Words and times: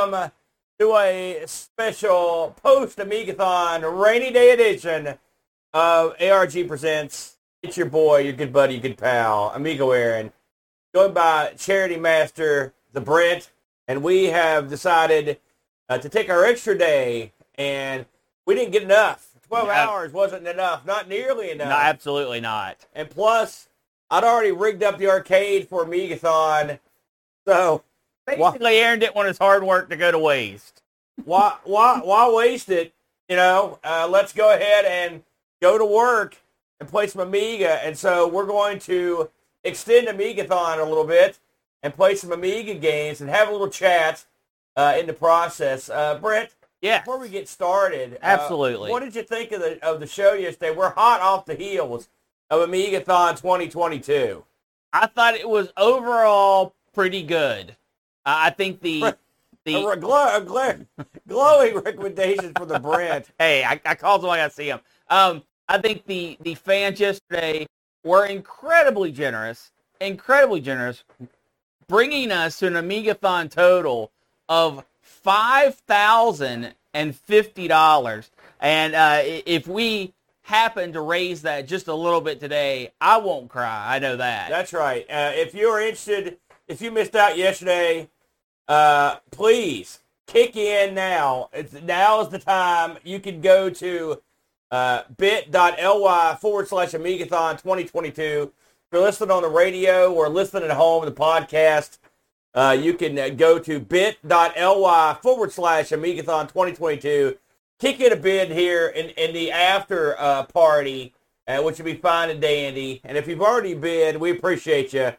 welcome 0.00 0.30
to 0.78 0.96
a 0.96 1.42
special 1.44 2.56
post 2.62 2.96
Amigathon 2.96 4.02
rainy 4.02 4.32
day 4.32 4.50
edition 4.50 5.18
of 5.74 6.14
ARG 6.18 6.66
Presents. 6.66 7.36
It's 7.62 7.76
your 7.76 7.84
boy, 7.84 8.20
your 8.20 8.32
good 8.32 8.50
buddy, 8.50 8.74
your 8.74 8.82
good 8.82 8.96
pal, 8.96 9.52
Amigo 9.54 9.90
Aaron, 9.90 10.32
joined 10.94 11.12
by 11.12 11.52
Charity 11.58 11.96
Master, 11.98 12.72
the 12.94 13.02
Brent, 13.02 13.50
and 13.88 14.02
we 14.02 14.26
have 14.26 14.70
decided 14.70 15.38
uh, 15.90 15.98
to 15.98 16.08
take 16.08 16.30
our 16.30 16.46
extra 16.46 16.78
day, 16.78 17.32
and 17.56 18.06
we 18.46 18.54
didn't 18.54 18.72
get 18.72 18.82
enough. 18.84 19.28
12 19.48 19.66
No. 19.66 19.72
hours 19.74 20.12
wasn't 20.14 20.46
enough, 20.46 20.86
not 20.86 21.08
nearly 21.08 21.50
enough. 21.50 21.68
No, 21.68 21.76
absolutely 21.76 22.40
not. 22.40 22.86
And 22.94 23.10
plus, 23.10 23.68
I'd 24.10 24.24
already 24.24 24.52
rigged 24.52 24.82
up 24.82 24.96
the 24.96 25.08
arcade 25.10 25.68
for 25.68 25.84
Amigathon. 25.84 26.78
So 27.46 27.82
Basically, 28.26 28.76
Aaron 28.76 28.98
didn't 29.00 29.14
want 29.16 29.28
his 29.28 29.38
hard 29.38 29.62
work 29.64 29.90
to 29.90 29.96
go 29.96 30.10
to 30.10 30.18
waste. 30.18 30.82
why, 31.24 31.56
why, 31.64 32.00
why 32.02 32.30
waste 32.32 32.68
it? 32.68 32.92
You 33.28 33.36
know, 33.36 33.78
uh, 33.84 34.08
let's 34.10 34.32
go 34.32 34.54
ahead 34.54 34.84
and 34.84 35.22
go 35.62 35.78
to 35.78 35.84
work 35.84 36.36
and 36.80 36.88
play 36.88 37.06
some 37.06 37.20
Amiga. 37.22 37.84
And 37.84 37.96
so 37.96 38.26
we're 38.28 38.46
going 38.46 38.78
to 38.80 39.30
extend 39.64 40.08
Amigathon 40.08 40.78
a 40.80 40.84
little 40.84 41.04
bit 41.04 41.38
and 41.82 41.94
play 41.94 42.14
some 42.14 42.32
Amiga 42.32 42.74
games 42.74 43.20
and 43.20 43.30
have 43.30 43.48
a 43.48 43.52
little 43.52 43.68
chat 43.68 44.24
uh, 44.76 44.96
in 44.98 45.06
the 45.06 45.12
process. 45.12 45.88
Uh, 45.90 46.16
Brent, 46.18 46.50
Yeah. 46.82 47.00
before 47.00 47.18
we 47.18 47.28
get 47.28 47.48
started, 47.48 48.14
uh, 48.14 48.18
Absolutely. 48.22 48.90
what 48.90 49.02
did 49.02 49.14
you 49.14 49.22
think 49.22 49.52
of 49.52 49.60
the 49.60 49.84
of 49.84 50.00
the 50.00 50.06
show 50.06 50.32
yesterday? 50.34 50.74
We're 50.74 50.90
hot 50.90 51.20
off 51.20 51.44
the 51.46 51.54
heels 51.54 52.08
of 52.50 52.68
Amigathon 52.68 53.36
2022. 53.40 54.44
I 54.92 55.06
thought 55.06 55.34
it 55.34 55.48
was 55.48 55.72
overall 55.76 56.74
pretty 56.94 57.22
good. 57.22 57.76
Uh, 58.30 58.36
I 58.44 58.50
think 58.50 58.80
the 58.80 59.16
the 59.64 59.72
glow, 59.72 60.36
a 60.36 60.40
gla- 60.40 60.86
glowing 61.26 61.74
recommendation 61.74 62.54
for 62.54 62.64
the 62.64 62.78
Brent. 62.78 63.28
hey, 63.40 63.64
I, 63.64 63.80
I 63.84 63.96
called 63.96 64.22
him. 64.22 64.30
I 64.30 64.36
got 64.36 64.52
see 64.52 64.68
him. 64.68 64.78
Um, 65.08 65.42
I 65.68 65.78
think 65.78 66.06
the 66.06 66.38
the 66.40 66.54
fans 66.54 67.00
yesterday 67.00 67.66
were 68.04 68.26
incredibly 68.26 69.10
generous, 69.10 69.72
incredibly 70.00 70.60
generous, 70.60 71.02
bringing 71.88 72.30
us 72.30 72.60
to 72.60 72.68
an 72.68 72.74
Amigathon 72.74 73.50
total 73.50 74.12
of 74.48 74.84
five 75.02 75.74
thousand 75.74 76.74
and 76.94 77.16
fifty 77.16 77.66
dollars. 77.66 78.30
And 78.60 78.94
uh, 78.94 79.22
if 79.24 79.66
we 79.66 80.14
happen 80.42 80.92
to 80.92 81.00
raise 81.00 81.42
that 81.42 81.66
just 81.66 81.88
a 81.88 81.94
little 81.94 82.20
bit 82.20 82.38
today, 82.38 82.92
I 83.00 83.16
won't 83.16 83.48
cry. 83.48 83.96
I 83.96 83.98
know 83.98 84.16
that. 84.16 84.50
That's 84.50 84.72
right. 84.72 85.04
Uh, 85.10 85.32
if 85.34 85.52
you 85.52 85.66
are 85.66 85.80
interested, 85.80 86.38
if 86.68 86.80
you 86.80 86.92
missed 86.92 87.16
out 87.16 87.36
yesterday, 87.36 88.08
uh, 88.70 89.16
please 89.32 89.98
kick 90.28 90.54
in 90.54 90.94
now. 90.94 91.50
It's, 91.52 91.72
now 91.72 92.20
is 92.20 92.28
the 92.28 92.38
time. 92.38 92.98
You 93.02 93.18
can 93.18 93.40
go 93.40 93.68
to 93.68 94.22
uh, 94.70 95.02
bit.ly 95.16 96.38
forward 96.40 96.68
slash 96.68 96.92
Amigathon 96.92 97.60
2022. 97.60 98.22
If 98.22 98.50
you're 98.92 99.02
listening 99.02 99.32
on 99.32 99.42
the 99.42 99.48
radio 99.48 100.12
or 100.12 100.28
listening 100.28 100.70
at 100.70 100.76
home, 100.76 101.04
the 101.04 101.10
podcast, 101.10 101.98
uh, 102.54 102.76
you 102.80 102.94
can 102.94 103.18
uh, 103.18 103.30
go 103.30 103.58
to 103.58 103.80
bit.ly 103.80 105.18
forward 105.20 105.50
slash 105.50 105.88
Amigathon 105.88 106.46
2022. 106.46 107.36
Kick 107.80 107.98
in 107.98 108.12
a 108.12 108.16
bid 108.16 108.52
here 108.52 108.86
in, 108.86 109.10
in 109.10 109.34
the 109.34 109.50
after 109.50 110.14
uh, 110.16 110.44
party, 110.44 111.12
uh, 111.48 111.60
which 111.60 111.78
will 111.78 111.86
be 111.86 111.94
fine 111.94 112.30
and 112.30 112.40
dandy. 112.40 113.00
And 113.02 113.18
if 113.18 113.26
you've 113.26 113.42
already 113.42 113.74
bid, 113.74 114.18
we 114.18 114.30
appreciate 114.30 114.92
you. 114.92 115.12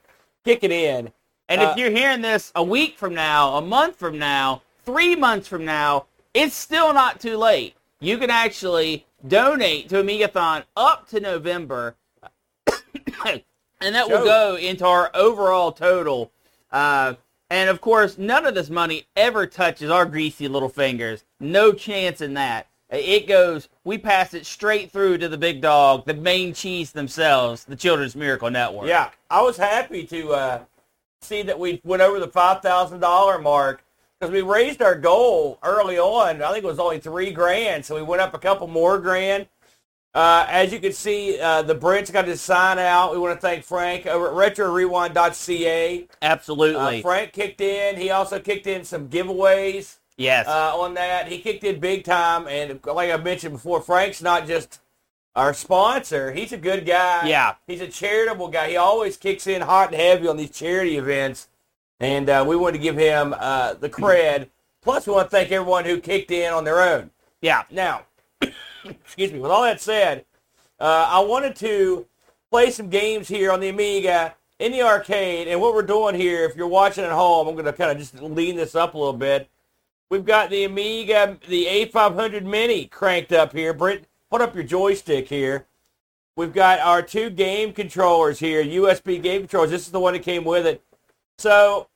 Kick 0.45 0.63
in. 0.63 1.11
And 1.51 1.61
Uh, 1.61 1.71
if 1.71 1.77
you're 1.77 1.91
hearing 1.91 2.21
this 2.21 2.49
a 2.55 2.63
week 2.63 2.97
from 2.97 3.13
now, 3.13 3.57
a 3.57 3.61
month 3.61 3.97
from 3.97 4.17
now, 4.17 4.61
three 4.85 5.17
months 5.17 5.49
from 5.49 5.65
now, 5.65 6.05
it's 6.33 6.55
still 6.55 6.93
not 6.93 7.19
too 7.19 7.35
late. 7.35 7.75
You 7.99 8.17
can 8.17 8.29
actually 8.29 9.05
donate 9.27 9.89
to 9.89 9.95
Amigathon 10.01 10.63
up 10.77 11.09
to 11.09 11.19
November, 11.19 11.95
and 13.25 13.95
that 13.95 14.07
will 14.09 14.23
go 14.23 14.55
into 14.55 14.85
our 14.85 15.11
overall 15.13 15.73
total. 15.73 16.31
Uh, 16.71 17.15
and 17.49 17.69
of 17.69 17.81
course, 17.81 18.17
none 18.17 18.45
of 18.45 18.55
this 18.55 18.69
money 18.69 19.07
ever 19.17 19.45
touches 19.45 19.89
our 19.89 20.05
greasy 20.05 20.47
little 20.47 20.69
fingers. 20.69 21.25
No 21.41 21.73
chance 21.73 22.21
in 22.21 22.33
that. 22.35 22.67
It 22.89 23.27
goes, 23.27 23.67
we 23.83 23.97
pass 23.97 24.33
it 24.33 24.45
straight 24.45 24.89
through 24.91 25.17
to 25.19 25.27
the 25.29 25.37
big 25.37 25.59
dog, 25.61 26.05
the 26.05 26.13
main 26.13 26.53
cheese 26.53 26.91
themselves, 26.93 27.65
the 27.65 27.75
Children's 27.75 28.15
Miracle 28.15 28.49
Network. 28.49 28.87
Yeah, 28.87 29.09
I 29.29 29.41
was 29.41 29.57
happy 29.57 30.05
to 30.07 30.31
uh, 30.31 30.59
see 31.21 31.43
that 31.43 31.59
we 31.59 31.79
went 31.83 32.01
over 32.01 32.19
the 32.19 32.27
five 32.27 32.61
thousand 32.61 32.99
dollar 32.99 33.39
mark 33.39 33.83
because 34.19 34.33
we 34.33 34.41
raised 34.41 34.81
our 34.81 34.95
goal 34.95 35.59
early 35.63 35.97
on. 35.97 36.41
I 36.41 36.51
think 36.51 36.63
it 36.63 36.67
was 36.67 36.79
only 36.79 36.99
three 36.99 37.31
grand, 37.31 37.85
so 37.85 37.95
we 37.95 38.01
went 38.01 38.21
up 38.21 38.33
a 38.33 38.39
couple 38.39 38.67
more 38.67 38.99
grand. 38.99 39.47
Uh, 40.13 40.45
as 40.49 40.73
you 40.73 40.79
can 40.79 40.91
see, 40.91 41.39
uh, 41.39 41.61
the 41.61 41.73
Brent's 41.73 42.11
got 42.11 42.25
his 42.27 42.41
sign 42.41 42.77
out. 42.77 43.13
We 43.13 43.19
want 43.19 43.39
to 43.39 43.41
thank 43.41 43.63
Frank 43.63 44.05
over 44.05 44.27
at 44.27 44.55
RetroRewind.ca. 44.55 46.07
Absolutely. 46.21 46.99
Uh, 46.99 47.01
Frank 47.01 47.31
kicked 47.31 47.61
in. 47.61 47.95
He 47.95 48.09
also 48.09 48.37
kicked 48.39 48.67
in 48.67 48.83
some 48.83 49.07
giveaways 49.07 49.99
yes. 50.17 50.47
uh, 50.47 50.77
on 50.77 50.95
that. 50.95 51.29
He 51.29 51.39
kicked 51.39 51.63
in 51.63 51.79
big 51.79 52.03
time, 52.03 52.47
and 52.47 52.79
like 52.85 53.09
I 53.09 53.17
mentioned 53.17 53.53
before, 53.53 53.79
Frank's 53.81 54.21
not 54.21 54.47
just 54.47 54.81
our 55.35 55.53
sponsor. 55.53 56.31
He's 56.31 56.51
a 56.51 56.57
good 56.57 56.85
guy. 56.85 57.27
Yeah. 57.27 57.55
he's 57.67 57.81
a 57.81 57.87
charitable 57.87 58.49
guy. 58.49 58.69
He 58.69 58.77
always 58.77 59.17
kicks 59.17 59.47
in 59.47 59.61
hot 59.61 59.91
and 59.91 60.01
heavy 60.01 60.27
on 60.27 60.37
these 60.37 60.51
charity 60.51 60.97
events, 60.97 61.47
and 61.99 62.29
uh, 62.29 62.43
we 62.47 62.55
want 62.55 62.75
to 62.75 62.81
give 62.81 62.97
him 62.97 63.33
uh, 63.37 63.73
the 63.75 63.89
cred. 63.89 64.49
Plus, 64.81 65.05
we 65.05 65.13
want 65.13 65.27
to 65.27 65.31
thank 65.31 65.51
everyone 65.51 65.85
who 65.85 65.99
kicked 65.99 66.31
in 66.31 66.51
on 66.51 66.63
their 66.63 66.81
own. 66.81 67.11
yeah. 67.41 67.63
Now, 67.69 68.05
excuse 68.85 69.31
me. 69.31 69.39
With 69.39 69.51
all 69.51 69.63
that 69.63 69.79
said, 69.79 70.25
uh, 70.79 71.07
I 71.09 71.19
wanted 71.19 71.55
to 71.57 72.07
play 72.49 72.71
some 72.71 72.89
games 72.89 73.27
here 73.27 73.51
on 73.51 73.59
the 73.59 73.69
Amiga 73.69 74.35
in 74.59 74.71
the 74.71 74.81
arcade. 74.81 75.47
And 75.47 75.61
what 75.61 75.73
we're 75.73 75.83
doing 75.83 76.15
here, 76.15 76.45
if 76.45 76.55
you're 76.55 76.67
watching 76.67 77.03
at 77.03 77.11
home, 77.11 77.47
I'm 77.47 77.53
going 77.53 77.65
to 77.65 77.73
kind 77.73 77.91
of 77.91 77.97
just 77.97 78.19
lean 78.21 78.55
this 78.55 78.75
up 78.75 78.93
a 78.95 78.97
little 78.97 79.13
bit. 79.13 79.49
We've 80.09 80.25
got 80.25 80.49
the 80.49 80.65
Amiga, 80.65 81.37
the 81.47 81.65
A500 81.65 82.43
Mini 82.43 82.85
cranked 82.87 83.31
up 83.31 83.53
here. 83.53 83.73
Brent, 83.73 84.05
put 84.31 84.41
up 84.41 84.55
your 84.55 84.63
joystick 84.63 85.27
here. 85.27 85.67
We've 86.37 86.53
got 86.53 86.79
our 86.79 87.01
two 87.01 87.29
game 87.29 87.73
controllers 87.73 88.39
here, 88.39 88.63
USB 88.63 89.21
game 89.21 89.41
controllers. 89.41 89.69
This 89.69 89.85
is 89.85 89.91
the 89.91 89.99
one 89.99 90.13
that 90.13 90.23
came 90.23 90.45
with 90.45 90.65
it. 90.65 90.81
So 91.37 91.87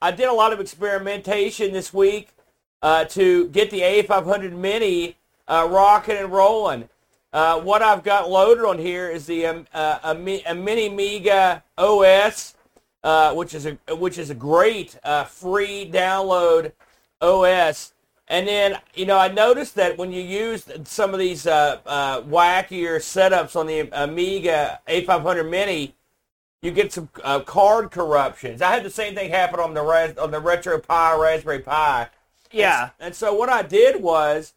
I 0.00 0.10
did 0.10 0.28
a 0.28 0.32
lot 0.32 0.52
of 0.52 0.60
experimentation 0.60 1.72
this 1.72 1.92
week 1.92 2.30
uh, 2.82 3.04
to 3.06 3.48
get 3.48 3.70
the 3.70 3.80
A500 3.80 4.52
Mini 4.52 5.16
uh, 5.46 5.68
rocking 5.70 6.16
and 6.16 6.32
rolling. 6.32 6.88
Uh, 7.32 7.60
what 7.60 7.82
I've 7.82 8.02
got 8.02 8.30
loaded 8.30 8.64
on 8.64 8.78
here 8.78 9.10
is 9.10 9.26
the 9.26 9.46
um, 9.46 9.66
uh, 9.74 9.98
a, 10.04 10.42
a 10.46 10.54
Mini 10.54 10.88
Mega 10.88 11.64
OS, 11.76 12.54
uh, 13.02 13.34
which 13.34 13.54
is 13.54 13.66
a 13.66 13.76
which 13.96 14.18
is 14.18 14.30
a 14.30 14.34
great 14.34 14.96
uh, 15.02 15.24
free 15.24 15.90
download 15.92 16.72
OS. 17.20 17.93
And 18.28 18.48
then 18.48 18.78
you 18.94 19.06
know 19.06 19.18
I 19.18 19.28
noticed 19.28 19.74
that 19.74 19.98
when 19.98 20.12
you 20.12 20.22
use 20.22 20.64
some 20.84 21.12
of 21.12 21.20
these 21.20 21.46
uh, 21.46 21.78
uh, 21.84 22.22
wackier 22.22 22.96
setups 22.96 23.54
on 23.56 23.66
the 23.66 23.88
Amiga 23.92 24.80
A500 24.88 25.48
Mini, 25.48 25.94
you 26.62 26.70
get 26.70 26.92
some 26.92 27.10
uh, 27.22 27.40
card 27.40 27.90
corruptions. 27.90 28.62
I 28.62 28.72
had 28.72 28.84
the 28.84 28.90
same 28.90 29.14
thing 29.14 29.30
happen 29.30 29.60
on 29.60 29.74
the 29.74 29.82
res- 29.82 30.16
on 30.16 30.30
the 30.30 30.40
RetroPie 30.40 31.20
Raspberry 31.20 31.58
Pi. 31.60 32.08
Yeah. 32.50 32.90
And 33.00 33.14
so 33.14 33.34
what 33.34 33.50
I 33.50 33.62
did 33.62 34.02
was 34.02 34.54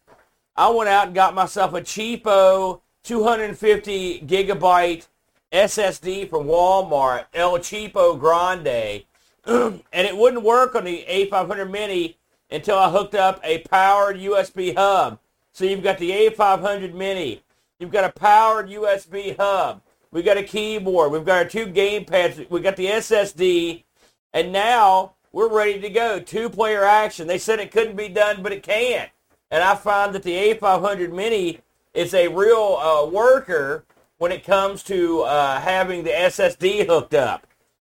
I 0.56 0.70
went 0.70 0.88
out 0.88 1.06
and 1.06 1.14
got 1.14 1.34
myself 1.34 1.74
a 1.74 1.80
cheapo 1.80 2.80
250 3.04 4.20
gigabyte 4.20 5.06
SSD 5.52 6.28
from 6.28 6.46
Walmart, 6.46 7.24
El 7.32 7.58
Cheapo 7.58 8.18
Grande. 8.18 9.04
and 9.46 9.82
it 9.92 10.16
wouldn't 10.16 10.42
work 10.42 10.74
on 10.74 10.84
the 10.84 11.04
A500 11.08 11.70
Mini 11.70 12.17
until 12.50 12.78
I 12.78 12.90
hooked 12.90 13.14
up 13.14 13.40
a 13.42 13.58
powered 13.58 14.16
USB 14.16 14.74
hub. 14.76 15.18
So 15.52 15.64
you've 15.64 15.82
got 15.82 15.98
the 15.98 16.10
A500 16.10 16.94
Mini. 16.94 17.42
You've 17.78 17.92
got 17.92 18.04
a 18.04 18.12
powered 18.12 18.68
USB 18.68 19.36
hub. 19.36 19.82
We've 20.10 20.24
got 20.24 20.36
a 20.36 20.42
keyboard. 20.42 21.12
We've 21.12 21.24
got 21.24 21.38
our 21.38 21.48
two 21.48 21.66
game 21.66 22.04
pads. 22.04 22.40
We've 22.48 22.62
got 22.62 22.76
the 22.76 22.86
SSD. 22.86 23.84
And 24.32 24.52
now 24.52 25.14
we're 25.32 25.48
ready 25.48 25.80
to 25.80 25.90
go. 25.90 26.20
Two-player 26.20 26.84
action. 26.84 27.26
They 27.26 27.38
said 27.38 27.60
it 27.60 27.70
couldn't 27.70 27.96
be 27.96 28.08
done, 28.08 28.42
but 28.42 28.52
it 28.52 28.62
can. 28.62 29.08
And 29.50 29.62
I 29.62 29.74
find 29.74 30.14
that 30.14 30.22
the 30.22 30.54
A500 30.54 31.12
Mini 31.12 31.60
is 31.94 32.14
a 32.14 32.28
real 32.28 32.78
uh, 32.80 33.06
worker 33.06 33.84
when 34.18 34.32
it 34.32 34.44
comes 34.44 34.82
to 34.84 35.22
uh, 35.22 35.60
having 35.60 36.04
the 36.04 36.10
SSD 36.10 36.86
hooked 36.86 37.14
up. 37.14 37.46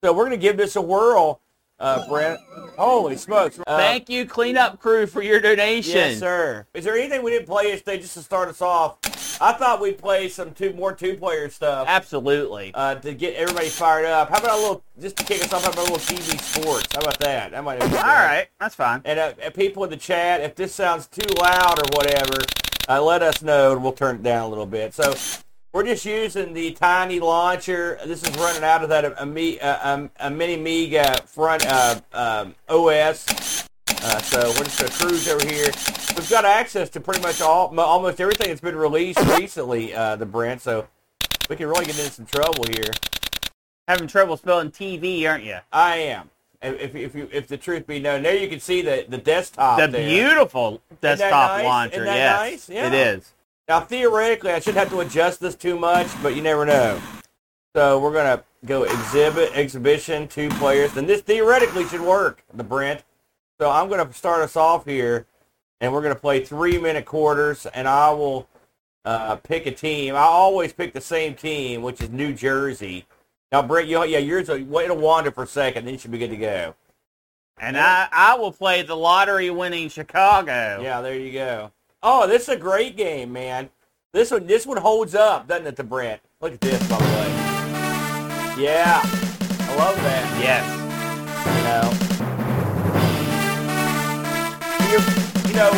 So 0.04 0.12
we're 0.12 0.26
going 0.26 0.32
to 0.32 0.38
give 0.38 0.58
this 0.58 0.76
a 0.76 0.82
whirl, 0.82 1.40
uh, 1.80 2.08
Brent. 2.08 2.40
Holy 2.78 3.18
smokes. 3.18 3.60
Uh, 3.66 3.78
Thank 3.78 4.10
you, 4.10 4.26
cleanup 4.26 4.80
crew, 4.80 5.06
for 5.06 5.22
your 5.22 5.40
donation. 5.40 5.96
Yes, 5.96 6.20
sir. 6.20 6.66
Is 6.74 6.84
there 6.84 6.96
anything 6.96 7.24
we 7.24 7.32
didn't 7.32 7.48
play 7.48 7.70
yesterday 7.70 8.00
just 8.00 8.14
to 8.16 8.22
start 8.22 8.50
us 8.50 8.62
off? 8.62 8.98
I 9.42 9.54
thought 9.54 9.82
we'd 9.82 9.98
play 9.98 10.30
some 10.30 10.54
two 10.54 10.74
more 10.74 10.94
two-player 10.94 11.50
stuff 11.50 11.88
Absolutely. 11.90 12.72
uh, 12.74 12.96
to 12.96 13.14
get 13.14 13.36
everybody 13.36 13.68
fired 13.68 14.06
up. 14.06 14.30
How 14.30 14.38
about 14.38 14.58
a 14.58 14.62
little, 14.62 14.84
just 15.02 15.18
to 15.18 15.24
kick 15.26 15.44
us 15.44 15.52
off, 15.52 15.64
how 15.64 15.72
about 15.72 15.90
a 15.90 15.92
little 15.92 15.98
TV 15.98 16.40
sports? 16.40 16.88
How 16.94 17.02
about 17.02 17.20
that? 17.20 17.52
That 17.52 17.64
might. 17.64 17.82
All 17.82 17.90
right, 17.90 18.48
that's 18.60 18.76
fine. 18.76 19.02
And 19.06 19.20
uh, 19.20 19.34
people 19.52 19.84
in 19.84 19.90
the 19.90 19.98
chat, 19.98 20.42
if 20.42 20.56
this 20.56 20.74
sounds 20.74 21.08
too 21.08 21.28
loud 21.42 21.80
or 21.80 21.98
whatever, 21.98 22.38
uh, 22.88 23.02
let 23.02 23.22
us 23.22 23.42
know 23.42 23.74
and 23.74 23.84
we'll 23.84 23.94
turn 23.94 24.18
it 24.18 24.24
down 24.24 24.44
a 24.44 24.50
little 24.50 24.66
bit. 24.66 24.94
So 24.94 25.14
we're 25.74 25.84
just 25.84 26.06
using 26.06 26.54
the 26.54 26.72
tiny 26.72 27.20
launcher. 27.20 27.98
This 28.06 28.22
is 28.24 28.36
running 28.38 28.64
out 28.64 28.84
of 28.84 28.90
that 28.90 29.20
Ami- 29.20 29.60
uh, 29.60 29.94
um, 29.94 30.12
a 30.20 30.30
mini 30.30 30.54
Amiga 30.54 31.22
front 31.26 31.66
uh, 31.66 32.00
um, 32.14 32.56
OS. 32.70 33.68
Uh, 33.90 34.20
so 34.22 34.40
we're 34.50 34.66
just 34.66 34.80
going 34.80 34.92
to 34.92 34.98
cruise 34.98 35.28
over 35.28 35.46
here. 35.48 35.72
We've 36.16 36.30
got 36.30 36.46
access 36.46 36.90
to 36.92 37.00
pretty 37.00 37.22
much 37.22 37.42
all, 37.42 37.78
almost 37.80 38.22
everything 38.22 38.50
that's 38.50 38.62
been 38.62 38.76
released 38.76 39.20
recently, 39.40 39.96
uh, 39.96 40.16
the 40.16 40.28
Brent. 40.28 40.62
So 40.62 40.88
we 41.50 41.56
can 41.56 41.68
really 41.68 41.86
get 41.86 41.98
into 41.98 42.12
some 42.12 42.26
trouble 42.28 42.66
here. 42.72 42.92
Having 43.88 44.08
trouble 44.08 44.38
spelling 44.38 44.72
TV, 44.72 45.28
aren't 45.28 45.44
you? 45.44 45.58
I 45.72 45.98
am. 45.98 46.30
If, 46.62 46.96
if, 46.96 47.16
you, 47.16 47.28
if 47.32 47.48
the 47.48 47.58
truth 47.58 47.88
be 47.88 48.00
known, 48.00 48.24
there 48.24 48.38
you 48.38 48.48
can 48.48 48.60
see 48.62 48.82
the, 48.82 49.06
the 49.10 49.18
desktop 49.18 49.80
The 49.80 49.88
there. 49.88 50.08
beautiful 50.08 50.82
desktop 51.02 51.58
nice? 51.58 51.66
launcher. 51.66 52.06
Yes, 52.06 52.40
nice? 52.40 52.70
Yeah. 52.70 52.88
it 52.88 52.94
is. 52.94 53.34
Now, 53.68 53.80
theoretically, 53.80 54.52
I 54.52 54.60
shouldn't 54.60 54.78
have 54.78 54.90
to 54.90 55.00
adjust 55.00 55.40
this 55.40 55.56
too 55.56 55.80
much, 55.80 56.08
but 56.22 56.36
you 56.36 56.42
never 56.42 56.66
know. 56.66 57.00
So 57.76 57.98
we're 58.00 58.12
going 58.12 58.38
to 58.38 58.44
go 58.66 58.84
exhibit, 58.84 59.52
exhibition, 59.54 60.28
two 60.28 60.50
players. 60.50 60.96
And 60.98 61.08
this 61.08 61.22
theoretically 61.22 61.86
should 61.88 62.02
work, 62.02 62.44
the 62.54 62.64
Brent. 62.64 63.04
So 63.60 63.70
I'm 63.70 63.88
going 63.88 64.06
to 64.06 64.14
start 64.14 64.42
us 64.42 64.58
off 64.58 64.86
here, 64.86 65.26
and 65.80 65.94
we're 65.94 66.02
going 66.02 66.14
to 66.14 66.20
play 66.20 66.44
three-minute 66.44 67.06
quarters, 67.06 67.66
and 67.68 67.88
I 67.88 68.12
will 68.12 68.50
uh, 69.06 69.38
pick 69.38 69.66
a 69.66 69.72
team. 69.72 70.16
I 70.16 70.20
always 70.20 70.74
pick 70.74 70.94
the 70.94 71.02
same 71.02 71.34
team, 71.34 71.82
which 71.82 72.02
is 72.02 72.10
New 72.10 72.34
Jersey. 72.34 73.06
Now, 73.52 73.62
Brent, 73.62 73.88
you, 73.88 74.04
yeah, 74.04 74.18
yours, 74.18 74.50
will- 74.50 74.80
it'll 74.80 74.98
wander 74.98 75.32
for 75.32 75.44
a 75.44 75.48
second, 75.48 75.86
then 75.86 75.94
you 75.94 76.00
should 76.00 76.12
be 76.12 76.18
good 76.18 76.32
to 76.32 76.38
go. 76.38 76.76
And 77.60 77.78
I, 77.78 78.10
I 78.12 78.36
will 78.36 78.52
play 78.52 78.82
the 78.82 78.96
lottery 78.96 79.50
winning 79.52 79.88
Chicago. 79.88 80.82
Yeah, 80.82 81.02
there 81.02 81.16
you 81.16 81.32
go. 81.32 81.72
Oh, 82.06 82.28
this 82.28 82.44
is 82.44 82.50
a 82.50 82.58
great 82.58 82.98
game, 82.98 83.32
man. 83.32 83.70
This 84.12 84.30
one, 84.30 84.46
this 84.46 84.68
one 84.68 84.76
holds 84.76 85.16
up, 85.16 85.48
doesn't 85.48 85.66
it, 85.66 85.78
the 85.78 85.86
Brent? 85.86 86.20
Look 86.42 86.52
at 86.52 86.60
this, 86.60 86.86
by 86.90 86.98
the 86.98 87.04
way. 87.06 87.30
Yeah, 88.62 89.00
I 89.02 89.76
love 89.80 89.96
that. 89.96 90.28
Yes. 90.44 90.68
You 91.48 91.64
know, 91.64 91.88
You're, 94.92 95.00
you 95.48 95.56
know, 95.56 95.72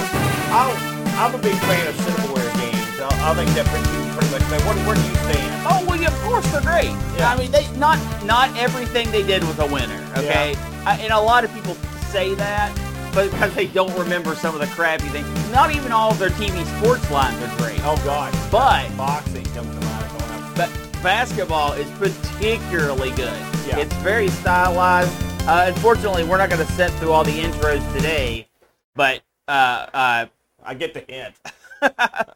I, 0.49 0.73
I'm 1.21 1.35
a 1.35 1.37
big 1.37 1.53
fan 1.61 1.87
of 1.87 1.93
Cinemaware 1.93 2.51
games. 2.57 2.99
I, 2.99 3.31
I 3.31 3.35
think 3.35 3.51
that 3.51 3.67
pretty, 3.67 3.85
pretty 4.17 4.31
much. 4.33 4.41
Man, 4.49 4.65
what, 4.65 4.75
where 4.87 4.95
do 4.95 5.01
you 5.01 5.15
stand? 5.29 5.67
Oh 5.69 5.85
well, 5.87 6.01
yeah, 6.01 6.07
of 6.07 6.19
course 6.23 6.51
they're 6.51 6.61
great. 6.61 6.89
Yeah. 7.19 7.31
I 7.31 7.37
mean, 7.37 7.51
they 7.51 7.69
not 7.77 7.99
not 8.25 8.49
everything 8.57 9.11
they 9.11 9.21
did 9.21 9.43
was 9.43 9.59
a 9.59 9.67
winner. 9.71 10.03
Okay, 10.17 10.55
I, 10.87 10.97
and 11.01 11.13
a 11.13 11.21
lot 11.21 11.43
of 11.43 11.53
people 11.53 11.75
say 12.09 12.33
that, 12.33 12.75
but 13.15 13.31
because 13.31 13.55
they 13.55 13.67
don't 13.67 13.97
remember 13.97 14.35
some 14.35 14.53
of 14.53 14.59
the 14.59 14.67
crappy 14.67 15.07
things. 15.07 15.27
Not 15.51 15.73
even 15.73 15.93
all 15.93 16.11
of 16.11 16.19
their 16.19 16.31
TV 16.31 16.65
sports 16.77 17.09
lines 17.09 17.41
are 17.41 17.57
great. 17.57 17.79
Oh 17.83 17.99
God, 18.03 18.33
But 18.51 18.95
boxing 18.97 19.45
comes 19.45 19.73
to 19.73 19.85
mind. 19.85 20.55
But 20.55 20.69
basketball 21.01 21.73
is 21.73 21.89
particularly 21.91 23.11
good. 23.11 23.39
Yeah. 23.65 23.79
It's 23.79 23.93
very 23.95 24.27
stylized. 24.27 25.15
Uh, 25.47 25.71
unfortunately, 25.73 26.25
we're 26.25 26.37
not 26.37 26.49
going 26.49 26.65
to 26.65 26.71
sit 26.73 26.91
through 26.93 27.13
all 27.13 27.23
the 27.23 27.39
intros 27.39 27.93
today, 27.95 28.47
but 28.95 29.21
uh, 29.47 29.87
uh, 29.93 30.25
I 30.63 30.73
get 30.73 30.93
the 30.93 31.05
hint. 31.07 31.35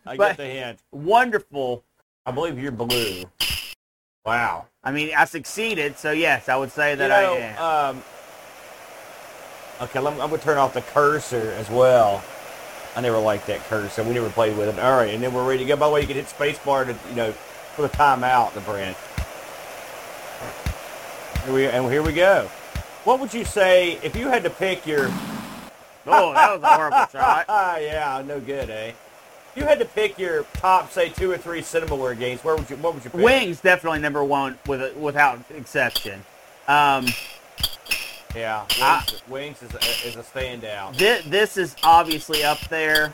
I 0.05 0.15
get 0.15 0.37
the 0.37 0.45
hint. 0.45 0.79
wonderful. 0.91 1.83
I 2.25 2.31
believe 2.31 2.57
you're 2.57 2.71
blue. 2.71 3.25
Wow. 4.25 4.67
I 4.83 4.91
mean, 4.91 5.11
I 5.17 5.25
succeeded, 5.25 5.97
so 5.97 6.11
yes, 6.11 6.47
I 6.47 6.55
would 6.55 6.71
say 6.71 6.95
that 6.95 7.03
you 7.03 7.09
know, 7.09 7.33
I 7.33 7.89
am. 7.89 7.95
um, 7.97 8.03
okay, 9.81 9.99
let 9.99 10.13
me, 10.15 10.21
I'm 10.21 10.29
going 10.29 10.39
to 10.39 10.45
turn 10.45 10.57
off 10.57 10.73
the 10.73 10.81
cursor 10.81 11.53
as 11.57 11.69
well. 11.69 12.23
I 12.95 13.01
never 13.01 13.19
liked 13.19 13.47
that 13.47 13.59
cursor. 13.61 14.03
We 14.03 14.13
never 14.13 14.29
played 14.29 14.57
with 14.57 14.67
it. 14.69 14.79
All 14.79 14.97
right, 14.97 15.13
and 15.13 15.23
then 15.23 15.33
we're 15.33 15.47
ready 15.47 15.59
to 15.59 15.65
go. 15.65 15.75
By 15.75 15.87
the 15.87 15.93
way, 15.93 16.01
you 16.01 16.07
can 16.07 16.15
hit 16.15 16.25
spacebar 16.25 16.85
to, 16.85 17.09
you 17.09 17.15
know, 17.15 17.31
for 17.31 17.83
the 17.83 17.89
timeout, 17.89 18.53
the 18.53 18.61
Brent. 18.61 18.97
Here 21.45 21.53
we, 21.53 21.67
and 21.67 21.91
here 21.91 22.01
we 22.01 22.13
go. 22.13 22.49
What 23.05 23.19
would 23.19 23.33
you 23.33 23.45
say 23.45 23.93
if 24.03 24.15
you 24.15 24.27
had 24.27 24.43
to 24.43 24.49
pick 24.49 24.85
your... 24.85 25.05
oh, 26.07 26.33
that 26.33 26.53
was 26.53 26.63
a 26.63 26.67
horrible 26.67 27.05
shot. 27.11 27.45
Ah, 27.47 27.77
yeah, 27.79 28.21
no 28.25 28.39
good, 28.39 28.69
eh? 28.69 28.91
If 29.51 29.53
you 29.55 29.63
had 29.63 29.79
to 29.79 29.85
pick 29.85 30.19
your 30.19 30.43
top, 30.55 30.91
say, 30.91 31.09
two 31.09 31.31
or 31.31 31.37
three 31.37 31.61
Cinemaware 31.61 32.17
games, 32.17 32.43
where 32.43 32.55
would 32.55 32.69
you, 32.69 32.75
what 32.77 32.93
would 32.93 33.03
you 33.03 33.09
pick? 33.09 33.21
Wings 33.21 33.61
definitely 33.61 33.99
number 33.99 34.23
one 34.23 34.59
with 34.67 34.95
without 34.95 35.39
exception. 35.55 36.23
Um, 36.67 37.07
Yeah, 38.35 38.61
Wings, 38.61 38.81
I- 38.81 39.03
Wings 39.27 39.63
is, 39.63 39.73
a, 39.73 40.07
is 40.07 40.15
a 40.15 40.21
standout. 40.23 40.95
this, 40.97 41.25
this 41.25 41.57
is 41.57 41.75
obviously 41.83 42.43
up 42.43 42.59
there. 42.69 43.13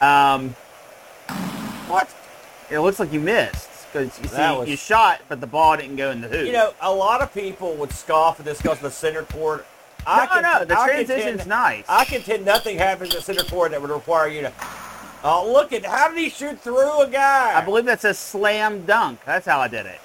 Um, 0.00 0.50
What? 1.86 2.08
it 2.70 2.80
looks 2.80 2.98
like 2.98 3.12
you 3.12 3.20
missed 3.20 3.68
because 3.92 4.18
you 4.20 4.28
see 4.28 4.36
was- 4.36 4.68
you 4.68 4.76
shot, 4.76 5.20
but 5.28 5.40
the 5.40 5.46
ball 5.46 5.76
didn't 5.76 5.96
go 5.96 6.10
in 6.10 6.20
the 6.20 6.28
hoop. 6.28 6.44
You 6.46 6.52
know, 6.52 6.74
a 6.80 6.92
lot 6.92 7.20
of 7.22 7.32
people 7.32 7.74
would 7.74 7.92
scoff 7.92 8.40
at 8.40 8.46
this 8.46 8.60
because 8.60 8.80
the 8.80 8.90
center 8.90 9.22
court. 9.22 9.64
I 10.06 10.40
no, 10.40 10.58
no, 10.58 10.64
the 10.64 10.78
I 10.78 10.86
transition's 10.88 11.24
contend- 11.42 11.48
nice. 11.48 11.84
I 11.88 12.04
contend 12.04 12.44
nothing 12.44 12.78
happens 12.78 13.10
at 13.14 13.16
the 13.16 13.22
center 13.34 13.44
court 13.48 13.72
that 13.72 13.80
would 13.80 13.90
require 13.90 14.28
you 14.28 14.42
to. 14.42 14.52
Oh, 15.24 15.50
look 15.52 15.72
at 15.72 15.84
how 15.84 16.08
did 16.08 16.18
he 16.18 16.30
shoot 16.30 16.60
through 16.60 17.00
a 17.02 17.08
guy? 17.08 17.56
I 17.56 17.64
believe 17.64 17.84
that's 17.84 18.04
a 18.04 18.14
slam 18.14 18.86
dunk. 18.86 19.20
That's 19.26 19.46
how 19.46 19.60
I 19.60 19.68
did 19.68 19.86
it. 19.86 20.00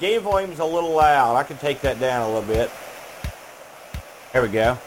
game 0.00 0.20
volume's 0.22 0.58
a 0.60 0.64
little 0.64 0.90
loud. 0.92 1.36
I 1.36 1.42
can 1.42 1.56
take 1.58 1.80
that 1.82 1.98
down 2.00 2.22
a 2.22 2.26
little 2.26 2.42
bit. 2.42 2.70
There 4.32 4.40
we 4.40 4.48
go. 4.48 4.78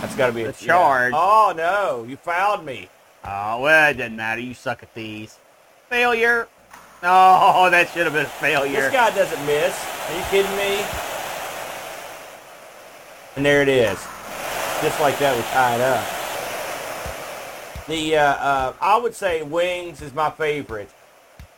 That's 0.00 0.14
got 0.16 0.28
to 0.28 0.32
be 0.32 0.42
a 0.44 0.52
charge. 0.52 1.12
yeah. 1.12 1.18
Oh 1.18 1.52
no, 1.56 2.04
you 2.08 2.16
fouled 2.16 2.64
me. 2.64 2.88
Oh 3.24 3.60
well, 3.62 3.90
it 3.90 3.94
doesn't 3.94 4.14
matter. 4.14 4.40
You 4.40 4.54
suck 4.54 4.82
at 4.82 4.94
these. 4.94 5.38
Failure. 5.88 6.46
Oh, 7.02 7.68
that 7.72 7.88
should 7.88 8.04
have 8.04 8.12
been 8.12 8.26
a 8.26 8.28
failure. 8.28 8.82
This 8.82 8.92
guy 8.92 9.10
doesn't 9.10 9.44
miss. 9.44 9.74
Are 10.08 10.16
you 10.16 10.24
kidding 10.30 10.56
me? 10.56 10.84
And 13.36 13.44
there 13.44 13.62
it 13.62 13.68
is. 13.68 13.98
Just 14.82 15.00
like 15.00 15.18
that, 15.18 15.36
we 15.36 15.42
tied 15.50 15.80
up. 15.80 16.04
The 17.88 18.16
uh, 18.16 18.22
uh, 18.22 18.72
I 18.80 18.98
would 18.98 19.14
say 19.14 19.42
Wings 19.42 20.00
is 20.00 20.14
my 20.14 20.30
favorite. 20.30 20.90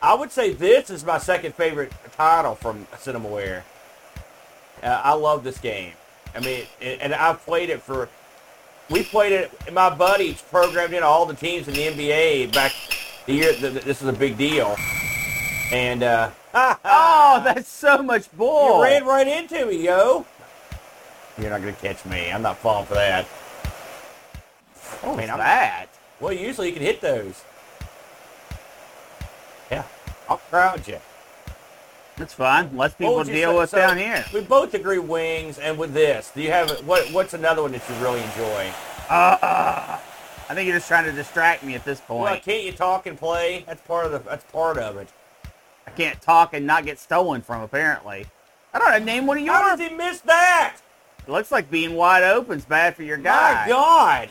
I 0.01 0.15
would 0.15 0.31
say 0.31 0.53
this 0.53 0.89
is 0.89 1.05
my 1.05 1.19
second 1.19 1.53
favorite 1.53 1.91
title 2.15 2.55
from 2.55 2.85
Cinemaware. 2.95 3.61
Uh, 4.83 5.01
I 5.03 5.13
love 5.13 5.43
this 5.43 5.57
game. 5.57 5.93
I 6.35 6.39
mean, 6.39 6.65
and 6.81 7.01
and 7.01 7.13
I've 7.13 7.41
played 7.45 7.69
it 7.69 7.81
for. 7.81 8.09
We 8.89 9.03
played 9.03 9.33
it. 9.33 9.73
My 9.73 9.89
buddies 9.93 10.41
programmed 10.41 10.93
in 10.93 11.03
all 11.03 11.25
the 11.25 11.33
teams 11.33 11.67
in 11.67 11.73
the 11.73 11.87
NBA 11.87 12.53
back 12.53 12.71
the 13.25 13.33
year. 13.33 13.51
th 13.53 13.59
th- 13.73 13.83
This 13.83 14.01
is 14.01 14.07
a 14.07 14.13
big 14.13 14.37
deal. 14.37 14.75
And 15.71 16.03
uh, 16.03 16.29
oh, 16.53 17.41
that's 17.43 17.67
so 17.69 18.01
much 18.01 18.31
bull. 18.37 18.77
you 18.77 18.83
ran 18.83 19.05
right 19.05 19.27
into 19.27 19.65
me, 19.65 19.83
yo. 19.85 20.25
You're 21.37 21.49
not 21.49 21.59
gonna 21.59 21.73
catch 21.73 22.05
me. 22.05 22.31
I'm 22.31 22.41
not 22.41 22.57
falling 22.57 22.85
for 22.85 22.93
that. 22.95 23.25
What 25.01 25.09
was 25.09 25.17
Man, 25.17 25.29
I'm- 25.29 25.39
that? 25.39 25.87
Well, 26.19 26.33
usually 26.33 26.67
you 26.69 26.73
can 26.73 26.81
hit 26.83 27.01
those. 27.01 27.43
Yeah, 29.69 29.83
I'll 30.29 30.37
crowd 30.37 30.87
you. 30.87 30.99
That's 32.17 32.33
fine. 32.33 32.75
Less 32.75 32.95
people 32.95 33.23
deal 33.23 33.51
say- 33.51 33.57
with 33.57 33.69
so 33.69 33.77
down 33.77 33.97
here. 33.97 34.25
We 34.33 34.41
both 34.41 34.73
agree 34.73 34.97
wings, 34.97 35.59
and 35.59 35.77
with 35.77 35.93
this, 35.93 36.31
do 36.33 36.41
you 36.41 36.51
have 36.51 36.69
what? 36.85 37.11
What's 37.11 37.33
another 37.33 37.61
one 37.61 37.71
that 37.73 37.87
you 37.87 37.95
really 38.03 38.21
enjoy? 38.21 38.71
Uh, 39.09 39.99
I 40.49 40.53
think 40.53 40.67
you're 40.67 40.77
just 40.77 40.87
trying 40.87 41.05
to 41.05 41.11
distract 41.11 41.63
me 41.63 41.75
at 41.75 41.85
this 41.85 42.01
point. 42.01 42.23
Well, 42.23 42.39
can't 42.39 42.63
you 42.63 42.71
talk 42.71 43.05
and 43.05 43.17
play? 43.17 43.63
That's 43.67 43.81
part 43.81 44.05
of 44.05 44.11
the. 44.11 44.19
That's 44.19 44.43
part 44.45 44.77
of 44.77 44.97
it. 44.97 45.09
I 45.85 45.91
can't 45.91 46.19
talk 46.21 46.53
and 46.53 46.65
not 46.65 46.85
get 46.85 46.99
stolen 46.99 47.41
from, 47.41 47.61
apparently. 47.61 48.25
I 48.73 48.79
don't 48.79 48.91
know. 48.91 48.99
Name 48.99 49.27
one 49.27 49.37
of 49.37 49.45
yours. 49.45 49.57
How 49.57 49.75
does 49.75 49.87
he 49.87 49.95
miss 49.95 50.19
that? 50.21 50.77
It 51.19 51.31
looks 51.31 51.51
like 51.51 51.69
being 51.69 51.95
wide 51.95 52.23
open's 52.23 52.65
bad 52.65 52.95
for 52.95 53.03
your 53.03 53.17
guy. 53.17 53.65
My. 53.65 53.67
God. 53.67 54.29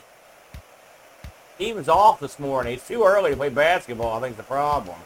He 1.59 1.73
was 1.73 1.89
off 1.89 2.21
this 2.21 2.39
morning. 2.39 2.75
It's 2.75 2.87
too 2.87 3.05
early 3.05 3.31
to 3.31 3.37
play 3.37 3.49
basketball. 3.49 4.19
I 4.19 4.21
think 4.21 4.33
is 4.33 4.37
the 4.37 4.43
problem. 4.43 4.97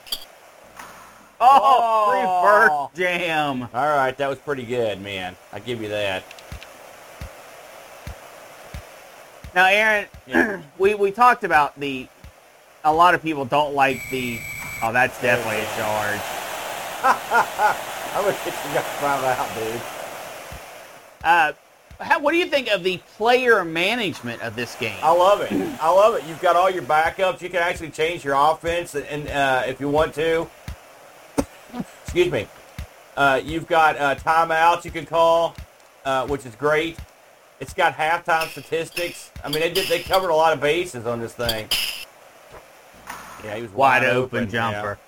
Oh, 1.41 2.11
Oh. 2.13 2.89
reverse 2.93 2.97
jam. 2.97 3.63
All 3.73 3.87
right, 3.87 4.17
that 4.19 4.29
was 4.29 4.39
pretty 4.39 4.65
good, 4.65 5.01
man. 5.01 5.37
I 5.53 5.59
give 5.59 5.81
you 5.81 5.89
that. 5.89 6.23
Now, 9.55 9.67
Aaron, 9.67 10.07
Yeah. 10.27 10.61
we, 10.79 10.95
we 10.95 11.11
talked 11.11 11.45
about 11.45 11.79
the. 11.79 12.07
A 12.85 12.93
lot 12.93 13.15
of 13.15 13.23
people 13.23 13.45
don't 13.45 13.75
like 13.75 14.01
the. 14.11 14.39
Oh, 14.83 14.93
that's 14.93 15.21
definitely 15.21 15.61
a 15.61 15.67
charge. 15.77 16.21
I'm 18.15 18.25
gonna 18.25 18.37
get 18.45 18.47
you 18.47 18.75
guys 18.75 18.85
find 19.01 19.25
out, 19.25 19.55
dude. 19.55 19.81
Uh, 21.23 21.53
How, 22.03 22.19
what 22.21 22.33
do 22.33 22.39
you 22.39 22.47
think 22.47 22.69
of 22.71 22.83
the 22.83 22.97
player 23.19 23.63
management 23.65 24.41
of 24.43 24.57
this 24.57 24.75
game? 24.77 24.97
I 25.03 25.13
love 25.13 25.43
it. 25.43 25.53
I 25.83 25.91
love 25.91 26.15
it. 26.15 26.25
You've 26.27 26.41
got 26.41 26.57
all 26.57 26.71
your 26.71 26.83
backups. 26.83 27.43
You 27.43 27.51
can 27.51 27.61
actually 27.63 27.91
change 27.91 28.25
your 28.25 28.35
offense, 28.35 28.95
and 28.95 29.29
uh, 29.29 29.65
if 29.67 29.81
you 29.81 29.89
want 29.91 30.15
to. 30.15 30.49
Excuse 32.11 32.33
me. 32.33 32.49
Uh, 33.17 33.41
you've 33.45 33.69
got 33.69 33.97
uh, 33.97 34.17
timeouts 34.17 34.85
you 34.85 34.91
can 34.91 35.07
call, 35.07 35.55
uh, 36.05 36.27
which 36.27 36.45
is 36.45 36.57
great. 36.57 36.99
It's 37.61 37.73
got 37.73 37.93
halftime 37.95 38.49
statistics. 38.49 39.31
I 39.45 39.49
mean, 39.49 39.61
they 39.61 39.73
did 39.73 39.87
they 39.87 40.01
covered 40.01 40.31
a 40.31 40.35
lot 40.35 40.53
of 40.53 40.61
bases 40.61 41.07
on 41.07 41.21
this 41.21 41.35
thing. 41.35 41.69
Yeah, 43.45 43.55
he 43.55 43.63
was 43.63 43.71
Wide 43.71 44.03
wide, 44.03 44.11
open 44.11 44.45
yeah. 44.47 44.51
jumper. 44.51 44.99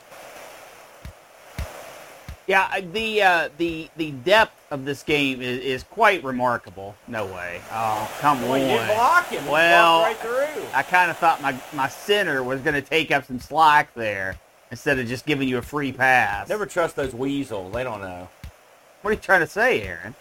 Yeah, 2.47 2.69
I- 2.71 2.83
the 2.83 3.23
uh, 3.23 3.49
the 3.59 3.91
the 3.97 4.13
depth 4.13 4.55
of 4.71 4.85
this 4.85 5.03
game 5.03 5.43
is, 5.43 5.59
is 5.59 5.83
quite 5.83 6.23
remarkable. 6.23 6.95
No 7.09 7.27
way. 7.27 7.61
Oh, 7.73 8.09
come 8.21 8.43
Well, 8.43 8.53
on. 8.53 8.61
you 8.61 8.67
didn't 8.69 8.95
block 8.95 9.27
him. 9.29 9.47
Well, 9.49 10.03
walked 10.03 10.25
right 10.25 10.55
through. 10.55 10.63
I 10.73 10.85
kind 10.85 11.11
of 11.11 11.19
thought 11.19 11.43
my 11.43 11.61
my 11.73 11.89
center 11.89 12.45
was 12.45 12.61
going 12.61 12.75
to 12.75 12.81
take 12.81 13.11
up 13.11 13.25
some 13.27 13.41
slack 13.41 13.93
there 13.95 14.37
instead 14.73 14.99
of 14.99 15.07
just 15.07 15.25
giving 15.27 15.49
you 15.49 15.59
a 15.59 15.63
free 15.63 15.93
pass. 15.93 16.49
Never 16.49 16.67
trust 16.67 16.97
those 16.97 17.15
weasels. 17.15 17.73
They 17.75 17.85
don't 17.85 18.01
know. 18.01 18.29
What 19.03 19.11
are 19.11 19.15
you 19.15 19.21
trying 19.21 19.41
to 19.41 19.47
say, 19.47 19.83
Aaron? 19.83 20.17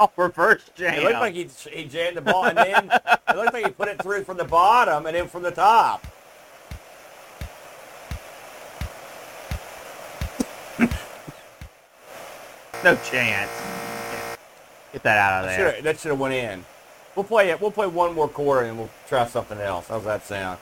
Oh, 0.00 0.10
reverse 0.16 0.68
jam. 0.74 0.94
It 0.94 1.04
looked 1.04 1.20
like 1.20 1.34
he, 1.34 1.48
he 1.70 1.84
jammed 1.84 2.16
the 2.16 2.22
ball, 2.22 2.46
and 2.46 2.58
then 2.58 2.90
it 3.28 3.36
looked 3.36 3.54
like 3.54 3.64
he 3.64 3.70
put 3.70 3.86
it 3.86 4.02
through 4.02 4.24
from 4.24 4.38
the 4.38 4.44
bottom 4.44 5.06
and 5.06 5.14
then 5.14 5.28
from 5.28 5.44
the 5.44 5.52
top. 5.52 6.04
no 12.82 12.96
chance. 13.08 13.71
Get 14.92 15.02
that 15.04 15.18
out 15.18 15.44
of 15.44 15.50
there. 15.50 15.70
Should've- 15.70 15.84
that 15.84 16.00
should 16.00 16.10
have 16.10 16.20
went 16.20 16.34
in. 16.34 16.64
We'll 17.14 17.24
play 17.24 17.50
it. 17.50 17.60
We'll 17.60 17.70
play 17.70 17.86
one 17.86 18.14
more 18.14 18.28
quarter 18.28 18.66
and 18.66 18.78
we'll 18.78 18.90
try 19.08 19.26
something 19.26 19.58
else. 19.58 19.88
How's 19.88 20.04
that 20.04 20.24
sound? 20.24 20.58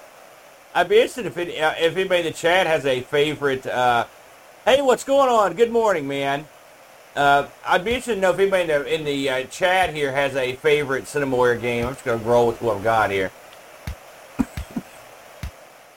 I'd 0.75 0.89
be 0.89 0.97
interested 0.97 1.27
if 1.27 1.37
it, 1.37 1.61
uh, 1.61 1.75
if 1.79 1.97
anybody 1.97 2.21
in 2.21 2.27
the 2.27 2.33
chat 2.33 2.67
has 2.67 2.87
a 2.87 3.01
favorite. 3.03 3.67
Uh, 3.67 4.07
hey, 4.65 4.81
what's 4.83 5.05
going 5.05 5.29
on? 5.29 5.55
Good 5.55 5.71
morning, 5.71 6.07
man. 6.09 6.47
Uh, 7.17 7.47
I'd 7.67 7.85
be 7.85 7.91
interested 7.91 8.17
to 8.17 8.21
know 8.21 8.31
if 8.31 8.39
anybody 8.39 8.63
in 8.63 8.69
the, 8.69 8.95
in 8.95 9.05
the 9.05 9.31
uh, 9.31 9.43
chat 9.45 9.93
here 9.93 10.13
has 10.13 10.37
a 10.37 10.55
favorite 10.57 11.05
Cinemaware 11.05 11.61
game. 11.61 11.87
I'm 11.87 11.95
just 11.95 12.05
gonna 12.05 12.19
roll 12.19 12.47
with 12.49 12.63
what 12.63 12.77
I've 12.77 12.85
got 12.85 13.11
here. 13.11 13.33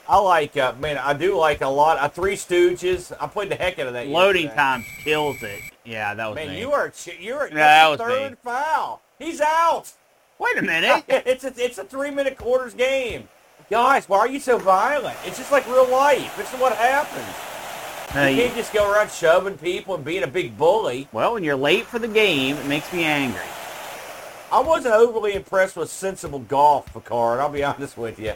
I 0.07 0.17
like, 0.17 0.57
uh, 0.57 0.73
man, 0.79 0.97
I 0.97 1.13
do 1.13 1.35
like 1.37 1.61
a 1.61 1.67
lot. 1.67 1.97
Uh, 1.97 2.09
Three 2.09 2.35
Stooges. 2.35 3.15
I 3.19 3.27
played 3.27 3.49
the 3.49 3.55
heck 3.55 3.79
out 3.79 3.87
of 3.87 3.93
that. 3.93 4.07
Loading 4.07 4.43
yesterday. 4.43 4.61
time 4.61 4.85
kills 5.03 5.41
it. 5.43 5.61
Yeah, 5.85 6.13
that 6.13 6.27
was 6.27 6.35
Man, 6.35 6.49
me. 6.49 6.59
you 6.59 6.71
are 6.71 6.89
ch- 6.89 7.17
you're 7.19 7.47
Yeah, 7.49 7.53
that's 7.55 7.97
that 7.97 7.97
the 7.97 8.03
was 8.03 8.13
me. 8.13 8.27
third 8.29 8.37
foul. 8.39 9.01
He's 9.19 9.41
out. 9.41 9.91
Wait 10.39 10.57
a 10.57 10.61
minute. 10.61 11.03
it's 11.09 11.43
a 11.43 11.53
it's 11.57 11.77
a 11.77 11.83
three 11.83 12.11
minute 12.11 12.37
quarters 12.37 12.73
game. 12.73 13.27
Guys, 13.69 14.07
why 14.07 14.19
are 14.19 14.27
you 14.27 14.39
so 14.39 14.57
violent? 14.57 15.17
It's 15.25 15.37
just 15.37 15.51
like 15.51 15.65
real 15.67 15.87
life. 15.89 16.35
This 16.37 16.53
is 16.53 16.59
what 16.59 16.75
happens. 16.75 17.25
You 18.15 18.35
you- 18.35 18.43
can't 18.43 18.55
just 18.55 18.71
go 18.73 18.91
around 18.91 19.11
shoving 19.11 19.57
people 19.57 19.95
and 19.95 20.05
being 20.05 20.23
a 20.23 20.27
big 20.27 20.57
bully. 20.57 21.07
well, 21.11 21.33
when 21.33 21.43
you're 21.43 21.55
late 21.55 21.85
for 21.85 21.99
the 21.99 22.07
game, 22.07 22.55
it 22.57 22.65
makes 22.67 22.91
me 22.93 23.03
angry. 23.03 23.41
I 24.51 24.59
wasn't 24.59 24.93
overly 24.93 25.33
impressed 25.33 25.75
with 25.75 25.89
sensible 25.89 26.37
golf, 26.39 26.93
Picard. 26.93 27.39
I'll 27.39 27.49
be 27.49 27.63
honest 27.63 27.97
with 27.97 28.19
you. 28.19 28.33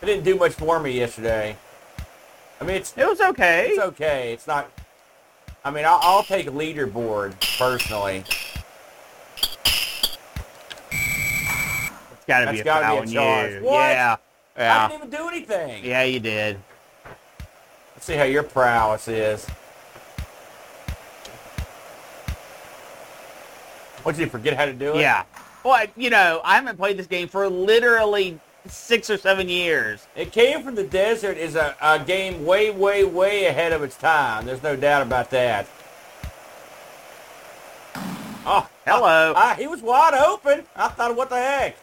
It 0.00 0.06
didn't 0.06 0.24
do 0.24 0.36
much 0.36 0.52
for 0.54 0.80
me 0.80 0.92
yesterday. 0.92 1.56
I 2.60 2.64
mean, 2.64 2.76
it's 2.76 2.94
It 2.96 3.06
was 3.06 3.20
okay. 3.20 3.70
it's 3.70 3.78
okay. 3.80 4.32
It's 4.32 4.46
not. 4.46 4.70
I 5.66 5.70
mean, 5.70 5.86
I'll, 5.86 5.98
I'll 6.02 6.22
take 6.22 6.46
leaderboard 6.46 7.34
personally. 7.58 8.22
It's 10.92 12.26
got 12.26 12.44
to 12.44 12.52
be 12.52 12.60
a 12.60 12.64
gotta 12.64 12.84
be 12.84 12.86
foul 12.86 12.96
a 12.96 13.00
on 13.00 13.08
charge. 13.08 13.52
you. 13.54 13.64
What? 13.64 13.72
Yeah. 13.72 14.16
I 14.56 14.88
didn't 14.88 15.06
even 15.06 15.18
do 15.18 15.28
anything. 15.28 15.84
Yeah, 15.84 16.02
you 16.02 16.20
did. 16.20 16.58
Let's 17.94 18.04
see 18.04 18.14
how 18.14 18.24
your 18.24 18.42
prowess 18.42 19.08
is. 19.08 19.46
What 24.02 24.16
did 24.16 24.20
you 24.20 24.28
forget 24.28 24.54
how 24.54 24.66
to 24.66 24.74
do 24.74 24.94
it? 24.94 25.00
Yeah. 25.00 25.24
Well, 25.64 25.86
you 25.96 26.10
know, 26.10 26.42
I 26.44 26.56
haven't 26.56 26.76
played 26.76 26.98
this 26.98 27.06
game 27.06 27.26
for 27.26 27.48
literally 27.48 28.38
six 28.66 29.10
or 29.10 29.16
seven 29.18 29.48
years. 29.48 30.06
It 30.16 30.32
Came 30.32 30.62
from 30.62 30.74
the 30.74 30.84
Desert 30.84 31.36
is 31.36 31.54
a, 31.54 31.76
a 31.80 31.98
game 31.98 32.44
way, 32.46 32.70
way, 32.70 33.04
way 33.04 33.46
ahead 33.46 33.72
of 33.72 33.82
its 33.82 33.96
time. 33.96 34.46
There's 34.46 34.62
no 34.62 34.76
doubt 34.76 35.02
about 35.02 35.30
that. 35.30 35.66
Oh, 38.46 38.68
Hello. 38.86 39.32
ah, 39.36 39.54
he 39.58 39.66
was 39.66 39.80
wide 39.80 40.14
open. 40.14 40.64
I 40.76 40.88
thought, 40.88 41.16
what 41.16 41.30
the 41.30 41.36
heck? 41.36 41.76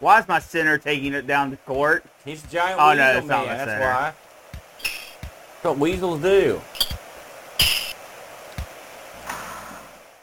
Why 0.00 0.18
is 0.20 0.28
my 0.28 0.38
center 0.40 0.76
taking 0.78 1.14
it 1.14 1.26
down 1.26 1.50
the 1.50 1.56
court? 1.58 2.04
He's 2.24 2.44
a 2.44 2.46
giant 2.48 2.78
Oh, 2.80 2.90
weasel 2.90 3.04
no, 3.04 3.18
it's 3.18 3.26
not 3.26 3.46
man. 3.46 3.56
That's 3.58 3.70
center. 3.70 3.80
why. 3.80 4.12
That's 4.82 5.64
what 5.64 5.78
weasels 5.78 6.20
do. 6.20 6.60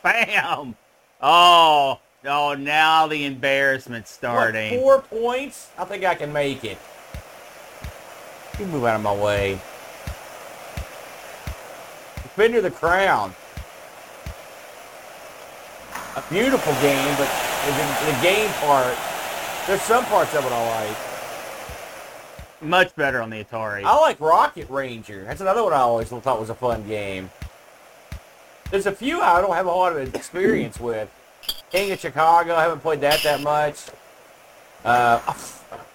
Bam! 0.04 0.76
Oh, 1.22 2.00
oh, 2.26 2.54
now 2.54 3.08
the 3.08 3.26
embarrassment's 3.26 4.12
What, 4.12 4.32
starting. 4.32 4.80
four 4.80 5.02
points? 5.02 5.70
I 5.78 5.86
think 5.86 6.04
I 6.04 6.16
can 6.16 6.32
make 6.34 6.64
it. 6.64 6.78
You 8.60 8.66
move 8.66 8.84
out 8.86 8.96
of 8.96 9.02
my 9.02 9.16
way. 9.16 9.60
Defender 12.24 12.62
the 12.62 12.72
crown. 12.72 13.34
A 16.16 16.24
beautiful 16.30 16.74
game, 16.82 17.16
but 17.18 17.30
the, 17.66 17.72
the 18.12 18.22
game 18.22 18.50
part, 18.62 18.98
there's 19.68 19.82
some 19.84 20.04
parts 20.06 20.34
of 20.36 20.46
it 20.46 20.52
I 20.52 20.88
like. 20.88 20.98
Much 22.62 22.94
better 22.96 23.22
on 23.22 23.30
the 23.30 23.42
Atari. 23.44 23.84
I 23.84 23.96
like 24.02 24.20
Rocket 24.20 24.70
Ranger. 24.70 25.24
That's 25.24 25.40
another 25.40 25.64
one 25.64 25.72
I 25.72 25.78
always 25.78 26.10
thought 26.10 26.40
was 26.40 26.50
a 26.50 26.56
fun 26.56 26.86
game. 26.88 27.30
There's 28.70 28.86
a 28.86 28.92
few 28.92 29.22
I 29.22 29.40
don't 29.42 29.54
have 29.56 29.66
a 29.66 29.72
lot 29.72 29.96
of 29.96 30.14
experience 30.16 30.80
with. 30.80 31.10
King 31.72 31.92
of 31.92 32.00
Chicago, 32.00 32.56
I 32.56 32.64
haven't 32.64 32.80
played 32.82 33.02
that 33.02 33.22
that 33.24 33.42
much. 33.42 33.86
Uh, 34.84 35.20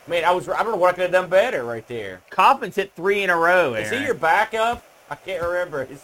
man, 0.06 0.24
I 0.24 0.30
was 0.32 0.48
I 0.48 0.62
don't 0.62 0.72
know 0.72 0.76
what 0.76 0.90
I 0.90 0.92
could 0.92 1.02
have 1.02 1.12
done 1.12 1.28
better 1.28 1.64
right 1.64 1.86
there. 1.88 2.20
Coffins 2.30 2.76
hit 2.76 2.92
three 2.94 3.22
in 3.22 3.30
a 3.30 3.36
row. 3.36 3.74
Is 3.74 3.90
he 3.90 4.04
your 4.04 4.14
backup? 4.14 4.84
I 5.10 5.14
can't 5.16 5.42
remember. 5.42 5.86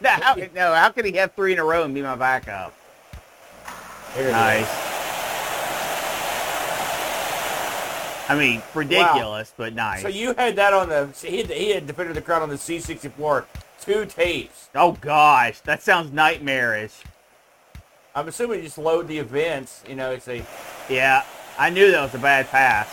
No, 0.00 0.08
how, 0.08 0.34
no, 0.34 0.74
how 0.74 0.88
could 0.88 1.04
he 1.04 1.12
have 1.12 1.32
three 1.34 1.52
in 1.52 1.60
a 1.60 1.64
row 1.64 1.84
and 1.84 1.94
be 1.94 2.02
my 2.02 2.16
backup? 2.16 2.74
it 4.16 4.22
is. 4.22 4.32
Nice. 4.32 4.66
I 8.28 8.36
mean, 8.36 8.62
ridiculous, 8.74 9.52
but 9.56 9.74
nice. 9.74 10.02
So 10.02 10.08
you 10.08 10.34
had 10.34 10.56
that 10.56 10.72
on 10.72 10.88
the 10.88 11.08
he 11.24 11.38
had, 11.38 11.50
he 11.50 11.70
had 11.70 11.86
Defender 11.86 12.10
of 12.10 12.14
the 12.16 12.20
Crown 12.22 12.42
on 12.42 12.48
the 12.48 12.56
C64 12.56 13.44
two 13.80 14.04
tapes. 14.06 14.70
oh 14.74 14.98
gosh, 15.00 15.60
that 15.60 15.82
sounds 15.82 16.12
nightmarish. 16.12 17.02
I'm 18.14 18.28
assuming 18.28 18.58
you 18.58 18.64
just 18.64 18.78
load 18.78 19.08
the 19.08 19.18
events. 19.18 19.82
You 19.88 19.94
know, 19.94 20.10
it's 20.10 20.28
a 20.28 20.44
Yeah, 20.88 21.24
I 21.58 21.70
knew 21.70 21.90
that 21.90 22.02
was 22.02 22.14
a 22.14 22.18
bad 22.18 22.48
pass. 22.48 22.88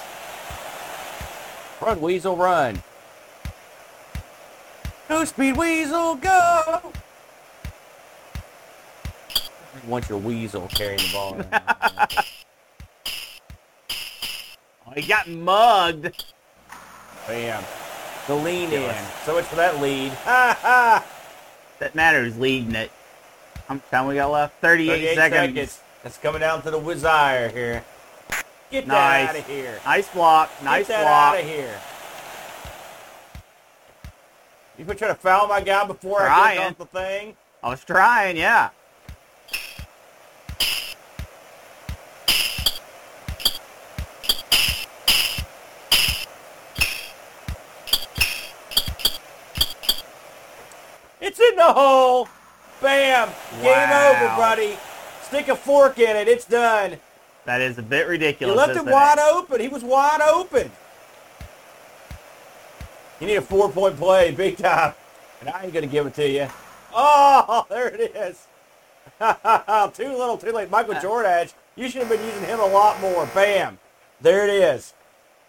Run, 1.82 2.02
Weasel, 2.02 2.36
run. 2.36 2.82
Go, 5.08 5.26
Speed 5.26 5.58
Weasel, 5.58 6.16
go! 6.16 6.82
You 9.30 9.90
want 9.90 10.10
your 10.10 10.20
Weasel 10.20 10.68
carrying 10.70 11.00
the 11.00 11.10
ball. 11.14 11.42
Oh, 14.90 14.94
he 15.00 15.08
got 15.08 15.28
mugged. 15.28 16.26
Bam. 17.28 17.64
The 18.26 18.34
lean 18.34 18.72
in. 18.72 18.96
So 19.24 19.36
much 19.36 19.46
for 19.46 19.56
that 19.56 19.80
lead. 19.80 20.12
Ha 20.12 20.58
ha! 20.62 21.06
That 21.78 21.94
matters, 21.94 22.40
leading 22.40 22.74
it. 22.74 22.92
How 23.70 23.76
much 23.76 23.84
time 23.92 24.08
we 24.08 24.16
got 24.16 24.32
left? 24.32 24.60
38, 24.62 24.90
38 24.90 25.16
seconds. 25.16 25.54
seconds. 25.56 25.80
That's 26.02 26.18
coming 26.18 26.42
down 26.42 26.64
to 26.64 26.72
the 26.72 26.80
Wizire 26.80 27.52
here. 27.54 27.86
Get 28.72 28.88
Nice. 28.88 29.28
that 29.28 29.30
out 29.30 29.36
of 29.42 29.48
here. 29.48 29.80
Nice 29.86 30.08
block. 30.10 30.50
Nice 30.64 30.88
Get 30.88 30.98
that 30.98 31.04
block. 31.04 31.34
out 31.36 31.40
of 31.40 31.46
here. 31.46 31.80
You 34.80 34.86
been 34.86 34.98
trying 34.98 35.14
to 35.14 35.20
foul 35.22 35.48
my 35.48 35.62
guy 35.62 35.86
before 35.86 36.24
I 36.24 36.28
Trying. 36.28 36.58
get 36.58 36.66
off 36.72 36.78
the 36.80 36.86
thing? 36.88 37.38
I 37.62 37.70
was 37.70 37.84
trying, 37.86 38.38
yeah. 38.38 38.70
It's 51.22 51.40
in 51.40 51.56
the 51.56 51.74
hole. 51.74 52.28
Bam. 52.82 53.30
Game 53.62 53.90
over, 53.92 54.28
buddy. 54.38 54.78
Stick 55.24 55.48
a 55.48 55.56
fork 55.56 56.00
in 56.00 56.16
it. 56.16 56.28
It's 56.28 56.46
done. 56.46 56.98
That 57.46 57.62
is 57.62 57.78
a 57.78 57.82
bit 57.82 58.06
You 58.06 58.12
ridiculous. 58.12 58.56
left 58.58 58.72
him 58.72 58.78
isn't 58.78 58.90
it? 58.90 58.94
wide 58.94 59.20
open. 59.20 59.60
He 59.62 59.68
was 59.68 59.84
wide 59.84 60.22
open. 60.22 60.72
You 63.20 63.28
need 63.28 63.36
a 63.36 63.42
four-point 63.42 63.98
play, 63.98 64.32
big 64.32 64.58
time. 64.58 64.94
And 65.42 65.50
I 65.50 65.64
ain't 65.64 65.74
going 65.74 65.86
to 65.86 65.92
give 65.92 66.06
it 66.06 66.14
to 66.16 66.28
you. 66.30 66.48
Oh, 66.94 67.66
there 67.70 67.90
it 67.90 68.16
is. 68.16 68.48
too 69.98 70.10
little, 70.18 70.38
too 70.38 70.52
late. 70.52 70.70
Michael 70.70 70.96
uh. 70.96 71.02
Jordash, 71.02 71.54
you 71.76 71.90
should 71.90 72.02
have 72.04 72.10
been 72.10 72.24
using 72.24 72.46
him 72.46 72.60
a 72.60 72.66
lot 72.66 73.00
more. 73.02 73.26
Bam. 73.34 73.78
There 74.22 74.46
it 74.48 74.54
is. 74.54 74.94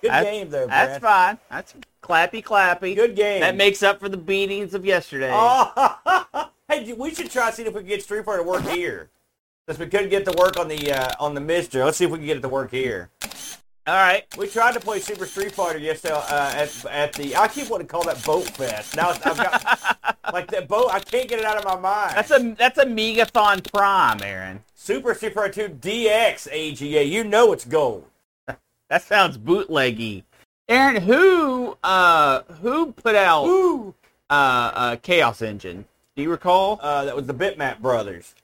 Good 0.03 0.11
That's- 0.11 0.25
game 0.33 0.51
there, 0.51 0.67
Brad. 0.67 0.89
That's 0.91 1.03
fine. 1.03 1.39
That's 1.51 1.75
clappy, 2.03 2.43
clappy. 2.43 2.97
Good 2.97 3.15
game. 3.15 3.41
That 3.41 3.57
makes 3.57 3.83
up 3.83 4.01
for 4.01 4.09
the 4.09 4.17
beatings 4.17 4.75
of 4.75 4.85
yesterday. 4.85 5.31
Oh, 5.33 6.51
hey, 6.71 6.93
we 6.93 7.15
should 7.15 7.31
try 7.31 7.50
seeing 7.50 7.69
if 7.69 7.75
we 7.75 7.81
can 7.81 7.89
get 7.89 8.03
Street 8.03 8.25
Fighter 8.25 8.43
to 8.43 8.49
work 8.49 8.67
here. 8.69 9.11
Since 9.69 9.79
we 9.79 9.87
couldn't 9.87 10.09
get 10.09 10.25
to 10.25 10.33
work 10.39 10.59
on 10.59 10.69
the 10.69 10.93
uh, 10.93 11.12
on 11.21 11.35
the 11.35 11.41
Mister, 11.41 11.85
let's 11.85 11.99
see 11.99 12.05
if 12.05 12.11
we 12.11 12.19
can 12.19 12.27
get 12.27 12.37
it 12.39 12.41
to 12.41 12.49
work 12.49 12.71
here. 12.71 13.11
All 13.87 13.97
right. 13.97 14.25
We 14.37 14.47
tried 14.47 14.75
to 14.75 14.81
play 14.81 15.00
Super 15.00 15.27
Street 15.27 15.53
Fighter 15.53 15.79
yesterday 15.79 16.15
uh, 16.15 16.53
at 16.55 16.85
at 16.87 17.12
the. 17.12 17.37
I 17.37 17.49
keep 17.49 17.69
wanting 17.71 17.87
to 17.87 17.91
call 17.91 18.05
that 18.05 18.25
Boat 18.25 18.45
Fest. 18.45 18.97
Now 18.97 19.11
I've 19.11 19.23
got 19.23 20.17
like 20.33 20.50
that 20.50 20.69
boat. 20.69 20.91
I 20.93 21.00
can't 21.00 21.29
get 21.29 21.39
it 21.39 21.45
out 21.45 21.57
of 21.57 21.65
my 21.65 21.77
mind. 21.77 22.17
That's 22.17 22.31
a 22.31 22.55
that's 22.57 22.79
a 22.79 22.85
Megathon 22.85 23.71
Prime, 23.73 24.23
Aaron. 24.23 24.62
Super 24.75 25.15
Street 25.15 25.35
Fighter 25.35 25.69
2 25.69 25.75
DX 25.75 26.49
AGA. 26.49 27.05
You 27.05 27.25
know 27.25 27.53
it's 27.53 27.65
gold. 27.65 28.07
That 28.89 29.03
sounds 29.03 29.39
bootleggy. 29.39 30.25
Aaron, 30.69 31.03
who 31.03 31.77
uh 31.85 32.43
who 32.61 32.91
put 32.91 33.15
out 33.15 33.47
uh, 34.29 34.33
uh 34.33 34.97
Chaos 34.97 35.43
Engine? 35.43 35.85
Do 36.21 36.25
you 36.25 36.31
recall? 36.31 36.79
Uh, 36.83 37.07
that 37.07 37.17
was 37.17 37.25
the 37.27 37.33
Bitmap 37.33 37.79
brothers. 37.79 38.35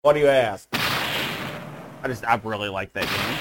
What 0.00 0.14
do 0.14 0.20
you 0.20 0.26
ask? 0.28 0.66
I 0.72 2.04
just 2.06 2.24
I 2.26 2.40
really 2.42 2.70
like 2.70 2.94
that 2.94 3.02
game. 3.04 3.36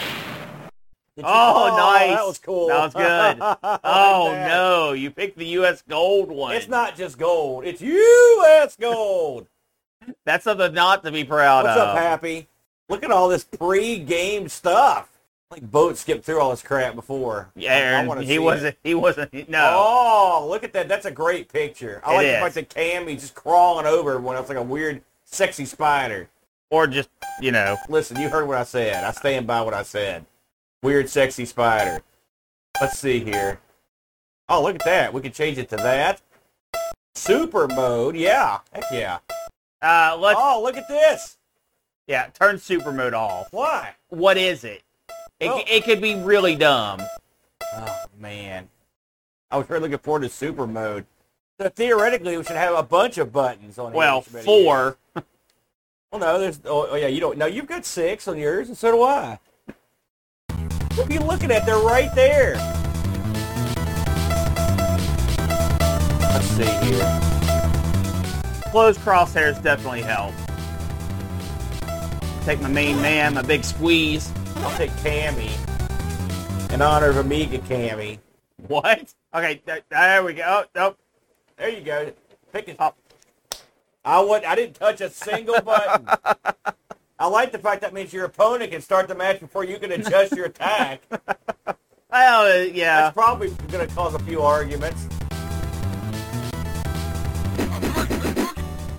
Did 1.16 1.22
you- 1.22 1.24
Oh, 1.26 1.74
nice. 1.78 2.18
That 2.18 2.28
was 2.28 2.40
cool. 2.40 2.68
That 2.68 2.84
was 2.84 2.94
good. 2.94 3.38
Oh 3.86 4.32
that. 4.34 4.50
no, 4.50 4.92
you 4.92 5.10
picked 5.12 5.38
the 5.38 5.46
US 5.60 5.82
gold 5.88 6.28
one. 6.30 6.56
It's 6.58 6.68
not 6.68 6.98
just 6.98 7.18
gold. 7.18 7.64
It's 7.64 7.80
U.S. 7.80 8.76
gold. 8.76 9.48
That's 10.26 10.44
something 10.44 10.74
not 10.74 11.06
to 11.06 11.12
be 11.14 11.24
proud 11.24 11.64
What's 11.64 11.78
of. 11.78 11.88
What's 11.88 11.98
up, 11.98 11.98
Happy? 12.00 12.50
Look 12.90 13.04
at 13.06 13.12
all 13.12 13.30
this 13.30 13.46
pre-game 13.46 14.50
stuff. 14.50 15.08
Like 15.52 15.70
Boat 15.72 15.98
skipped 15.98 16.24
through 16.26 16.40
all 16.40 16.52
this 16.52 16.62
crap 16.62 16.94
before. 16.94 17.50
Yeah, 17.56 17.74
Aaron, 17.74 18.22
he 18.22 18.38
wasn't. 18.38 18.78
He 18.84 18.94
wasn't. 18.94 19.50
No. 19.50 19.76
Oh, 19.80 20.48
look 20.48 20.64
at 20.64 20.74
that. 20.74 20.88
That's 20.88 21.08
a 21.08 21.12
great 21.12 21.52
picture. 21.52 22.02
I 22.06 22.12
It 22.14 22.16
like 22.18 22.26
the 22.28 22.34
is. 22.34 22.54
fact 22.54 22.56
that 22.56 22.70
Cammy 22.70 23.14
just 23.20 23.34
crawling 23.34 23.88
over 23.88 24.20
when 24.20 24.38
it's 24.38 24.48
like 24.48 24.60
a 24.60 24.64
weird, 24.64 25.02
sexy 25.26 25.66
spider. 25.66 26.30
Or 26.70 26.86
just 26.86 27.10
you 27.42 27.52
know. 27.52 27.78
Listen, 27.90 28.20
you 28.20 28.30
heard 28.30 28.48
what 28.48 28.58
I 28.58 28.64
said. 28.64 29.04
I 29.04 29.12
stand 29.12 29.48
by 29.48 29.62
what 29.62 29.74
I 29.74 29.82
said. 29.82 30.24
Weird, 30.84 31.10
sexy 31.10 31.46
spider. 31.46 32.02
Let's 32.80 33.00
see 33.00 33.20
here. 33.20 33.60
Oh, 34.48 34.62
look 34.62 34.76
at 34.76 34.86
that. 34.86 35.14
We 35.14 35.22
can 35.22 35.32
change 35.32 35.58
it 35.58 35.68
to 35.70 35.78
that. 35.78 36.22
Super 37.16 37.68
mode. 37.68 38.16
Yeah. 38.16 38.60
Heck 38.72 38.84
yeah. 38.92 39.18
Uh, 39.82 40.16
let's. 40.20 40.40
Oh, 40.40 40.62
look 40.64 40.78
at 40.78 40.88
this. 40.88 41.38
Yeah, 42.06 42.28
turn 42.28 42.60
super 42.60 42.92
mode 42.92 43.16
off. 43.16 43.48
Why? 43.52 43.96
What 44.10 44.38
is 44.38 44.64
it? 44.64 44.84
It, 45.40 45.68
it 45.70 45.84
could 45.86 46.02
be 46.02 46.16
really 46.16 46.56
dumb. 46.58 47.02
Oh, 47.74 48.06
man. 48.20 48.68
I 49.50 49.58
was 49.58 49.70
really 49.70 49.84
looking 49.84 50.00
forward 50.00 50.24
to 50.24 50.30
super 50.30 50.68
mode. 50.68 51.06
So 51.60 51.70
theoretically, 51.70 52.38
we 52.38 52.44
should 52.44 52.58
have 52.58 52.76
a 52.76 52.84
bunch 52.84 53.18
of 53.18 53.32
buttons 53.32 53.78
on. 53.78 53.94
Well, 53.94 54.22
four. 54.22 54.98
Well, 55.16 56.20
no, 56.20 56.40
there's. 56.40 56.60
Oh, 56.66 56.88
oh, 56.92 56.96
yeah, 56.96 57.08
you 57.08 57.20
don't. 57.20 57.38
No, 57.38 57.46
you've 57.46 57.68
got 57.68 57.86
six 57.86 58.28
on 58.28 58.38
yours, 58.38 58.68
and 58.68 58.78
so 58.78 58.92
do 58.92 59.04
I. 59.04 59.40
What 60.96 61.10
are 61.10 61.14
you 61.14 61.20
looking 61.22 61.52
at? 61.52 61.66
They're 61.66 61.78
right 61.78 62.14
there. 62.16 62.56
Let's 66.32 66.46
see 66.48 66.64
here. 66.86 67.22
Closed 68.72 69.00
crosshairs 69.02 69.62
definitely 69.64 70.02
help. 70.02 70.34
Take 72.44 72.60
my 72.62 72.70
main 72.70 73.02
man, 73.02 73.36
my 73.36 73.42
big 73.42 73.64
squeeze. 73.64 74.32
I'll 74.60 74.78
take 74.78 74.92
Cammy 74.92 75.52
in 76.74 76.82
honor 76.82 77.10
of 77.10 77.18
Amiga 77.18 77.60
Cammy. 77.60 78.20
What? 78.68 79.14
Okay, 79.34 79.62
th- 79.66 79.84
there 79.90 80.24
we 80.24 80.34
go. 80.34 80.66
Oh, 80.76 80.80
oh. 80.82 80.96
There 81.58 81.70
you 81.70 81.82
go. 81.82 82.12
Pick 82.54 82.70
it 82.70 82.78
Oh. 82.80 82.94
I 84.06 84.22
would. 84.22 84.44
I 84.44 84.56
didn't 84.56 84.76
touch 84.76 85.02
a 85.02 85.10
single 85.10 85.62
button. 85.62 86.08
I 87.20 87.28
like 87.28 87.52
the 87.52 87.60
fact 87.60 87.82
that 87.82 87.94
means 87.94 88.14
your 88.14 88.26
opponent 88.26 88.72
can 88.72 88.82
start 88.82 89.08
the 89.08 89.16
match 89.16 89.40
before 89.40 89.66
you 89.66 89.78
can 89.78 89.92
adjust 89.92 90.36
your 90.36 90.46
attack. 90.46 91.02
Well, 92.12 92.62
uh, 92.62 92.64
yeah. 92.64 93.02
That's 93.02 93.14
probably 93.14 93.50
going 93.68 93.88
to 93.88 93.94
cause 93.94 94.16
a 94.16 94.20
few 94.20 94.42
arguments. 94.42 95.06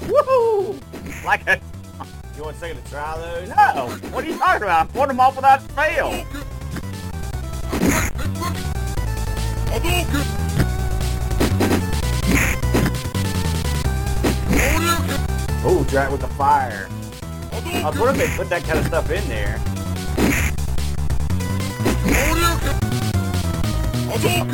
Woohoo! 0.07 1.25
Like 1.25 1.45
a 1.49 1.61
You 2.41 2.45
want 2.45 2.57
a 2.57 2.61
second 2.61 2.83
to 2.83 2.91
try 2.91 3.19
those? 3.19 3.49
no. 3.51 3.89
What 4.13 4.25
are 4.25 4.27
you 4.27 4.39
talking 4.39 4.63
about? 4.63 4.89
I 4.89 4.93
Put 4.93 5.09
them 5.09 5.21
off 5.21 5.37
without 5.37 5.61
fail. 5.73 6.25
Oh, 15.63 15.85
try 15.91 16.07
it 16.07 16.13
with 16.13 16.23
the 16.23 16.29
fire. 16.29 16.89
I 17.53 17.91
was 17.91 17.99
if 17.99 18.17
they 18.17 18.37
put 18.39 18.49
that 18.49 18.65
kind 18.65 18.79
of 18.79 18.87
stuff 18.87 19.11
in 19.11 19.29
there. 19.29 19.59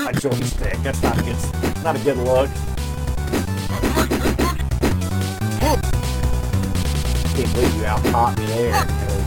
My 0.03 0.11
joystick. 0.11 0.83
That's 0.83 1.01
not 1.05 1.19
a 1.21 1.23
good. 1.23 1.85
Not 1.85 1.95
a 1.95 2.01
good 2.01 2.17
look. 2.17 2.76
Can't 7.37 7.53
believe 7.53 7.77
you 7.77 7.85
out 7.85 8.03
caught 8.05 8.39
me 8.39 8.47
there. 8.47 8.73
There 8.73 9.19
we 9.19 9.27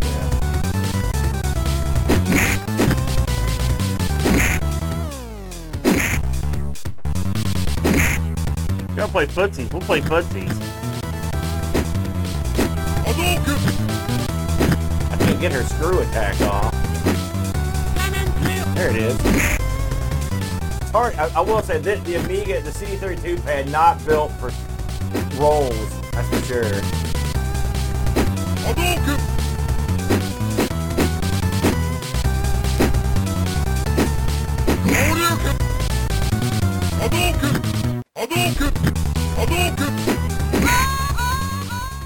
go. 8.87 8.95
Go 8.95 9.07
play 9.09 9.27
footsies. 9.27 9.71
We'll 9.71 9.83
play 9.83 10.01
footsies. 10.01 10.49
I 15.11 15.17
can't 15.19 15.39
get 15.39 15.51
her 15.51 15.63
screw 15.65 15.99
attack 15.99 16.41
off. 16.41 16.73
There 18.73 18.89
it 18.89 18.95
is. 18.95 19.19
It's 19.23 20.89
hard. 20.89 21.13
I, 21.13 21.29
I 21.35 21.41
will 21.41 21.61
say 21.61 21.77
this: 21.77 22.01
the 22.05 22.15
Amiga, 22.15 22.59
the 22.61 22.71
CD32 22.71 23.43
pad, 23.43 23.69
not 23.71 24.03
built 24.03 24.31
for 24.31 24.51
rolls. 25.37 26.01
That's 26.09 26.27
for 26.29 26.41
sure. 26.41 27.08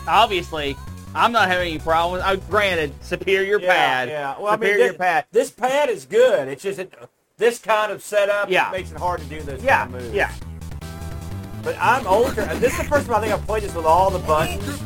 Obviously, 0.07 0.77
I'm 1.15 1.31
not 1.31 1.47
having 1.47 1.69
any 1.69 1.79
problems. 1.79 2.23
Uh, 2.23 2.35
granted, 2.49 2.93
superior 3.03 3.59
Yeah, 3.59 3.73
pad. 3.73 4.09
yeah. 4.09 4.35
Well, 4.39 4.53
I 4.53 4.57
mean, 4.57 4.77
this, 4.77 4.95
pad. 4.97 5.25
this 5.31 5.49
pad 5.49 5.89
is 5.89 6.05
good. 6.05 6.47
It's 6.49 6.61
just 6.63 6.79
it, 6.79 6.93
this 7.37 7.59
kind 7.59 7.91
of 7.91 8.01
setup 8.03 8.49
Yeah. 8.49 8.69
makes 8.71 8.91
it 8.91 8.97
hard 8.97 9.21
to 9.21 9.25
do 9.27 9.41
those 9.41 9.63
Yeah, 9.63 9.83
kind 9.85 9.95
of 9.95 10.01
moves. 10.01 10.13
yeah. 10.13 10.31
But 11.63 11.77
I'm 11.79 12.05
older. 12.05 12.41
and 12.41 12.59
This 12.59 12.73
is 12.73 12.79
the 12.79 12.83
first 12.85 13.07
time 13.07 13.15
I 13.15 13.21
think 13.21 13.33
I've 13.33 13.45
played 13.45 13.63
this 13.63 13.73
with 13.73 13.85
all 13.85 14.09
the 14.11 14.19
buttons. 14.19 14.81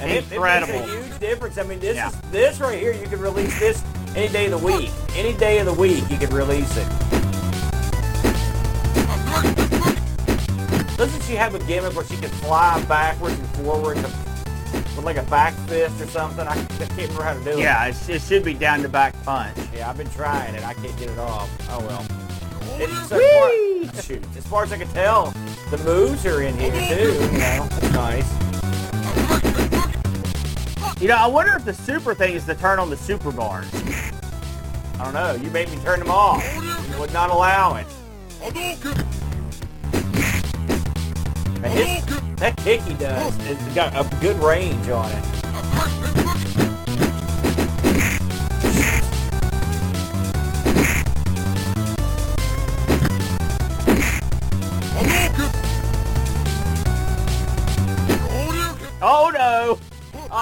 And 0.00 0.10
it, 0.10 0.24
it 0.32 0.40
makes 0.40 0.68
a 0.68 0.82
huge 0.86 1.18
difference. 1.20 1.58
I 1.58 1.62
mean, 1.62 1.78
this 1.80 1.96
Yeah. 1.96 2.08
is 2.08 2.20
this 2.30 2.60
right 2.60 2.78
here. 2.78 2.92
You 2.92 3.06
can 3.06 3.20
release 3.20 3.58
this 3.58 3.82
any 4.16 4.28
day 4.28 4.46
of 4.50 4.58
the 4.60 4.66
week. 4.66 4.90
Any 5.14 5.34
day 5.34 5.58
of 5.58 5.66
the 5.66 5.74
week, 5.74 6.02
you 6.10 6.16
can 6.16 6.30
release 6.34 6.74
it. 6.76 6.86
Doesn't 10.96 11.22
she 11.22 11.34
have 11.34 11.54
a 11.54 11.58
gimmick 11.60 11.94
where 11.94 12.04
she 12.04 12.16
can 12.16 12.28
fly 12.28 12.82
backwards 12.84 13.38
and 13.38 13.48
forwards 13.48 14.02
with 14.02 15.02
like 15.02 15.16
a 15.16 15.22
back 15.24 15.54
fist 15.66 15.98
or 16.00 16.06
something? 16.06 16.46
I, 16.46 16.52
I 16.52 16.56
can't 16.66 16.90
remember 16.98 17.22
how 17.22 17.32
to 17.34 17.44
do 17.44 17.50
it. 17.52 17.58
Yeah, 17.60 17.86
it, 17.86 18.08
it 18.10 18.20
should 18.22 18.44
be 18.44 18.52
down 18.52 18.82
to 18.82 18.88
back 18.88 19.14
punch. 19.24 19.56
Yeah, 19.74 19.88
I've 19.88 19.96
been 19.96 20.10
trying 20.10 20.54
it. 20.54 20.62
I 20.64 20.74
can't 20.74 20.96
get 20.98 21.08
it 21.08 21.18
off. 21.18 21.48
Oh 21.70 21.80
well. 21.86 22.06
It's, 22.78 23.10
Whee! 23.10 23.88
as, 23.88 23.90
far, 23.92 24.02
shoot, 24.02 24.24
as 24.36 24.46
far 24.46 24.62
as 24.64 24.72
I 24.72 24.78
can 24.78 24.88
tell, 24.88 25.32
the 25.70 25.78
moves 25.78 26.24
are 26.26 26.42
in 26.42 26.56
here 26.58 26.70
too. 26.70 27.12
You 27.12 27.38
know, 27.38 27.66
that's 27.70 27.92
nice. 27.92 28.59
You 31.00 31.08
know, 31.08 31.16
I 31.16 31.26
wonder 31.26 31.56
if 31.56 31.64
the 31.64 31.72
super 31.72 32.14
thing 32.14 32.34
is 32.34 32.44
to 32.44 32.54
turn 32.54 32.78
on 32.78 32.90
the 32.90 32.96
super 32.96 33.32
bars. 33.32 33.66
I 33.74 35.04
don't 35.04 35.14
know. 35.14 35.32
You 35.32 35.50
made 35.50 35.70
me 35.70 35.78
turn 35.78 35.98
them 35.98 36.10
off. 36.10 36.44
You 36.54 37.00
would 37.00 37.10
not 37.14 37.30
allow 37.30 37.76
it. 37.76 37.86
Man, 41.62 41.70
his, 41.70 42.04
that 42.36 42.54
kick 42.58 42.82
he 42.82 42.92
does, 42.94 43.34
it's 43.46 43.74
got 43.74 43.94
a 43.96 44.06
good 44.20 44.36
range 44.40 44.90
on 44.90 45.10
it. 45.10 46.29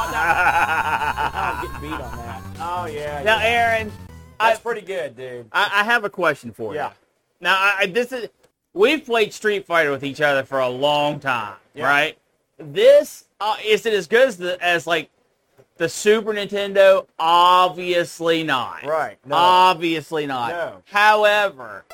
Oh. 0.06 0.12
I'm 0.14 1.66
getting 1.66 1.80
beat 1.90 2.00
on 2.00 2.16
that. 2.18 2.42
Oh, 2.60 2.86
yeah. 2.86 3.22
Now, 3.22 3.38
yeah. 3.38 3.44
Aaron, 3.46 3.92
I, 4.40 4.50
That's 4.50 4.60
pretty 4.60 4.82
good, 4.82 5.16
dude. 5.16 5.48
I, 5.52 5.80
I 5.80 5.84
have 5.84 6.04
a 6.04 6.10
question 6.10 6.52
for 6.52 6.72
you. 6.72 6.78
Yeah. 6.80 6.92
Now, 7.40 7.54
I, 7.56 7.76
I- 7.80 7.86
this 7.86 8.12
is 8.12 8.28
we've 8.74 9.04
played 9.04 9.32
Street 9.32 9.66
Fighter 9.66 9.90
with 9.90 10.04
each 10.04 10.20
other 10.20 10.44
for 10.44 10.60
a 10.60 10.68
long 10.68 11.18
time, 11.20 11.56
Yeah. 11.74 11.86
right? 11.88 12.18
This 12.58 13.24
uh, 13.40 13.56
is 13.64 13.86
it 13.86 13.94
as 13.94 14.06
good 14.08 14.26
as 14.28 14.36
the 14.36 14.58
as 14.64 14.86
like 14.86 15.10
the 15.76 15.88
Super 15.88 16.32
Nintendo? 16.32 17.06
Obviously 17.18 18.42
not. 18.42 18.84
Right. 18.84 19.16
No. 19.24 19.36
Obviously 19.36 20.26
not. 20.26 20.50
No. 20.50 20.82
However, 20.86 21.84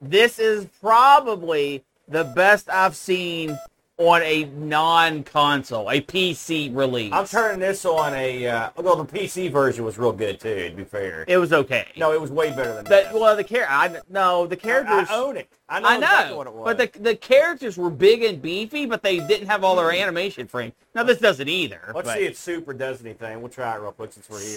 this 0.00 0.38
is 0.38 0.66
probably 0.80 1.82
the 2.06 2.24
best 2.24 2.68
I've 2.70 2.94
seen 2.94 3.58
on 3.98 4.22
a 4.22 4.44
non-console, 4.44 5.90
a 5.90 6.00
PC 6.00 6.74
release. 6.74 7.12
I'm 7.12 7.26
turning 7.26 7.58
this 7.58 7.84
on 7.84 8.14
a, 8.14 8.46
uh, 8.46 8.70
although 8.76 9.02
the 9.02 9.04
PC 9.18 9.50
version 9.50 9.84
was 9.84 9.98
real 9.98 10.12
good, 10.12 10.38
too, 10.38 10.70
to 10.70 10.74
be 10.76 10.84
fair. 10.84 11.24
It 11.26 11.36
was 11.36 11.52
okay. 11.52 11.88
no, 11.96 12.12
it 12.12 12.20
was 12.20 12.30
way 12.30 12.50
better 12.50 12.74
than 12.74 12.84
That 12.84 13.12
well, 13.12 13.36
the 13.36 13.42
char- 13.42 13.66
I 13.68 13.98
no, 14.08 14.46
the 14.46 14.56
I, 14.56 14.58
characters. 14.60 15.08
I 15.10 15.14
own 15.16 15.36
it. 15.36 15.48
I 15.68 15.80
know, 15.80 15.88
I 15.88 15.96
know, 15.98 16.06
exactly 16.06 16.36
what 16.36 16.46
it 16.46 16.52
was. 16.54 16.76
but 16.76 16.92
the 16.92 16.98
the 17.00 17.16
characters 17.16 17.76
were 17.76 17.90
big 17.90 18.22
and 18.22 18.40
beefy, 18.40 18.86
but 18.86 19.02
they 19.02 19.18
didn't 19.18 19.48
have 19.48 19.64
all 19.64 19.74
their 19.74 19.90
animation 19.90 20.46
frame. 20.46 20.72
Now 20.94 21.02
this 21.02 21.18
doesn't 21.18 21.48
either. 21.48 21.80
Let's 21.92 22.06
but- 22.08 22.16
see 22.18 22.24
if 22.26 22.36
Super 22.36 22.72
does 22.74 23.04
anything. 23.04 23.40
We'll 23.40 23.50
try 23.50 23.74
it 23.74 23.80
real 23.80 23.90
quick 23.92 24.12
since 24.12 24.30
we're 24.30 24.38
here. 24.38 24.56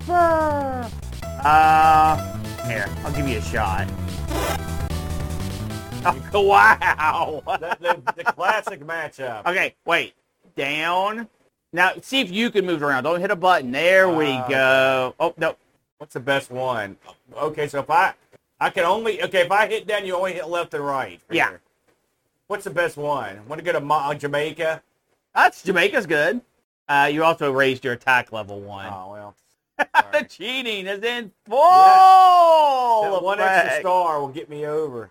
Super. 0.00 0.90
Uh, 1.46 2.66
here, 2.66 2.88
I'll 3.04 3.12
give 3.12 3.28
you 3.28 3.36
a 3.38 3.42
shot. 3.42 3.86
Wow. 6.32 7.42
the, 7.46 7.76
the, 7.80 8.12
the 8.16 8.24
classic 8.24 8.80
matchup. 8.84 9.46
okay, 9.46 9.74
wait. 9.84 10.14
Down. 10.56 11.28
Now, 11.72 11.92
see 12.02 12.20
if 12.20 12.30
you 12.30 12.50
can 12.50 12.64
move 12.66 12.82
around. 12.82 13.04
Don't 13.04 13.20
hit 13.20 13.30
a 13.30 13.36
button. 13.36 13.72
There 13.72 14.08
we 14.08 14.32
Uh, 14.32 14.48
go. 14.48 15.14
Oh, 15.18 15.34
no. 15.36 15.56
What's 15.98 16.14
the 16.14 16.20
best 16.20 16.50
one? 16.50 16.96
Okay, 17.36 17.66
so 17.68 17.80
if 17.80 17.90
I, 17.90 18.14
I 18.60 18.70
can 18.70 18.84
only, 18.84 19.22
okay, 19.24 19.40
if 19.42 19.50
I 19.50 19.66
hit 19.66 19.86
down, 19.86 20.04
you 20.04 20.14
only 20.14 20.34
hit 20.34 20.46
left 20.48 20.74
and 20.74 20.84
right. 20.84 21.20
Yeah. 21.30 21.48
Here. 21.50 21.60
What's 22.46 22.64
the 22.64 22.70
best 22.70 22.96
one? 22.96 23.40
Want 23.48 23.58
to 23.58 23.64
go 23.64 23.72
to 23.72 23.80
Ma- 23.80 24.10
uh, 24.10 24.14
Jamaica? 24.14 24.82
That's 25.34 25.62
Jamaica's 25.62 26.06
good. 26.06 26.40
Uh, 26.88 27.08
you 27.10 27.24
also 27.24 27.50
raised 27.50 27.84
your 27.84 27.94
attack 27.94 28.30
level 28.32 28.60
one. 28.60 28.86
Oh, 28.92 29.10
well. 29.12 29.34
the 30.12 30.24
cheating 30.28 30.86
is 30.86 31.02
in 31.02 31.32
full 31.46 31.56
That 31.58 33.22
one 33.22 33.40
extra 33.40 33.80
star 33.80 34.20
will 34.20 34.28
get 34.28 34.48
me 34.48 34.66
over. 34.66 35.10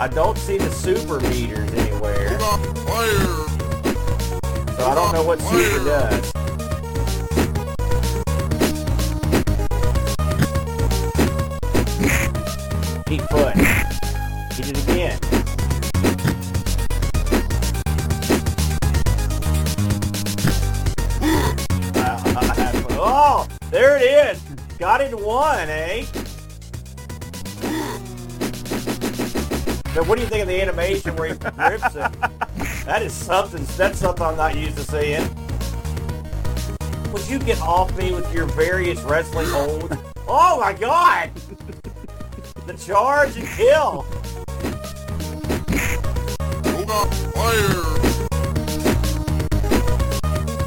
I 0.00 0.08
don't 0.08 0.36
see 0.36 0.58
the 0.58 0.70
super 0.70 1.20
meters 1.20 1.72
anywhere, 1.72 2.38
so 2.38 2.46
I 4.86 4.94
don't 4.94 5.12
know 5.12 5.22
what 5.22 5.40
super 5.40 5.84
does. 5.84 6.32
Keep 13.06 13.22
foot. 13.30 13.54
Hit 14.52 14.68
it 14.68 14.78
again. 14.84 15.43
Oh, 23.04 23.46
there 23.70 23.96
it 23.96 24.02
is. 24.02 24.40
Got 24.78 25.00
it 25.02 25.12
in 25.12 25.22
one, 25.22 25.68
eh? 25.68 26.06
But 29.94 30.08
what 30.08 30.16
do 30.16 30.22
you 30.22 30.28
think 30.28 30.42
of 30.42 30.48
the 30.48 30.60
animation 30.60 31.14
where 31.14 31.28
he 31.28 31.34
grips 31.34 31.94
it? 31.94 32.12
That 32.84 33.02
is 33.02 33.12
something. 33.12 33.64
That's 33.76 33.98
something 34.00 34.26
I'm 34.26 34.36
not 34.36 34.56
used 34.56 34.76
to 34.76 34.82
seeing. 34.82 35.22
Would 37.12 37.28
you 37.28 37.38
get 37.38 37.60
off 37.60 37.96
me 37.96 38.12
with 38.12 38.34
your 38.34 38.46
various 38.46 39.00
wrestling 39.02 39.46
holds? 39.48 39.96
Oh 40.26 40.58
my 40.60 40.72
God! 40.72 41.30
The 42.66 42.74
charge 42.74 43.36
and 43.36 43.46
kill. 43.46 44.04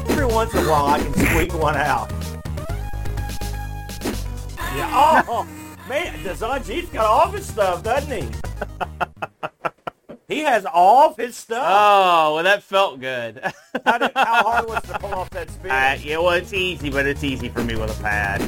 Every 0.08 0.26
once 0.26 0.54
in 0.54 0.64
a 0.64 0.70
while, 0.70 0.86
I 0.86 1.00
can 1.00 1.12
squeak 1.12 1.52
one 1.54 1.76
out. 1.76 2.10
Yeah. 4.78 5.24
Oh 5.28 5.44
man, 5.88 6.14
Zangief's 6.22 6.90
got 6.90 7.04
all 7.04 7.26
of 7.26 7.32
his 7.34 7.46
stuff, 7.46 7.82
doesn't 7.82 8.22
he? 8.22 8.28
he 10.28 10.40
has 10.40 10.64
all 10.64 11.10
of 11.10 11.16
his 11.16 11.36
stuff. 11.36 11.66
Oh, 11.66 12.36
well, 12.36 12.44
that 12.44 12.62
felt 12.62 13.00
good. 13.00 13.40
how, 13.84 13.98
did, 13.98 14.12
how 14.14 14.42
hard 14.44 14.68
was 14.68 14.84
it 14.84 14.86
to 14.92 14.98
pull 15.00 15.14
off 15.14 15.30
that 15.30 15.50
spin? 15.50 15.72
Uh, 15.72 15.98
yeah, 16.00 16.18
well, 16.18 16.30
it's 16.30 16.52
easy, 16.52 16.90
but 16.90 17.06
it's 17.06 17.24
easy 17.24 17.48
for 17.48 17.64
me 17.64 17.74
with 17.74 17.98
a 17.98 18.02
pad. 18.02 18.40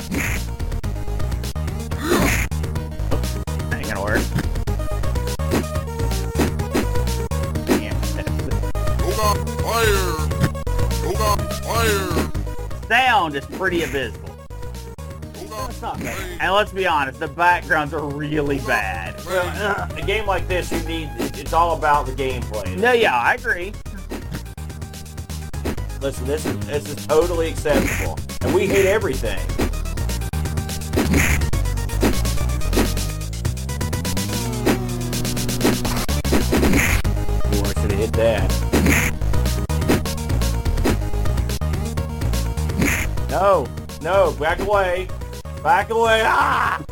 That 3.70 3.74
ain't 3.74 3.88
gonna 3.88 4.02
work. 4.02 4.22
Fire! 9.60 10.16
Fire! 11.64 12.32
Sound 12.86 13.34
is 13.34 13.46
pretty 13.46 13.82
abysmal. 13.82 14.29
And 15.82 16.52
let's 16.52 16.72
be 16.72 16.86
honest, 16.86 17.20
the 17.20 17.28
backgrounds 17.28 17.94
are 17.94 18.04
really 18.04 18.58
bad. 18.58 19.16
Well, 19.24 19.88
a 19.96 20.02
game 20.02 20.26
like 20.26 20.46
this, 20.46 20.70
you 20.70 20.80
need. 20.86 21.10
It's 21.18 21.52
all 21.52 21.76
about 21.76 22.06
the 22.06 22.12
gameplay. 22.12 22.76
No, 22.76 22.92
yeah, 22.92 23.16
I 23.16 23.34
agree. 23.34 23.72
Listen, 26.00 26.26
this 26.26 26.44
is 26.46 26.58
this 26.66 26.88
is 26.88 27.06
totally 27.06 27.48
acceptable, 27.50 28.18
and 28.42 28.54
we 28.54 28.66
hate 28.66 28.86
everything. 28.86 29.38
Ooh, 37.54 37.62
I 37.64 37.72
should 37.80 37.90
have 37.90 38.00
hit 38.00 38.12
that. 38.14 38.50
No, 43.30 43.66
no, 44.02 44.32
back 44.40 44.58
away, 44.60 45.08
back 45.62 45.90
away. 45.90 46.22
Ah! 46.24 46.82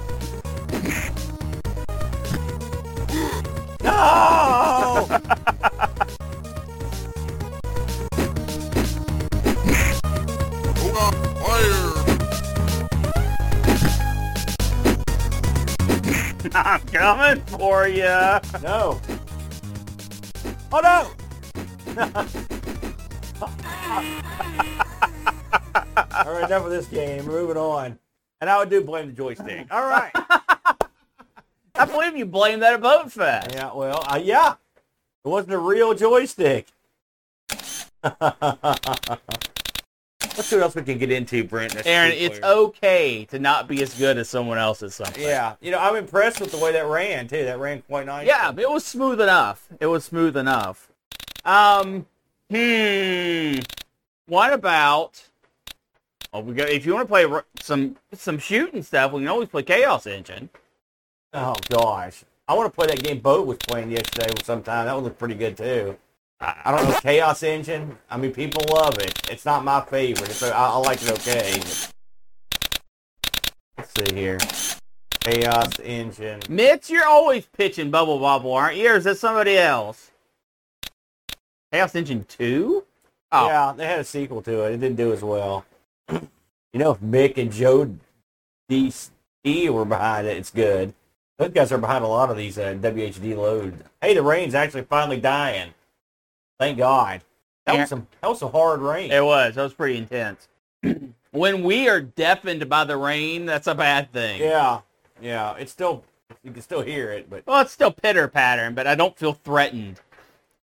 No! 3.83 5.09
I'm 16.55 16.81
coming 16.81 17.41
for 17.45 17.87
you. 17.89 18.03
No. 18.63 19.01
Oh 20.73 20.81
no! 20.83 21.11
All 26.27 26.33
right, 26.33 26.45
enough 26.45 26.65
of 26.65 26.71
this 26.71 26.87
game. 26.87 27.25
Moving 27.27 27.57
on. 27.57 27.99
And 28.41 28.49
I 28.49 28.59
would 28.59 28.71
do 28.71 28.83
blame 28.83 29.07
the 29.07 29.13
joystick. 29.13 29.67
All 29.71 29.89
right. 29.89 30.13
I 31.75 31.85
believe 31.85 32.17
you 32.17 32.27
blame 32.27 32.61
that 32.61 32.75
at 32.75 32.81
Boat 32.81 33.13
Fest. 33.13 33.53
Yeah, 33.53 33.73
well, 33.73 34.05
uh, 34.07 34.21
yeah. 34.23 34.55
It 35.25 35.29
wasn't 35.29 35.55
a 35.55 35.59
real 35.59 35.95
joystick. 35.95 36.67
Let's 40.39 40.51
see 40.51 40.57
what 40.57 40.63
else 40.63 40.75
we 40.77 40.83
can 40.83 40.99
get 40.99 41.11
into, 41.11 41.43
Brent. 41.43 41.75
That's 41.75 41.87
Aaron, 41.87 42.13
it's 42.13 42.41
okay 42.41 43.25
to 43.27 43.41
not 43.41 43.67
be 43.67 43.83
as 43.83 43.95
good 43.95 44.19
as 44.19 44.29
someone 44.29 44.57
else 44.57 44.83
at 44.85 44.93
something. 44.93 45.23
Yeah, 45.23 45.57
you 45.61 45.73
know, 45.73 45.79
I'm 45.79 45.97
impressed 45.97 46.41
with 46.41 46.53
the 46.53 46.59
way 46.59 46.71
that 46.73 46.87
ran 46.87 47.27
too. 47.27 47.45
That 47.45 47.59
ran 47.59 47.83
quite 47.83 48.07
nice. 48.07 48.27
Yeah, 48.27 48.53
it 48.57 48.71
was 48.71 48.85
smooth 48.85 49.21
enough. 49.21 49.69
It 49.81 49.87
was 49.87 50.05
smooth 50.05 50.37
enough. 50.37 50.93
Um, 51.45 52.07
hmm. 52.51 53.59
What 54.27 54.53
about? 54.53 55.29
Oh, 56.39 56.41
we 56.41 56.55
got. 56.55 56.69
If 56.69 56.87
you 56.87 56.95
want 56.95 57.09
to 57.09 57.09
play 57.09 57.27
some 57.61 57.97
some 58.13 58.39
shooting 58.39 58.85
stuff, 58.85 59.11
we 59.11 59.23
can 59.23 59.29
always 59.29 59.49
play 59.49 59.65
Chaos 59.65 60.07
Engine. 60.07 60.49
Oh 61.35 61.57
gosh, 61.69 62.25
I 62.47 62.55
want 62.55 62.73
to 62.73 62.77
play 62.77 62.87
that 62.87 63.03
game 63.03 63.19
Boat 63.19 63.45
was 63.45 63.59
playing 63.59 63.91
yesterday 63.91 64.33
sometime. 64.45 64.87
That 64.87 64.95
one 64.95 65.03
looked 65.03 65.19
pretty 65.19 65.35
good 65.35 65.57
too. 65.57 65.97
I 66.41 66.71
don't 66.71 66.89
know 66.89 66.97
Chaos 67.01 67.43
Engine. 67.43 67.99
I 68.09 68.17
mean, 68.19 68.33
people 68.33 68.63
love 68.73 68.99
it. 68.99 69.21
It's 69.29 69.45
not 69.45 69.65
my 69.65 69.81
favorite. 69.81 70.31
It's, 70.31 70.41
I, 70.45 70.53
I 70.53 70.77
like 70.77 71.03
it 71.03 71.11
okay. 71.11 71.61
Let's 73.77 73.93
see 73.99 74.15
here. 74.15 74.39
Chaos 75.19 75.81
Engine. 75.81 76.41
Mitch, 76.49 76.89
you're 76.89 77.05
always 77.05 77.47
pitching 77.47 77.91
Bubble 77.91 78.21
Bobble, 78.21 78.53
aren't 78.53 78.77
you? 78.77 78.93
Or 78.93 78.97
is 78.97 79.05
that 79.05 79.19
somebody 79.19 79.59
else? 79.59 80.13
Chaos 81.73 81.97
Engine 81.97 82.25
Two? 82.29 82.85
Oh, 83.33 83.49
Yeah, 83.49 83.73
they 83.77 83.87
had 83.87 83.99
a 83.99 84.05
sequel 84.05 84.41
to 84.43 84.67
it. 84.67 84.75
It 84.75 84.77
didn't 84.79 84.97
do 84.97 85.13
as 85.13 85.25
well. 85.25 85.67
You 86.11 86.79
know, 86.81 86.93
if 86.93 87.01
Mick 87.01 87.39
and 87.39 87.51
Joe 87.51 87.95
D 88.69 88.93
were 89.71 89.85
behind 89.85 90.27
it, 90.27 90.37
it's 90.37 90.51
good. 90.51 90.95
Those 91.39 91.51
guys 91.51 91.73
are 91.73 91.79
behind 91.79 92.05
a 92.05 92.09
lot 92.09 92.31
of 92.31 92.37
these 92.37 92.59
uh, 92.59 92.75
WHD 92.75 93.37
loads. 93.37 93.83
Hey, 94.01 94.15
the 94.15 94.23
rain's 94.23 94.55
actually 94.55 94.83
finally 94.83 95.21
dying. 95.21 95.73
Thank 96.59 96.79
God. 96.79 97.23
That 97.67 97.75
Yeah. 97.75 97.81
was 97.83 97.89
some 97.91 98.07
that 98.21 98.29
was 98.29 98.39
some 98.41 98.53
hard 98.53 98.81
rain. 98.81 99.11
It 99.13 99.25
was. 99.25 99.55
That 99.55 99.63
was 99.63 99.73
pretty 99.75 99.97
intense. 99.99 100.49
when 101.31 101.63
we 101.63 101.89
are 101.89 102.01
deafened 102.01 102.69
by 102.69 102.85
the 102.85 102.97
rain, 102.97 103.47
that's 103.47 103.67
a 103.67 103.75
bad 103.75 104.13
thing. 104.13 104.41
Yeah, 104.41 104.81
yeah. 105.21 105.55
It's 105.57 105.73
still 105.73 106.05
you 106.43 106.53
can 106.53 106.63
still 106.63 106.83
hear 106.83 107.11
it, 107.13 107.31
but 107.31 107.47
Well, 107.47 107.61
it's 107.63 107.73
still 107.73 107.91
pitter 107.93 108.29
pattern, 108.29 108.75
but 108.75 108.87
I 108.87 108.95
don't 108.95 109.17
feel 109.17 109.33
threatened. 109.33 110.01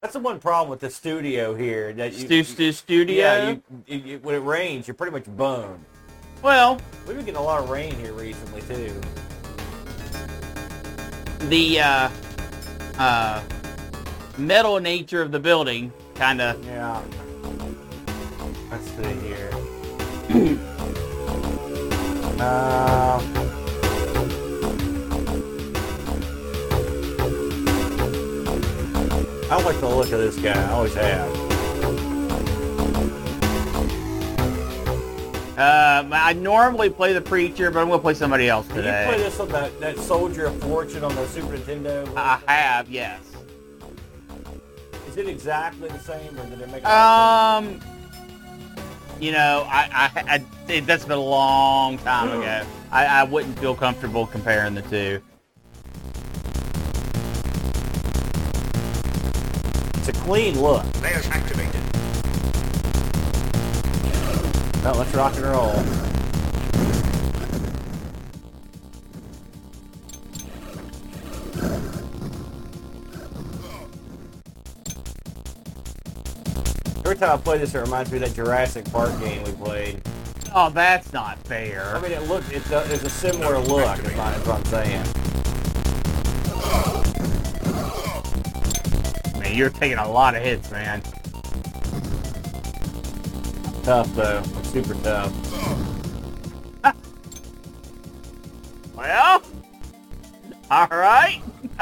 That's 0.02 0.14
the 0.14 0.20
one 0.20 0.40
problem 0.40 0.70
with 0.70 0.80
the 0.80 0.90
studio 0.90 1.54
here. 1.54 1.94
That 1.94 2.14
you, 2.14 2.20
Stu 2.26 2.44
Stu 2.44 2.72
Studio. 2.72 3.16
Yeah, 3.16 3.56
you, 3.88 3.98
you, 3.98 4.20
when 4.20 4.34
it 4.34 4.40
rains, 4.40 4.88
you're 4.88 4.96
pretty 4.96 5.12
much 5.12 5.26
boned. 5.26 5.84
well, 6.42 6.80
We've 7.06 7.16
been 7.16 7.26
getting 7.26 7.40
a 7.40 7.44
lot 7.44 7.62
of 7.62 7.70
rain 7.70 7.94
here 7.96 8.14
recently 8.14 8.62
too. 8.62 9.00
the 11.50 11.82
uh, 11.82 12.10
uh, 12.98 13.44
metal 14.38 14.80
nature 14.80 15.22
of 15.22 15.32
the 15.32 15.40
building 15.40 15.92
kind 16.16 16.42
of. 16.42 16.64
Yeah. 16.66 17.02
Let's 18.72 18.90
see 18.92 19.28
here. 19.28 19.52
uh, 22.40 23.20
I 29.52 29.62
like 29.64 29.82
the 29.82 29.86
look 29.86 30.10
of 30.14 30.20
this 30.20 30.38
guy. 30.38 30.54
I 30.54 30.72
always 30.72 30.94
have. 30.94 31.30
Uh, 35.58 36.10
I 36.10 36.32
normally 36.32 36.90
play 36.90 37.12
the 37.12 37.20
preacher, 37.20 37.70
but 37.70 37.82
I'm 37.82 37.90
gonna 37.90 38.02
play 38.02 38.14
somebody 38.14 38.48
else 38.48 38.66
Did 38.70 38.78
you 38.78 38.82
play 38.84 39.18
this 39.18 39.42
on 39.42 39.50
that, 39.50 39.78
that 39.82 40.00
Soldier 40.00 40.46
of 40.46 40.58
Fortune 40.62 41.04
on 41.04 41.14
the 41.16 41.28
Super 41.28 41.58
Nintendo? 41.58 42.10
I 42.16 42.40
have, 42.48 42.90
yes. 42.90 43.20
Is 45.10 45.18
it 45.18 45.28
exactly 45.28 45.90
the 45.90 46.00
same, 46.00 46.40
or 46.40 46.46
did 46.46 46.58
they 46.58 46.68
make 46.68 46.84
it? 46.84 46.86
Um, 46.86 47.82
you 49.20 49.34
know, 49.34 49.68
I, 49.70 50.10
I, 50.16 50.36
I 50.36 50.72
it, 50.72 50.86
that's 50.88 51.04
been 51.04 51.18
a 51.18 51.22
long 51.22 51.98
time 51.98 52.30
ago. 52.30 52.66
I, 52.90 53.06
I 53.06 53.24
wouldn't 53.26 53.60
feel 53.60 53.76
comfortable 53.76 54.28
comparing 54.28 54.76
the 54.76 54.82
two. 54.84 55.22
It's 60.02 60.18
a 60.18 60.22
clean 60.24 60.60
look. 60.60 60.84
Layers 61.04 61.28
activated. 61.28 61.80
Well, 64.84 64.96
let's 64.96 65.14
rock 65.14 65.36
and 65.36 65.46
roll. 65.46 65.70
Every 77.06 77.16
time 77.16 77.30
I 77.30 77.38
play 77.38 77.60
this, 77.60 77.76
it 77.76 77.80
reminds 77.80 78.12
me 78.12 78.18
of 78.18 78.24
that 78.24 78.34
Jurassic 78.34 78.92
Park 78.92 79.12
game 79.20 79.44
we 79.44 79.52
played. 79.52 80.02
Oh, 80.56 80.72
that's 80.72 81.14
not 81.14 81.38
fair. 81.46 81.96
I 81.96 82.02
mean, 82.02 82.12
it 82.12 82.24
looks, 82.24 82.50
it's 82.50 82.72
a, 82.72 82.92
it's 82.92 83.04
a 83.04 83.10
similar 83.10 83.60
look, 83.60 84.00
is 84.00 84.16
what 84.16 84.48
I'm 84.48 84.66
saying. 84.66 85.20
Man, 89.52 89.58
you're 89.58 89.70
taking 89.70 89.98
a 89.98 90.10
lot 90.10 90.34
of 90.34 90.44
hits, 90.44 90.72
man. 90.72 91.02
Tough, 93.84 94.16
though. 94.16 94.42
Super 94.64 94.94
tough. 95.04 95.34
Ah. 96.86 96.96
Well, 98.96 99.42
all 100.70 100.88
right. 100.90 101.42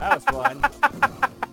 That 0.00 0.14
was 0.14 0.24
fun. 0.24 0.64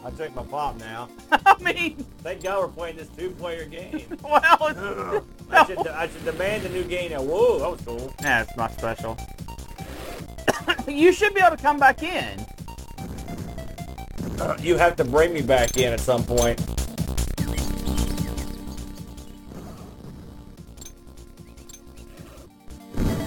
I'll 0.06 0.12
take 0.12 0.34
my 0.34 0.44
pop 0.44 0.80
now. 0.80 1.10
I 1.32 1.56
mean, 1.62 2.06
Thank 2.20 2.44
God 2.44 2.62
we're 2.62 2.68
playing 2.70 2.96
this 2.96 3.10
two-player 3.10 3.66
game. 3.66 4.04
well, 4.24 4.42
it's, 4.62 5.26
I 5.52 5.66
should, 5.66 5.88
I 5.88 6.08
should 6.08 6.24
demand 6.24 6.66
a 6.66 6.70
new 6.70 6.86
game 6.86 7.12
now. 7.12 7.22
Whoa, 7.22 7.60
that 7.60 7.70
was 7.70 7.82
cool. 7.82 8.14
yeah, 8.22 8.44
it's 8.44 8.56
not 8.56 8.72
special. 8.72 9.18
you 10.88 11.12
should 11.12 11.34
be 11.34 11.42
able 11.42 11.58
to 11.58 11.62
come 11.62 11.78
back 11.78 12.02
in. 12.04 12.46
You 14.60 14.78
have 14.78 14.96
to 14.98 15.04
bring 15.04 15.34
me 15.34 15.42
back 15.42 15.78
in 15.78 15.94
at 15.94 16.00
some 16.00 16.24
point. 16.24 16.60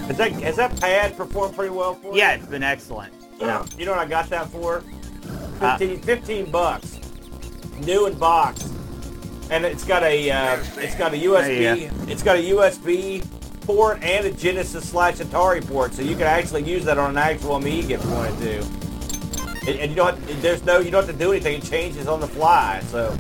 Has 0.07 0.17
that, 0.17 0.33
has 0.33 0.57
that 0.57 0.81
pad 0.81 1.17
performed 1.17 1.55
pretty 1.55 1.75
well 1.75 1.95
for 1.95 2.13
you? 2.13 2.19
Yeah, 2.19 2.35
it's 2.35 2.47
been 2.47 2.63
excellent. 2.63 3.13
Yeah. 3.39 3.65
You 3.79 3.87
know 3.87 3.93
what 3.93 4.01
I 4.01 4.07
got 4.07 4.29
that 4.31 4.49
for? 4.49 4.85
Uh, 5.61 5.79
15, 5.79 6.01
15 6.01 6.51
bucks. 6.51 7.01
New 7.81 8.07
in 8.07 8.19
box. 8.19 8.73
And 9.51 9.65
it's 9.65 9.85
got 9.85 10.03
a 10.03 10.31
uh, 10.31 10.63
it's 10.77 10.95
got 10.95 11.13
a 11.13 11.19
There 11.19 11.75
you 11.75 11.89
USB 11.89 12.09
it's 12.09 12.23
got 12.23 12.37
a 12.37 12.41
USB 12.41 13.25
port 13.63 14.03
and 14.03 14.27
a 14.27 14.31
Genesis 14.31 14.89
slash 14.89 15.17
Atari 15.17 15.67
port, 15.67 15.93
so 15.93 16.03
you 16.03 16.15
can 16.15 16.27
actually 16.27 16.63
use 16.63 16.85
that 16.85 16.99
on 16.99 17.11
an 17.11 17.19
actual 17.19 17.57
Amiga 17.57 17.95
if 17.95 18.05
you 18.05 18.11
wanted 18.11 18.39
to. 18.41 18.90
And, 19.67 19.79
and 19.79 19.91
you 19.91 19.97
don't 19.97 20.19
have, 20.19 20.43
there's 20.43 20.65
no 20.65 20.79
you 20.79 20.91
don't 20.91 21.07
have 21.07 21.15
to 21.15 21.19
do 21.19 21.33
anything. 21.33 21.59
It 21.59 21.65
changes 21.65 22.07
on 22.07 22.21
the 22.21 22.29
fly. 22.29 22.81
So 22.89 23.13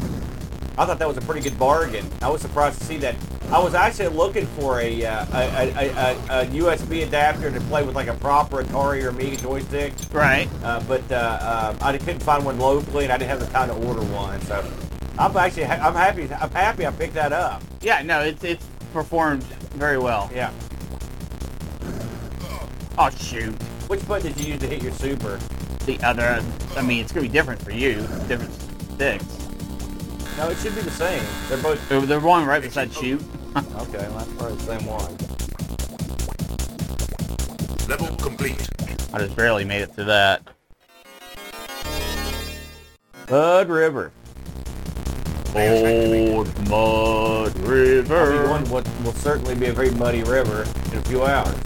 I 0.79 0.87
thought 0.87 0.98
that 0.98 1.09
was 1.09 1.16
a 1.16 1.22
pretty 1.22 1.40
good 1.42 1.59
bargain. 1.59 2.07
I 2.22 2.31
was 2.31 2.40
surprised 2.40 2.79
to 2.81 2.85
see 2.87 2.96
that. 2.98 3.14
I 3.50 3.59
was 3.59 3.74
actually 3.74 4.09
looking 4.09 4.46
for 4.46 4.81
a, 4.81 5.05
uh, 5.05 5.26
a, 5.33 5.38
a, 5.40 5.88
a, 5.88 6.42
a 6.42 6.46
USB 6.46 7.05
adapter 7.05 7.50
to 7.50 7.61
play 7.62 7.83
with 7.83 7.96
like 7.96 8.07
a 8.07 8.14
proper 8.14 8.62
Atari 8.62 9.03
or 9.03 9.09
Amiga 9.09 9.37
joystick. 9.38 9.92
Right. 10.12 10.48
Uh, 10.62 10.81
but 10.87 11.03
uh, 11.11 11.16
uh, 11.16 11.76
I 11.83 11.98
couldn't 11.98 12.22
find 12.22 12.44
one 12.44 12.61
locally, 12.61 13.05
and 13.05 13.12
I 13.12 13.18
didn't 13.18 13.31
have 13.31 13.40
the 13.40 13.46
time 13.46 13.68
to 13.68 13.74
order 13.88 14.03
one. 14.03 14.40
So 14.42 14.64
I'm 15.18 15.37
actually 15.37 15.64
ha- 15.64 15.81
I'm 15.83 15.94
happy 15.94 16.33
I'm 16.33 16.50
happy 16.50 16.87
I 16.87 16.92
picked 16.92 17.14
that 17.14 17.33
up. 17.33 17.62
Yeah, 17.83 18.03
no, 18.03 18.20
it's 18.20 18.44
it's 18.44 18.64
performed 18.92 19.42
very 19.74 19.98
well. 19.98 20.31
Yeah. 20.33 20.53
Oh 22.96 23.11
shoot. 23.11 23.55
Which 23.88 24.07
button 24.07 24.33
did 24.33 24.40
you 24.40 24.53
use 24.53 24.61
to 24.61 24.68
hit 24.68 24.83
your 24.83 24.92
super? 24.92 25.40
The 25.90 26.07
other, 26.07 26.40
I 26.76 26.83
mean, 26.83 27.03
it's 27.03 27.11
gonna 27.11 27.26
be 27.26 27.33
different 27.33 27.61
for 27.61 27.72
you. 27.72 27.94
Different 28.29 28.53
sticks. 28.92 29.24
No, 30.38 30.48
it 30.48 30.57
should 30.59 30.76
be 30.76 30.83
the 30.83 30.90
same. 30.92 31.20
They're 31.48 31.59
both 31.59 31.88
The, 31.88 31.98
the 31.98 32.20
one 32.20 32.46
right 32.46 32.62
beside 32.62 32.92
shoot. 32.92 33.20
okay. 33.57 33.98
Well, 33.98 34.18
that's 34.18 34.33
probably 34.35 34.55
the 34.55 34.62
same 34.62 34.87
one. 34.87 35.11
Level 37.88 38.16
complete. 38.18 38.68
I 39.12 39.18
just 39.18 39.35
barely 39.35 39.64
made 39.64 39.83
it 39.83 39.92
through 39.92 40.05
that. 40.05 40.42
Mud 43.29 43.68
River. 43.68 44.12
Old 45.57 46.68
Mud 46.68 47.59
River. 47.59 48.44
going 48.44 48.70
what 48.70 48.88
will 49.03 49.12
certainly 49.14 49.57
be 49.57 49.66
a 49.66 49.72
very 49.72 49.90
muddy 49.90 50.22
river 50.22 50.62
in 50.92 50.98
a 50.98 51.03
few 51.03 51.24
hours. 51.24 51.57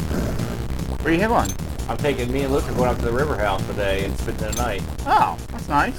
Where 1.02 1.12
you 1.12 1.20
hit 1.20 1.28
one? 1.28 1.50
I'm 1.88 1.96
taking 1.98 2.32
me 2.32 2.42
and 2.42 2.52
Luke 2.52 2.68
are 2.68 2.74
going 2.74 2.88
up 2.88 2.98
to 2.98 3.04
the 3.04 3.12
river 3.12 3.36
house 3.36 3.64
today 3.66 4.04
and 4.04 4.18
spending 4.18 4.50
the 4.50 4.52
night. 4.52 4.82
Oh, 5.06 5.36
that's 5.48 5.68
nice. 5.68 5.98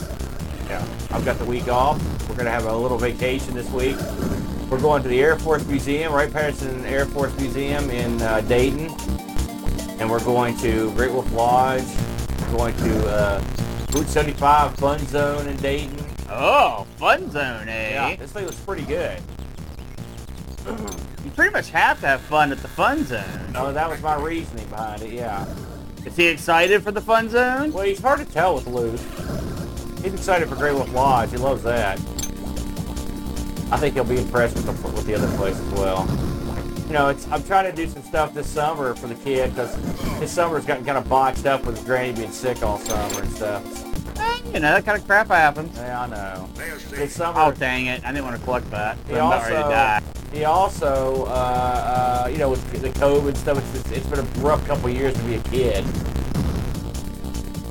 Yeah. 0.67 0.85
I've 1.11 1.23
got 1.23 1.37
the 1.37 1.45
week 1.45 1.67
off. 1.67 2.01
We're 2.27 2.35
gonna 2.35 2.49
have 2.49 2.65
a 2.65 2.75
little 2.75 2.97
vacation 2.97 3.53
this 3.53 3.69
week. 3.71 3.97
We're 4.69 4.81
going 4.81 5.03
to 5.03 5.09
the 5.09 5.21
Air 5.21 5.37
Force 5.37 5.65
Museum, 5.67 6.11
Wright 6.11 6.31
Patterson 6.31 6.83
Air 6.85 7.05
Force 7.05 7.35
Museum 7.37 7.89
in 7.91 8.19
uh, 8.21 8.41
Dayton, 8.41 8.89
and 9.99 10.09
we're 10.09 10.23
going 10.23 10.57
to 10.57 10.91
Great 10.95 11.11
Wolf 11.11 11.31
Lodge. 11.33 11.85
We're 12.41 12.57
going 12.57 12.75
to 12.77 13.07
uh, 13.07 13.43
Route 13.93 14.07
75 14.07 14.75
Fun 14.77 15.05
Zone 15.05 15.47
in 15.47 15.55
Dayton. 15.57 16.03
Oh, 16.29 16.87
fun 16.97 17.29
zone, 17.29 17.69
eh? 17.69 17.91
Yeah, 17.91 18.15
this 18.15 18.31
thing 18.31 18.45
was 18.45 18.55
pretty 18.55 18.83
good. 18.83 19.21
You 21.23 21.31
pretty 21.35 21.53
much 21.53 21.69
have 21.69 22.01
to 22.01 22.07
have 22.07 22.21
fun 22.21 22.51
at 22.51 22.57
the 22.57 22.67
fun 22.67 23.05
zone. 23.05 23.53
Oh, 23.55 23.71
that 23.71 23.87
was 23.87 24.01
my 24.01 24.15
reasoning 24.15 24.67
behind 24.67 25.03
it. 25.03 25.13
Yeah. 25.13 25.45
Is 26.05 26.15
he 26.15 26.27
excited 26.27 26.83
for 26.83 26.91
the 26.91 27.01
fun 27.01 27.29
zone? 27.29 27.73
Well, 27.73 27.83
he's 27.85 27.99
hard 27.99 28.19
to 28.19 28.25
tell 28.25 28.55
with 28.55 28.67
Luke. 28.67 28.99
He's 30.03 30.13
excited 30.13 30.47
for 30.47 30.55
Great 30.55 30.73
Wolf 30.73 30.93
Lodge. 30.93 31.31
He 31.31 31.37
loves 31.37 31.63
that. 31.63 31.99
I 33.71 33.77
think 33.77 33.95
he'll 33.95 34.03
be 34.03 34.19
impressed 34.19 34.55
with 34.55 34.65
the 34.65 34.87
with 34.89 35.05
the 35.07 35.15
other 35.15 35.27
place 35.35 35.59
as 35.59 35.71
well. 35.73 36.07
You 36.87 36.93
know, 36.93 37.09
it's 37.09 37.27
I'm 37.31 37.43
trying 37.43 37.65
to 37.65 37.75
do 37.75 37.87
some 37.87 38.03
stuff 38.03 38.33
this 38.35 38.47
summer 38.47 38.93
for 38.93 39.07
the 39.07 39.15
kid 39.15 39.49
because 39.49 39.75
his 40.19 40.31
summer's 40.31 40.65
gotten 40.65 40.85
kind 40.85 40.99
of 40.99 41.09
boxed 41.09 41.47
up 41.47 41.65
with 41.65 41.83
granny 41.83 42.13
being 42.13 42.31
sick 42.31 42.61
all 42.61 42.77
summer 42.77 43.21
and 43.21 43.31
stuff. 43.31 43.84
You 44.53 44.61
know, 44.61 44.73
that 44.73 44.85
kind 44.85 44.97
of 44.99 45.05
crap 45.05 45.27
happens. 45.27 45.75
Yeah, 45.75 46.01
I 46.01 46.07
know. 46.07 46.49
His 46.95 47.13
summer. 47.13 47.39
Oh, 47.39 47.51
dang 47.51 47.87
it. 47.87 48.03
I 48.05 48.11
didn't 48.11 48.25
want 48.25 48.37
to 48.37 48.43
collect 48.43 48.69
that. 48.71 48.97
He 49.07 49.13
I'm 49.13 49.27
about 49.27 49.41
ready 49.43 49.55
to 49.55 49.61
also- 49.63 49.71
die. 49.71 50.01
He 50.31 50.43
also, 50.43 51.25
uh, 51.27 52.23
uh, 52.25 52.27
you 52.29 52.37
know, 52.37 52.49
with 52.49 52.81
the 52.81 52.89
COVID 52.89 53.37
stuff, 53.37 53.57
it's, 53.57 53.85
it's, 53.85 53.91
it's 53.99 54.07
been 54.07 54.19
a 54.19 54.39
rough 54.41 54.65
couple 54.67 54.89
years 54.89 55.13
to 55.13 55.23
be 55.23 55.35
a 55.35 55.39
kid. 55.43 55.85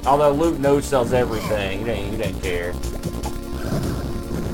Although 0.07 0.33
Luke 0.33 0.59
knows 0.59 0.87
sells 0.87 1.13
everything, 1.13 1.81
he 1.81 1.85
didn't, 1.85 2.11
he 2.13 2.17
didn't 2.17 2.41
care. 2.41 2.73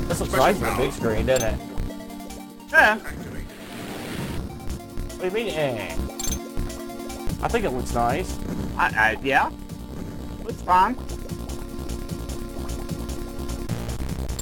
This 0.07 0.19
looks 0.19 0.33
nice 0.33 0.61
on 0.61 0.77
the 0.77 0.83
big 0.83 0.91
screen, 0.91 1.25
doesn't 1.25 1.53
it? 1.53 1.59
Yeah. 2.69 2.97
What 5.17 5.19
do 5.19 5.25
you 5.25 5.31
mean, 5.31 5.53
eh? 5.53 5.95
I 7.41 7.47
think 7.47 7.63
it 7.65 7.69
looks 7.71 7.93
nice. 7.93 8.37
I, 8.77 8.87
I, 8.87 9.17
yeah, 9.23 9.51
Looks 10.43 10.61
fine. 10.63 10.95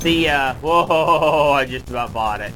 The 0.02 0.30
uh, 0.30 0.54
whoa! 0.56 1.52
I 1.52 1.66
just 1.66 1.90
about 1.90 2.14
bought 2.14 2.40
it. 2.40 2.54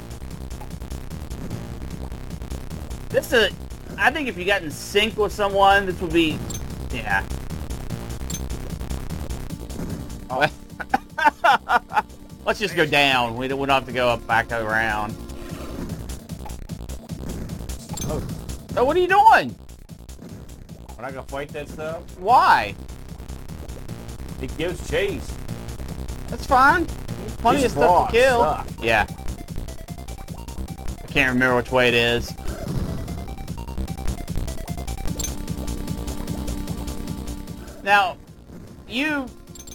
This 3.10 3.34
is, 3.34 3.52
I 3.98 4.10
think, 4.12 4.30
if 4.30 4.38
you 4.38 4.46
got 4.46 4.64
in 4.64 4.72
sync 4.72 5.18
with 5.18 5.34
someone, 5.34 5.86
this 5.86 6.00
would 6.00 6.14
be, 6.14 6.40
yeah. 6.92 7.24
Oh. 10.30 10.48
Let's 12.46 12.60
just 12.60 12.76
go 12.76 12.86
down. 12.86 13.36
We 13.36 13.48
don't, 13.50 13.60
we 13.60 13.68
don't 13.68 13.76
have 13.76 13.86
to 13.86 13.92
go 13.92 14.08
up 14.08 14.26
back 14.26 14.52
around. 14.52 15.14
Oh, 18.06 18.26
So 18.74 18.86
what 18.86 18.96
are 18.96 19.00
you 19.00 19.08
doing? 19.08 19.56
we're 20.98 21.04
not 21.04 21.14
gonna 21.14 21.24
fight 21.24 21.50
that 21.50 21.68
stuff. 21.68 22.02
Why? 22.18 22.74
It 24.42 24.58
gives 24.58 24.90
chase. 24.90 25.34
That's 26.30 26.46
fine. 26.46 26.88
Plenty 27.40 27.58
These 27.58 27.66
of 27.68 27.72
stuff 27.72 28.08
to 28.12 28.18
kill. 28.18 28.40
suck. 28.44 28.68
Yeah. 28.82 29.06
I 31.04 31.08
can't 31.08 31.34
remember 31.34 31.56
which 31.58 31.72
way 31.72 31.88
it 31.90 31.94
is. 31.94 32.32
Now, 37.84 38.18
you 38.88 39.26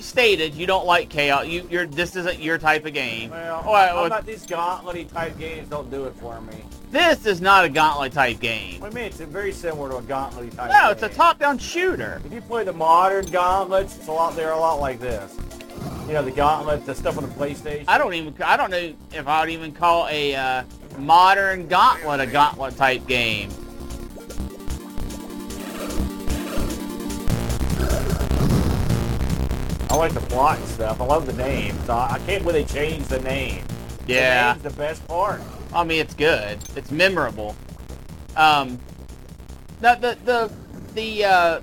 stated 0.01 0.55
you 0.55 0.67
don't 0.67 0.87
like 0.87 1.11
chaos. 1.11 1.47
You, 1.47 1.67
you're 1.71 1.87
this 1.87 2.17
isn't 2.17 2.39
your 2.41 2.57
type 2.57 2.87
of 2.87 2.95
game. 2.95 3.31
Well, 3.31 3.63
Oh, 3.67 3.73
I- 3.73 4.19
I'm 4.19 4.25
these 4.25 4.47
gauntlet 4.47 5.11
type 5.13 5.39
games 5.39 5.69
don't 5.69 5.91
do 5.91 6.07
it 6.07 6.15
for 6.17 6.41
me. 6.41 6.63
This 6.91 7.27
is 7.27 7.43
not 7.43 7.67
a 7.67 7.69
gauntlet 7.69 8.13
type 8.15 8.41
game. 8.41 8.81
What 8.81 8.93
do 8.93 8.97
you 8.97 9.03
mean? 9.05 9.11
It's 9.13 9.21
very 9.21 9.53
similar 9.53 9.91
to 9.91 9.97
a 9.99 10.03
gauntlet 10.03 10.57
type. 10.57 10.71
No, 10.71 10.91
it's 10.91 11.03
a 11.03 11.09
top-down 11.11 11.59
shooter. 11.59 12.23
If 12.25 12.33
you 12.33 12.41
play 12.41 12.65
the 12.65 12.73
modern 12.73 13.27
gauntlets, 13.27 13.97
it's 13.97 14.07
a 14.09 14.13
lot. 14.13 14.35
They're 14.35 14.53
a 14.53 14.59
lot 14.59 14.81
like 14.81 14.99
this. 14.99 15.37
You 16.09 16.14
know, 16.14 16.23
the 16.23 16.31
gauntlet, 16.31 16.87
the 16.87 16.94
stuff 16.94 17.18
on 17.18 17.25
the 17.25 17.35
PlayStation. 17.35 17.85
I 17.87 17.99
don't 17.99 18.14
even. 18.14 18.35
I 18.42 18.57
don't 18.57 18.71
know 18.71 18.94
if 19.12 19.29
I 19.29 19.40
would 19.40 19.51
even 19.51 19.73
call 19.73 20.09
a 20.09 20.35
uh, 20.35 20.64
modern 20.97 21.68
gauntlet 21.68 22.21
a 22.21 22.27
gauntlet 22.27 22.79
type 22.79 23.07
game. 23.07 23.51
I 29.90 29.97
like 29.97 30.14
the 30.14 30.21
plot 30.21 30.59
and 30.59 30.68
stuff. 30.68 30.99
I 31.03 31.05
love 31.05 31.27
the 31.27 31.35
name. 31.35 31.77
So 31.85 31.92
I 31.92 32.12
I 32.14 32.18
can't 32.21 32.42
believe 32.42 32.66
they 32.66 32.75
changed 32.75 33.11
the 33.11 33.21
name. 33.21 33.62
Yeah. 34.07 34.55
The 34.55 34.61
name's 34.61 34.75
the 34.75 34.81
best 34.81 35.07
part. 35.07 35.42
I 35.75 35.85
mean, 35.85 36.01
it's 36.01 36.14
good. 36.14 36.59
It's 36.75 36.90
memorable. 36.90 37.55
Um, 38.35 38.79
the 39.81 39.94
the 39.97 40.18
the 40.25 40.53
the 40.94 41.25
uh, 41.27 41.61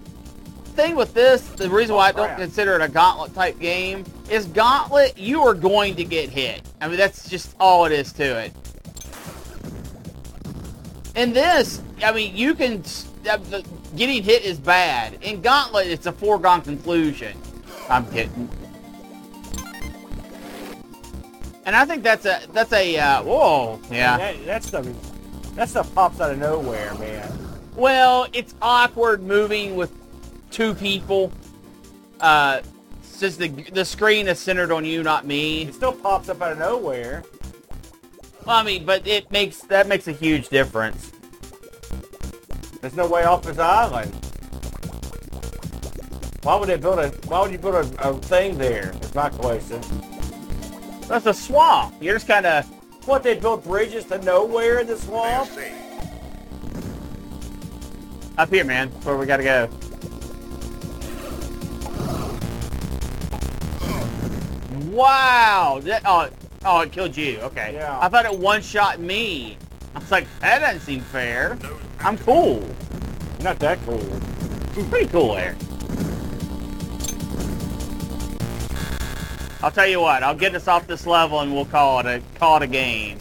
thing 0.75 0.95
with 0.95 1.13
this, 1.13 1.41
the 1.49 1.69
reason 1.69 1.95
why 1.95 2.09
I 2.09 2.11
don't 2.11 2.35
consider 2.38 2.75
it 2.75 2.81
a 2.81 2.88
gauntlet 2.88 3.33
type 3.33 3.59
game 3.59 4.03
is 4.29 4.45
gauntlet. 4.47 5.17
You 5.17 5.41
are 5.43 5.53
going 5.53 5.95
to 5.95 6.03
get 6.03 6.29
hit. 6.29 6.61
I 6.81 6.88
mean, 6.88 6.97
that's 6.97 7.29
just 7.29 7.55
all 7.59 7.85
it 7.85 7.91
is 7.91 8.11
to 8.13 8.23
it. 8.23 8.53
In 11.15 11.33
this, 11.33 11.81
I 12.03 12.11
mean, 12.11 12.35
you 12.35 12.53
can. 12.53 12.83
uh, 13.29 13.38
Getting 13.95 14.23
hit 14.23 14.43
is 14.43 14.59
bad. 14.59 15.23
In 15.23 15.41
gauntlet, 15.41 15.88
it's 15.88 16.05
a 16.05 16.11
foregone 16.11 16.61
conclusion. 16.61 17.38
I'm 17.89 18.05
kidding. 18.11 18.49
And 21.65 21.75
I 21.75 21.85
think 21.85 22.03
that's 22.03 22.25
a 22.25 22.41
that's 22.51 22.73
a 22.73 22.97
uh, 22.97 23.23
whoa 23.23 23.79
yeah. 23.89 24.17
That, 24.17 24.45
that 24.45 24.63
stuff 24.63 24.85
that 25.55 25.69
stuff 25.69 25.95
pops 25.95 26.19
out 26.19 26.31
of 26.31 26.39
nowhere, 26.39 26.93
man. 26.95 27.31
Well, 27.75 28.27
it's 28.33 28.53
awkward 28.61 29.23
moving 29.23 29.77
with 29.77 29.91
two 30.56 30.74
people. 30.74 31.32
Uh, 32.22 32.62
since 33.02 33.36
the 33.36 33.50
the 33.50 33.84
screen 33.84 34.28
is 34.28 34.39
centered 34.39 34.72
on 34.72 34.86
you, 34.86 35.04
not 35.04 35.28
me. 35.28 35.63
It 35.63 35.76
still 35.76 35.91
pops 35.91 36.30
up 36.30 36.41
out 36.41 36.54
of 36.54 36.58
nowhere. 36.60 37.24
Well, 38.46 38.56
I 38.56 38.63
mean, 38.63 38.86
but 38.86 39.06
it 39.06 39.30
makes 39.32 39.60
that 39.63 39.88
makes 39.88 40.08
a 40.08 40.13
huge 40.13 40.48
difference. 40.48 41.12
There's 42.80 42.96
no 42.96 43.08
way 43.08 43.26
off 43.26 43.44
this 43.44 43.60
island. 43.60 44.13
Why 46.44 46.56
would 46.56 46.70
they 46.70 46.78
build 46.78 47.00
a? 47.00 47.10
Why 47.28 47.41
would 47.41 47.52
you 47.52 47.58
build 47.58 47.76
a, 47.76 48.10
a 48.10 48.13
thing 48.13 48.58
there? 48.58 48.94
Is 49.02 49.13
my 49.13 49.30
question. 49.30 49.82
That's 51.08 51.26
a 51.26 51.34
swamp. 51.34 51.96
You're 52.02 52.15
just 52.15 52.28
kind 52.28 52.46
of 52.46 52.65
What 53.08 53.24
they 53.24 53.36
built 53.36 53.63
bridges 53.65 54.06
to 54.06 54.20
nowhere 54.20 54.80
in 54.80 54.88
the 54.88 54.98
swamp? 54.98 55.50
Up 58.38 58.50
here, 58.50 58.63
man. 58.63 58.89
Where 59.04 59.18
we 59.18 59.26
gotta 59.26 59.44
go. 59.44 59.70
Wow! 64.75 65.79
That, 65.83 66.01
oh, 66.05 66.29
oh, 66.65 66.81
it 66.81 66.91
killed 66.91 67.15
you. 67.15 67.39
Okay. 67.39 67.71
Yeah. 67.73 67.97
I 68.01 68.09
thought 68.09 68.25
it 68.25 68.38
one 68.38 68.61
shot 68.61 68.99
me. 68.99 69.57
I 69.95 69.99
was 69.99 70.11
like, 70.11 70.27
that 70.41 70.59
doesn't 70.59 70.81
seem 70.81 70.99
fair. 70.99 71.57
I'm 71.99 72.17
cool. 72.17 72.67
Not 73.41 73.59
that 73.59 73.79
cool. 73.85 74.01
I'm 74.75 74.89
Pretty 74.89 75.07
cool 75.07 75.35
there. 75.35 75.55
I'll 79.63 79.71
tell 79.71 79.88
you 79.88 80.01
what. 80.01 80.21
I'll 80.21 80.35
get 80.35 80.53
us 80.53 80.67
off 80.67 80.85
this 80.85 81.07
level 81.07 81.39
and 81.39 81.53
we'll 81.53 81.65
call 81.65 81.99
it 81.99 82.05
a 82.05 82.21
call 82.38 82.57
it 82.57 82.63
a 82.63 82.67
game. 82.67 83.17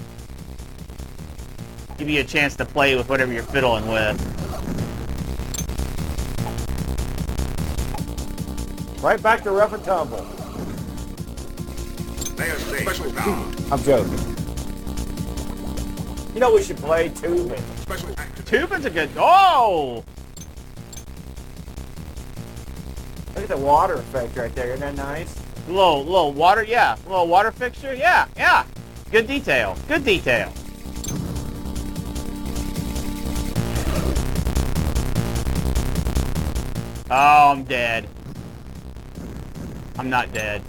Give 1.96 2.10
you 2.10 2.20
a 2.20 2.24
chance 2.24 2.56
to 2.56 2.64
play 2.64 2.96
with 2.96 3.08
whatever 3.08 3.32
you're 3.32 3.44
fiddling 3.44 3.86
with. 3.86 4.20
Right 9.00 9.22
back 9.22 9.42
to 9.44 9.52
rough 9.52 9.72
and 9.72 9.84
tumble. 9.84 10.43
Fail 12.44 12.58
safe. 12.58 12.80
Special 12.82 13.12
power. 13.12 13.52
I'm 13.72 13.82
joking. 13.82 14.34
You 16.34 16.40
know 16.40 16.52
we 16.54 16.62
should 16.62 16.76
play 16.76 17.08
Toobin'. 17.08 17.58
Special. 17.78 18.08
Toobin's 18.08 18.84
a 18.84 18.90
good. 18.90 19.10
Oh, 19.16 20.04
Look 23.34 23.44
at 23.44 23.48
the 23.48 23.56
water 23.56 23.94
effect 23.94 24.36
right 24.36 24.54
there. 24.54 24.74
Isn't 24.74 24.80
that 24.80 24.94
nice? 24.94 25.40
little 25.68 26.04
little 26.04 26.32
water. 26.32 26.62
Yeah, 26.62 26.96
little 27.08 27.26
water 27.26 27.50
fixture. 27.50 27.94
Yeah, 27.94 28.26
yeah. 28.36 28.66
Good 29.10 29.26
detail. 29.26 29.76
Good 29.88 30.04
detail. 30.04 30.52
Oh, 37.10 37.52
I'm 37.52 37.64
dead. 37.64 38.08
I'm 39.98 40.10
not 40.10 40.32
dead. 40.32 40.62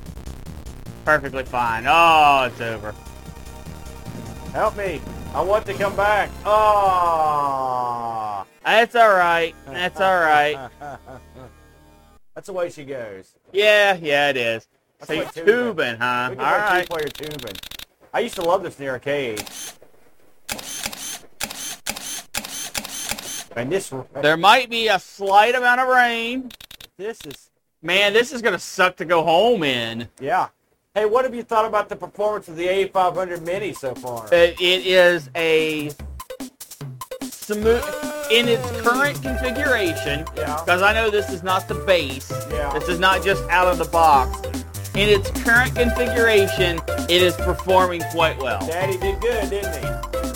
Perfectly 1.06 1.46
fine. 1.46 1.86
Oh, 1.88 2.50
it's 2.52 2.60
over. 2.60 2.94
Help 4.54 4.76
me. 4.76 5.00
I 5.34 5.42
want 5.42 5.66
to 5.68 5.74
come 5.74 5.96
back. 5.96 6.30
Oh. 6.46 8.46
That's 8.66 8.96
all 8.96 9.10
right. 9.14 9.54
That's 9.68 10.02
all 10.02 10.20
right. 10.20 10.70
That's 12.34 12.48
the 12.48 12.54
way 12.54 12.70
she 12.70 12.84
goes. 12.86 13.34
Yeah, 13.54 13.96
yeah, 14.02 14.30
it 14.30 14.38
is. 14.38 14.68
That's 15.00 15.08
So 15.08 15.14
you're 15.14 15.26
tubing. 15.26 15.46
tubing, 15.46 15.96
huh? 15.98 16.36
All 16.40 16.68
play 16.70 16.82
two-player 16.82 17.08
Toobin'. 17.10 17.60
I 18.14 18.20
used 18.22 18.36
to 18.36 18.42
love 18.42 18.64
this 18.64 18.78
in 18.80 18.86
the 18.86 18.92
arcade. 18.92 19.44
And 23.58 23.72
this, 23.72 23.94
There 24.22 24.36
might 24.38 24.70
be 24.70 24.88
a 24.90 25.00
slight 25.00 25.56
amount 25.56 25.80
of 25.82 25.88
rain. 25.88 26.52
this 26.98 27.20
is, 27.26 27.50
Man, 27.82 28.12
this 28.14 28.32
is 28.34 28.42
gonna 28.42 28.60
suck 28.60 28.96
to 28.98 29.06
go 29.06 29.24
home 29.24 29.64
in. 29.64 30.08
yeah. 30.20 30.48
Hey, 30.96 31.04
what 31.04 31.26
have 31.26 31.36
you 31.36 31.44
thought 31.44 31.66
about 31.66 31.90
the 31.90 31.96
performance 31.98 32.48
of 32.48 32.56
the 32.56 32.68
A500 32.68 33.42
Mini 33.42 33.74
so 33.74 33.94
far? 33.96 34.34
It, 34.34 34.62
it 34.62 34.86
is 34.86 35.30
a 35.36 35.90
smooth 37.22 37.84
in 38.32 38.48
its 38.48 38.66
current 38.82 39.22
configuration. 39.22 40.26
Yeah. 40.38 40.58
Because 40.64 40.82
I 40.82 40.94
know 40.94 41.10
this 41.10 41.30
is 41.30 41.44
not 41.44 41.68
the 41.68 41.76
base. 41.76 42.32
Yeah. 42.50 42.72
This 42.80 42.88
is 42.88 42.98
not 42.98 43.26
just 43.26 43.44
out 43.50 43.68
of 43.68 43.78
the 43.78 43.84
box. 43.84 44.48
In 44.96 45.10
its 45.10 45.30
current 45.44 45.76
configuration, 45.76 46.80
it 47.10 47.22
is 47.22 47.36
performing 47.36 48.02
quite 48.12 48.38
well. 48.42 48.66
Daddy 48.66 48.98
did 48.98 49.20
good, 49.20 49.50
didn't 49.50 49.76
he? 49.76 49.84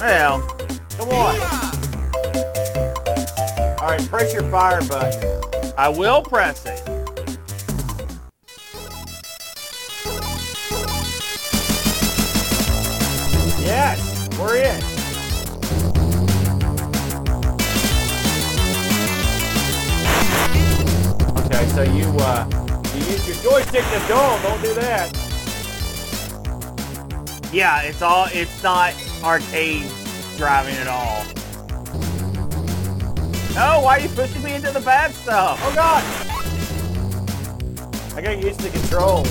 Well, 0.01 0.41
Come 0.97 1.10
on. 1.12 1.39
All 3.80 3.88
right, 3.88 4.05
press 4.10 4.34
your 4.34 4.43
fire 4.51 4.82
button. 4.89 5.41
I 5.78 5.88
will 5.88 6.22
press 6.22 6.66
it. 6.66 6.89
We're 14.40 14.56
in. 14.56 14.82
Okay, 21.46 21.66
so 21.68 21.84
you 21.84 22.08
uh, 22.20 22.48
you 22.96 23.02
use 23.12 23.28
your 23.28 23.52
joystick 23.52 23.84
to 23.84 24.08
duel. 24.08 24.40
Don't 24.42 24.62
do 24.62 24.74
that. 24.76 25.10
Yeah, 27.52 27.82
it's 27.82 28.02
all. 28.02 28.28
It's 28.32 28.64
not 28.64 28.94
arcade 29.24 29.92
driving 30.38 30.76
at 30.76 30.88
all. 30.88 31.26
No, 33.56 33.82
why 33.82 33.98
are 33.98 34.00
you 34.00 34.10
pushing 34.10 34.42
me 34.44 34.54
into 34.54 34.72
the 34.72 34.80
bad 34.80 35.14
stuff? 35.14 35.60
Oh 35.64 35.76
God! 35.76 36.04
I 38.16 38.22
gotta 38.22 38.36
get 38.38 38.46
used 38.46 38.60
to 38.62 38.70
the 38.70 38.80
controls. 38.80 39.30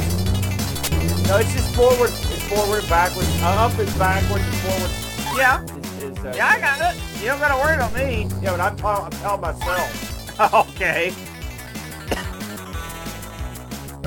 No, 1.29 1.39
it's 1.39 1.55
just 1.55 1.75
forward. 1.75 2.28
Forward, 2.49 2.89
backwards. 2.89 3.29
Up 3.43 3.79
is 3.79 3.93
backwards. 3.99 4.45
And 4.45 4.55
forward 4.57 5.39
Yeah, 5.39 5.63
is. 5.65 6.03
is 6.19 6.19
uh, 6.25 6.33
yeah, 6.37 6.49
I 6.49 6.59
got 6.61 6.95
it. 6.95 7.01
You 7.21 7.27
don't 7.29 7.39
gotta 7.41 7.57
worry 7.57 7.75
about 7.75 7.93
me. 7.95 8.27
Yeah, 8.43 8.53
but 8.53 8.61
I'm 8.61 8.77
telling, 8.77 9.05
I'm 9.05 9.11
telling 9.13 9.41
myself. 9.41 10.55
okay. 10.71 11.13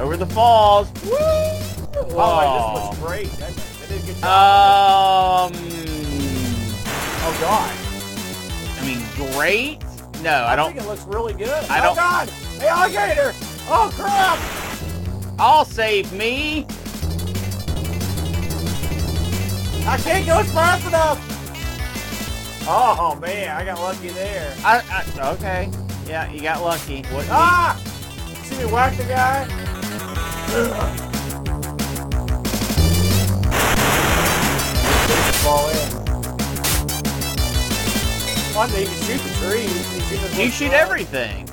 Over 0.02 0.18
the 0.18 0.26
falls. 0.26 0.92
Woo! 1.04 1.12
Oh, 2.14 2.92
this 2.94 3.00
looks 3.00 3.00
great. 3.08 3.30
That, 3.34 3.54
that 3.54 3.90
did 3.90 4.02
a 4.02 4.06
good 4.06 4.16
job. 4.22 5.52
Um, 5.54 5.60
oh 7.24 7.38
God! 7.42 7.72
I 8.82 8.86
mean, 8.86 9.32
great. 9.34 9.84
No, 10.24 10.32
I 10.32 10.54
I 10.54 10.56
don't. 10.56 10.74
think 10.74 10.84
it 10.84 10.88
looks 10.88 11.04
really 11.06 11.34
good. 11.34 11.50
I 11.70 11.80
oh 11.80 11.84
don't- 11.84 11.96
God! 11.96 12.30
Hey, 12.30 12.68
alligator! 12.68 13.34
Oh 13.70 13.92
crap! 13.94 14.40
I'll 15.40 15.66
save 15.66 16.12
me. 16.14 16.66
I 19.86 19.98
can't 19.98 20.26
go 20.26 20.44
fast 20.52 20.88
enough. 20.88 21.20
Oh 22.68 23.18
man, 23.20 23.58
I 23.58 23.66
got 23.66 23.80
lucky 23.80 24.10
there. 24.10 24.56
I, 24.64 25.04
I 25.20 25.32
okay. 25.34 25.70
Yeah, 26.08 26.32
you 26.32 26.42
got 26.42 26.62
lucky. 26.62 27.02
What? 27.04 27.28
Ah! 27.30 27.80
See 28.44 28.58
me 28.58 28.66
whack 28.66 28.96
the 28.98 29.04
guy? 29.04 29.46
Fall 35.42 35.70
in. 35.70 36.02
One 38.56 38.70
day 38.70 38.82
you 38.82 38.88
can 38.88 39.02
shoot 39.04 39.22
the 39.22 39.30
trees. 39.48 39.96
You, 39.96 40.02
shoot 40.02 40.38
You 40.38 40.52
shoot 40.52 40.72
everything. 40.72 41.50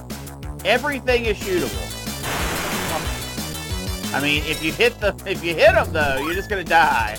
Everything 0.64 1.24
is 1.24 1.38
shootable. 1.38 1.84
I 4.14 4.20
mean, 4.20 4.42
if 4.44 4.62
you 4.62 4.72
hit 4.72 4.98
the 5.00 5.14
if 5.26 5.42
you 5.42 5.54
hit 5.54 5.72
them 5.72 5.92
though, 5.92 6.18
you're 6.18 6.34
just 6.34 6.50
gonna 6.50 6.64
die. 6.64 7.16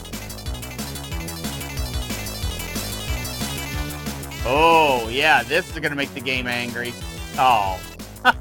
Oh 4.46 5.10
yeah, 5.10 5.44
this 5.44 5.70
is 5.72 5.80
gonna 5.80 5.96
make 5.96 6.14
the 6.14 6.22
game 6.22 6.48
angry. 6.48 6.94
Oh. 7.38 7.80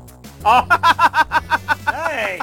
oh. 0.44 0.66
Hey! 1.86 2.40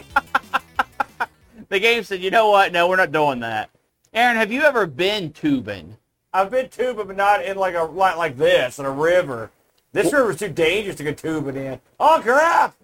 the 1.69 1.79
game 1.79 2.03
said, 2.03 2.21
you 2.21 2.31
know 2.31 2.49
what? 2.49 2.71
No, 2.71 2.87
we're 2.87 2.95
not 2.95 3.11
doing 3.11 3.39
that. 3.39 3.69
Aaron, 4.13 4.37
have 4.37 4.51
you 4.51 4.61
ever 4.61 4.85
been 4.85 5.31
tubing? 5.31 5.97
I've 6.33 6.51
been 6.51 6.69
tubing, 6.69 7.07
but 7.07 7.15
not 7.15 7.43
in 7.43 7.57
like 7.57 7.75
a 7.75 7.83
like, 7.83 8.17
like 8.17 8.37
this 8.37 8.79
in 8.79 8.85
a 8.85 8.91
river. 8.91 9.51
This 9.93 10.11
river's 10.11 10.39
too 10.39 10.49
dangerous 10.49 10.97
to 10.97 11.03
go 11.03 11.13
tubing 11.13 11.55
in. 11.55 11.79
Oh 11.99 12.19
crap! 12.21 12.75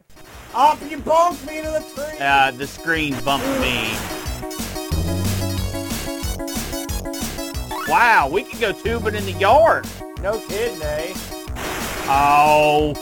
Oh, 0.53 0.79
you 0.89 0.97
bumped 0.97 1.45
me 1.45 1.59
into 1.59 1.71
the 1.71 1.79
tree. 1.93 2.19
Uh, 2.19 2.51
the 2.51 2.67
screen 2.67 3.17
bumped 3.23 3.47
me. 3.59 4.30
Wow, 7.91 8.29
we 8.31 8.43
could 8.43 8.61
go 8.61 8.71
tubing 8.71 9.15
in 9.15 9.25
the 9.25 9.33
yard. 9.33 9.85
No 10.21 10.39
kidding, 10.47 10.81
eh? 10.81 11.11
Oh, 12.07 12.93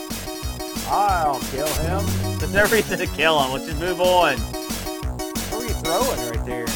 I'll 0.88 1.38
kill 1.52 1.68
him. 1.68 2.38
there's 2.40 2.52
no 2.52 2.64
reason 2.64 2.98
to 2.98 3.06
kill 3.06 3.40
him. 3.40 3.52
Let's 3.52 3.66
just 3.66 3.78
move 3.78 4.00
on. 4.00 4.36
What 4.36 5.62
are 5.62 5.68
you 5.68 5.74
throwing 5.74 6.28
right 6.28 6.44
there? 6.44 6.66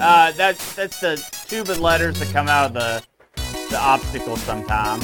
Uh, 0.00 0.30
that's 0.30 0.76
that's 0.76 1.00
the 1.00 1.16
tubing 1.48 1.80
letters 1.80 2.20
that 2.20 2.32
come 2.32 2.46
out 2.46 2.66
of 2.66 2.74
the 2.74 3.02
the 3.70 3.80
obstacles 3.80 4.40
sometimes. 4.42 5.02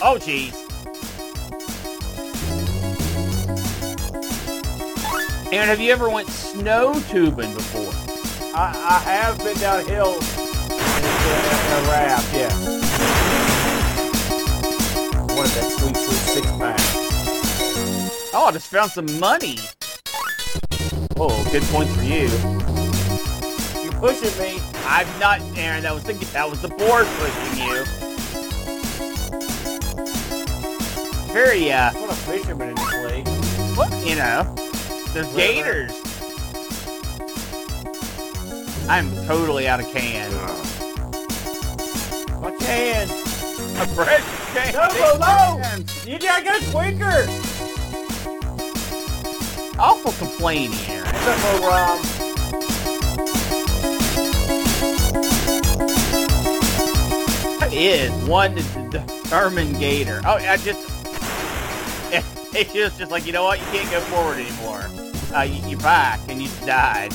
Oh, 0.00 0.16
jeez. 0.20 0.54
Aaron, 5.52 5.66
have 5.66 5.80
you 5.80 5.90
ever 5.90 6.08
went 6.08 6.28
snow 6.28 6.94
tubing 7.08 7.52
before? 7.54 8.07
I, 8.60 8.72
I 8.72 8.98
have 9.12 9.38
been 9.38 9.56
downhill 9.58 10.14
in 10.14 10.18
a, 10.18 11.88
raft, 11.88 12.34
yeah. 12.34 12.48
I 15.14 15.20
wanted 15.32 15.52
that 15.52 15.70
sweet, 15.78 15.96
sweet 15.96 16.22
six 16.34 16.46
pack. 16.56 16.80
Oh, 18.34 18.46
I 18.48 18.50
just 18.50 18.66
found 18.66 18.90
some 18.90 19.06
money. 19.20 19.58
Oh, 21.16 21.48
good 21.52 21.62
point 21.70 21.88
for 21.90 22.02
you. 22.02 22.26
You're 23.80 23.92
pushing 24.00 24.36
me. 24.42 24.60
I'm 24.86 25.06
not, 25.20 25.40
Aaron. 25.56 25.84
That 25.84 25.94
was 25.94 26.02
the 26.02 26.14
that 26.32 26.50
was 26.50 26.60
the 26.60 26.66
board 26.66 27.06
pushing 27.20 27.62
you. 27.64 27.84
Very, 31.32 31.70
uh, 31.70 31.92
I'm 31.94 32.10
a 32.10 32.12
fisherman 32.12 32.70
in 32.70 32.74
this 32.74 32.94
league. 33.12 33.28
what 33.76 33.92
you 34.04 34.16
know? 34.16 34.52
There's 35.12 35.32
gators. 35.36 36.07
I'm 38.88 39.10
totally 39.26 39.68
out 39.68 39.80
of 39.80 39.86
can. 39.88 40.32
My 42.40 42.50
can. 42.58 43.06
A 43.06 43.86
fresh 43.88 44.24
can. 44.54 44.72
No, 44.72 44.88
no, 44.88 45.18
no! 45.18 45.84
You 46.06 46.18
gotta 46.18 46.42
go 46.42 46.58
quicker. 46.70 47.26
Awful 49.78 50.12
complaining, 50.12 50.78
Aaron. 50.88 51.06
Except 51.06 51.38
for, 51.38 51.70
um, 51.70 51.98
What 57.58 57.74
is 57.74 58.10
one 58.26 58.54
determined 58.54 59.78
gator? 59.78 60.22
Oh, 60.24 60.36
I 60.36 60.56
just. 60.56 60.94
It's 62.54 62.72
just, 62.72 62.98
just 62.98 63.10
like, 63.12 63.26
you 63.26 63.32
know 63.32 63.44
what? 63.44 63.60
You 63.60 63.66
can't 63.66 63.90
go 63.90 64.00
forward 64.00 64.38
anymore. 64.38 64.82
Uh, 65.36 65.42
you, 65.42 65.68
you're 65.68 65.78
back 65.80 66.18
and 66.28 66.42
you 66.42 66.48
died. 66.64 67.12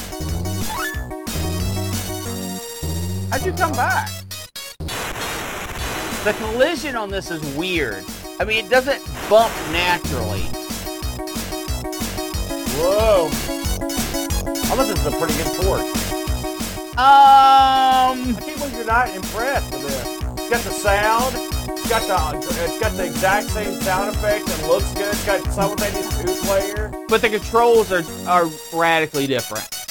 How'd 3.33 3.47
you 3.47 3.53
come 3.53 3.71
back? 3.71 4.11
The 6.23 6.35
collision 6.37 6.95
on 6.95 7.09
this 7.09 7.31
is 7.31 7.41
weird. 7.55 8.05
I 8.39 8.45
mean, 8.45 8.63
it 8.63 8.69
doesn't 8.69 9.03
bump 9.27 9.51
naturally. 9.71 10.43
whoa. 12.77 13.25
I 13.25 14.75
thought 14.75 14.85
this 14.85 15.03
was 15.03 15.15
a 15.15 15.17
pretty 15.17 15.33
good 15.33 15.47
port. 15.63 15.81
Um, 16.91 18.37
I 18.37 18.39
can't 18.39 18.59
believe 18.59 18.73
you're 18.75 18.85
not 18.85 19.09
impressed 19.09 19.71
with 19.71 19.81
this. 19.81 20.07
It's 20.37 20.49
got 20.51 20.61
the 20.61 20.69
sound. 20.69 21.35
It's 21.71 21.89
got 21.89 22.31
the 22.31 22.37
it's 22.65 22.79
got 22.79 22.91
the 22.91 23.05
exact 23.07 23.49
same 23.49 23.81
sound 23.81 24.15
effects. 24.15 24.59
It 24.59 24.67
looks 24.67 24.93
good. 24.93 25.07
It's 25.07 25.25
got 25.25 25.43
simultaneous 25.51 26.21
two 26.21 26.35
player. 26.45 26.91
but 27.09 27.23
the 27.23 27.31
controls 27.31 27.91
are, 27.91 28.03
are 28.27 28.47
radically 28.71 29.25
different. 29.25 29.82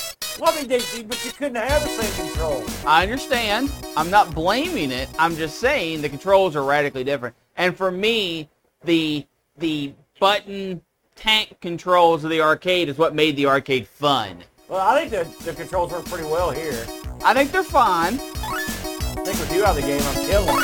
Well, 0.43 0.53
I 0.53 0.57
mean, 0.57 0.67
they, 0.67 1.03
but 1.05 1.25
you 1.25 1.31
couldn't 1.31 1.55
have 1.55 1.83
the 1.83 1.89
same 1.89 2.27
control. 2.27 2.65
I 2.85 3.05
understand. 3.05 3.71
I'm 3.97 4.11
not 4.11 4.35
blaming 4.35 4.91
it. 4.91 5.09
I'm 5.17 5.37
just 5.37 5.61
saying 5.61 6.03
the 6.03 6.09
controls 6.09 6.57
are 6.57 6.65
radically 6.65 7.05
different. 7.05 7.37
And 7.57 7.77
for 7.77 7.93
me, 7.93 8.49
the 8.83 9.25
the 9.59 9.95
button 10.19 10.83
tank 11.15 11.59
controls 11.61 12.25
of 12.25 12.31
the 12.31 12.41
arcade 12.41 12.89
is 12.89 12.99
what 12.99 13.15
made 13.15 13.37
the 13.37 13.47
arcade 13.47 13.87
fun. 13.87 14.39
Well, 14.67 14.81
I 14.81 15.07
think 15.07 15.13
the, 15.13 15.45
the 15.45 15.55
controls 15.55 15.93
work 15.93 16.07
pretty 16.07 16.25
well 16.25 16.51
here. 16.51 16.89
I 17.25 17.35
think 17.35 17.53
they're 17.53 17.63
fine. 17.63 18.15
I 18.15 19.23
think 19.25 19.39
with 19.39 19.55
you 19.55 19.65
out 19.65 19.77
of 19.79 19.83
the 19.83 19.83
game, 19.83 20.03
I'm 20.03 20.27
killing. 20.27 20.57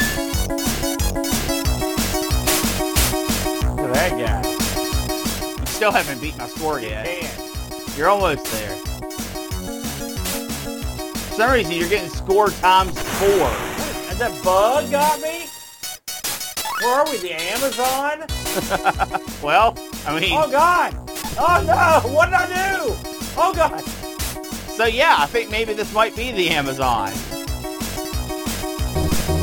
Look 3.77 3.91
at 3.91 3.95
that 3.95 4.43
guy. 4.43 5.61
You 5.61 5.67
still 5.67 5.93
haven't 5.93 6.21
beat 6.21 6.37
my 6.37 6.49
score 6.49 6.81
yet. 6.81 7.05
Man, 7.05 7.31
You're 7.97 8.09
almost 8.09 8.45
there. 8.47 8.88
For 11.39 11.45
some 11.45 11.53
reason, 11.53 11.73
you're 11.75 11.89
getting 11.89 12.11
score 12.11 12.51
times 12.51 12.99
four. 12.99 13.49
has 14.09 14.19
that 14.19 14.43
bug 14.43 14.91
got 14.91 15.21
me? 15.21 15.47
Where 16.81 16.97
are 16.97 17.05
we? 17.09 17.19
The 17.19 17.33
Amazon? 17.33 18.27
Well, 19.41 19.79
I 20.05 20.19
mean, 20.19 20.33
Oh 20.37 20.51
God! 20.51 20.97
Oh 21.39 21.63
no! 21.65 22.09
What 22.13 22.25
did 22.27 22.35
I 22.35 22.47
do? 22.75 22.93
Oh 23.37 23.53
God! 23.55 23.85
so 24.69 24.87
yeah, 24.87 25.15
I 25.17 25.27
think 25.27 25.49
maybe 25.49 25.75
this 25.75 25.95
might 25.95 26.17
be 26.17 26.33
the 26.33 26.49
Amazon. 26.51 27.13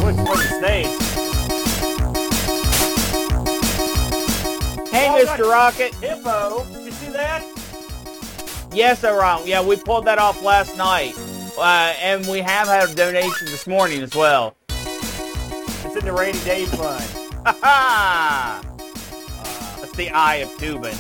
Which 0.04 0.18
one's 0.18 0.50
the 0.50 0.60
snake? 0.60 0.86
Hey, 4.92 5.08
Oh, 5.08 5.26
Mr. 5.26 5.50
Rocket. 5.50 5.94
Hippo. 5.96 6.66
Did 6.74 6.86
you 6.88 6.92
see 6.92 7.12
that? 7.14 7.42
Yes, 8.74 9.02
Aaron. 9.06 9.48
Yeah, 9.48 9.64
we 9.64 9.78
pulled 9.78 10.04
that 10.08 10.18
off 10.18 10.44
last 10.44 10.76
night. 10.76 11.16
Uh, 11.58 11.94
and 12.02 12.28
we 12.28 12.40
have 12.40 12.68
had 12.68 12.90
a 12.90 12.94
donation 12.96 13.48
this 13.48 13.66
morning 13.66 14.02
as 14.02 14.14
well. 14.14 14.56
It's 14.70 15.96
in 15.96 16.06
the 16.06 16.12
rainy 16.12 16.40
day 16.40 16.66
fund. 16.66 17.04
Ha 17.46 17.58
ha! 17.62 18.62
That's 19.80 19.96
the 19.96 20.10
eye 20.10 20.36
of 20.38 20.50
tubing. 20.58 20.98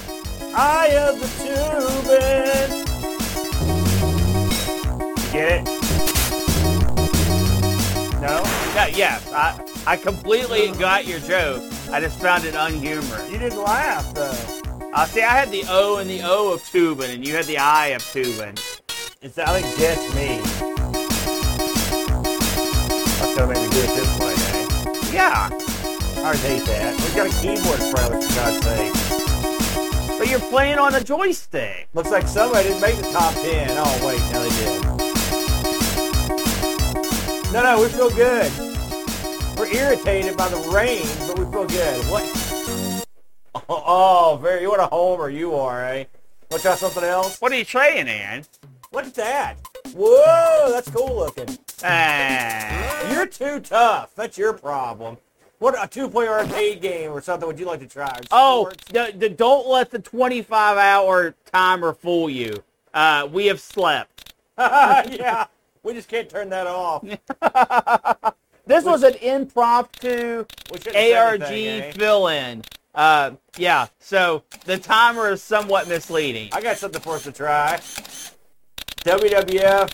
Eye 0.56 0.96
of 0.96 1.20
the 1.20 1.28
tubing. 1.44 2.86
You 5.26 5.32
get 5.34 5.52
it? 5.52 5.66
No? 8.22 8.42
Yeah, 8.74 8.88
yes, 8.88 9.28
I, 9.34 9.60
I 9.86 9.98
completely 9.98 10.72
got 10.80 11.06
your 11.06 11.20
joke. 11.20 11.64
I 11.92 12.00
just 12.00 12.20
found 12.20 12.46
it 12.46 12.56
unhumorous. 12.56 13.30
You 13.30 13.40
didn't 13.40 13.62
laugh 13.62 14.14
though. 14.14 14.62
Uh, 14.94 15.06
see, 15.06 15.22
I 15.22 15.34
had 15.34 15.52
the 15.52 15.66
O 15.68 15.98
and 15.98 16.10
the 16.10 16.22
O 16.24 16.54
of 16.54 16.62
Toobin', 16.62 17.14
and 17.14 17.28
you 17.28 17.36
had 17.36 17.46
the 17.46 17.58
I 17.58 17.88
of 17.88 18.02
Toobin'. 18.02 18.75
It's 19.26 19.34
think 19.34 19.66
that's 19.78 20.14
me. 20.14 20.38
That's 23.18 23.34
gonna 23.36 23.48
make 23.52 23.64
me 23.64 23.70
do 23.72 23.80
it 23.80 23.90
this 23.96 24.20
way, 24.20 24.36
eh? 24.38 25.16
Yeah, 25.16 25.50
I 26.24 26.36
hate 26.38 26.64
that. 26.66 26.94
We've 26.94 27.16
got 27.16 27.26
a 27.26 27.32
keyboard 27.42 27.80
in 27.82 27.90
front 27.92 28.14
of 28.14 28.20
us, 28.20 28.28
for 28.30 28.36
God's 28.36 28.62
sake. 28.64 30.20
but 30.20 30.30
you're 30.30 30.48
playing 30.52 30.78
on 30.78 30.94
a 30.94 31.04
joystick. 31.04 31.90
Looks 31.96 32.12
like 32.12 32.28
somebody 32.28 32.70
didn't 32.70 32.82
make 32.82 32.98
the 32.98 33.12
top 33.12 33.34
ten. 33.34 33.72
Oh 33.72 34.06
wait, 34.06 34.22
no 34.32 34.44
they 34.44 34.54
did. 34.62 34.84
No, 37.52 37.64
no, 37.64 37.82
we 37.82 37.88
feel 37.90 38.12
good. 38.12 38.52
We're 39.58 39.74
irritated 39.74 40.38
by 40.38 40.50
the 40.50 40.58
rain, 40.70 41.08
but 41.28 41.40
we 41.40 41.46
feel 41.52 41.66
good. 41.66 42.06
What? 42.12 42.24
Oh, 43.56 43.64
oh 43.70 44.38
very. 44.40 44.62
You 44.62 44.70
want 44.70 44.82
a 44.82 44.86
homer? 44.86 45.32
You 45.32 45.56
are, 45.56 45.84
eh? 45.84 46.04
Want 46.52 46.62
to 46.62 46.68
try 46.68 46.76
something 46.76 47.04
else? 47.04 47.42
What 47.42 47.52
are 47.52 47.58
you 47.58 47.66
saying, 47.66 48.08
Ann? 48.08 48.46
What's 48.96 49.12
that? 49.12 49.58
Whoa, 49.94 50.72
that's 50.72 50.90
cool 50.90 51.18
looking. 51.18 51.60
Ah, 51.84 53.12
You're 53.12 53.26
too 53.26 53.60
tough. 53.60 54.16
That's 54.16 54.38
your 54.38 54.54
problem. 54.54 55.18
What 55.60 55.76
a 55.78 55.86
two-player 55.86 56.32
arcade 56.32 56.82
game 56.82 57.12
or 57.12 57.20
something 57.20 57.46
would 57.46 57.60
you 57.60 57.66
like 57.66 57.82
to 57.82 57.88
try? 57.88 58.18
oh, 58.32 58.72
the, 58.94 59.14
the, 59.14 59.28
don't 59.28 59.68
let 59.68 59.92
the 59.92 60.00
25-hour 60.00 61.36
timer 61.52 61.92
fool 61.94 62.30
you. 62.30 62.64
Uh, 62.94 63.28
we 63.30 63.48
have 63.48 63.60
slept. 63.60 64.34
yeah. 64.58 65.48
We 65.84 65.92
just 65.92 66.08
can't 66.08 66.30
turn 66.30 66.48
that 66.52 66.66
off. 66.66 67.04
This 68.68 68.84
was 68.84 69.04
an 69.04 69.14
impromptu 69.16 70.44
We 70.72 71.14
ARG 71.14 71.42
anything, 71.44 71.82
eh? 71.84 71.92
fill-in. 71.92 72.64
Uh, 72.96 73.34
yeah, 73.58 73.88
so 74.00 74.42
the 74.64 74.80
timer 74.80 75.30
is 75.30 75.44
somewhat 75.44 75.88
misleading. 75.88 76.50
I 76.52 76.62
got 76.62 76.78
something 76.78 77.00
for 77.00 77.14
us 77.18 77.24
to 77.26 77.32
try. 77.32 77.80
WWF 79.06 79.92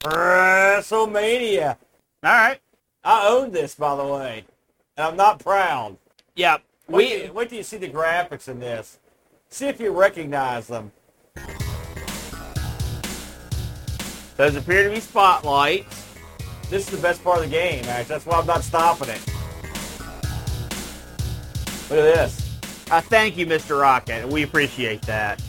WrestleMania. 0.00 1.76
All 2.24 2.32
right. 2.32 2.58
I 3.04 3.28
own 3.28 3.52
this, 3.52 3.76
by 3.76 3.94
the 3.94 4.04
way, 4.04 4.44
and 4.96 5.06
I'm 5.06 5.16
not 5.16 5.38
proud. 5.38 5.96
Yeah, 6.34 6.58
Wait, 6.88 7.14
we 7.14 7.22
till- 7.26 7.34
wait 7.34 7.48
till 7.48 7.58
you 7.58 7.64
see 7.64 7.76
the 7.76 7.88
graphics 7.88 8.48
in 8.48 8.58
this. 8.58 8.98
See 9.50 9.66
if 9.68 9.78
you 9.80 9.92
recognize 9.92 10.66
them. 10.66 10.90
those 14.36 14.56
appear 14.56 14.82
to 14.88 14.90
be 14.92 14.98
spotlights. 14.98 16.08
This 16.70 16.86
is 16.88 16.96
the 16.96 17.02
best 17.02 17.22
part 17.22 17.38
of 17.38 17.44
the 17.44 17.50
game, 17.50 17.84
actually. 17.84 18.14
That's 18.14 18.26
why 18.26 18.38
I'm 18.40 18.46
not 18.46 18.64
stopping 18.64 19.10
it. 19.10 19.20
Look 21.88 21.98
at 22.00 22.14
this. 22.16 22.58
Uh, 22.90 23.00
thank 23.00 23.36
you, 23.36 23.46
Mr. 23.46 23.80
Rocket. 23.80 24.26
We 24.28 24.42
appreciate 24.42 25.02
that. 25.02 25.40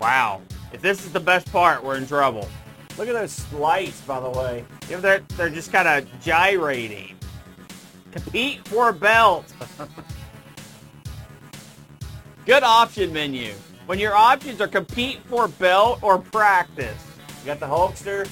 Wow. 0.00 0.40
If 0.72 0.80
this 0.80 1.04
is 1.04 1.12
the 1.12 1.20
best 1.20 1.50
part, 1.52 1.84
we're 1.84 1.96
in 1.96 2.06
trouble. 2.06 2.48
Look 2.96 3.08
at 3.08 3.14
those 3.14 3.52
lights, 3.52 4.00
by 4.02 4.20
the 4.20 4.30
way. 4.30 4.64
Know, 4.90 5.00
they're, 5.00 5.20
they're 5.36 5.50
just 5.50 5.72
kind 5.72 5.86
of 5.86 6.20
gyrating. 6.20 7.16
Compete 8.10 8.66
for 8.66 8.88
a 8.88 8.92
belt. 8.92 9.52
Good 12.46 12.62
option 12.62 13.12
menu. 13.12 13.52
When 13.86 13.98
your 13.98 14.14
options 14.14 14.60
are 14.60 14.68
compete 14.68 15.20
for 15.26 15.48
belt 15.48 16.00
or 16.02 16.18
practice. 16.18 17.04
You 17.40 17.46
got 17.46 17.60
the 17.60 17.66
Hulkster. 17.66 18.28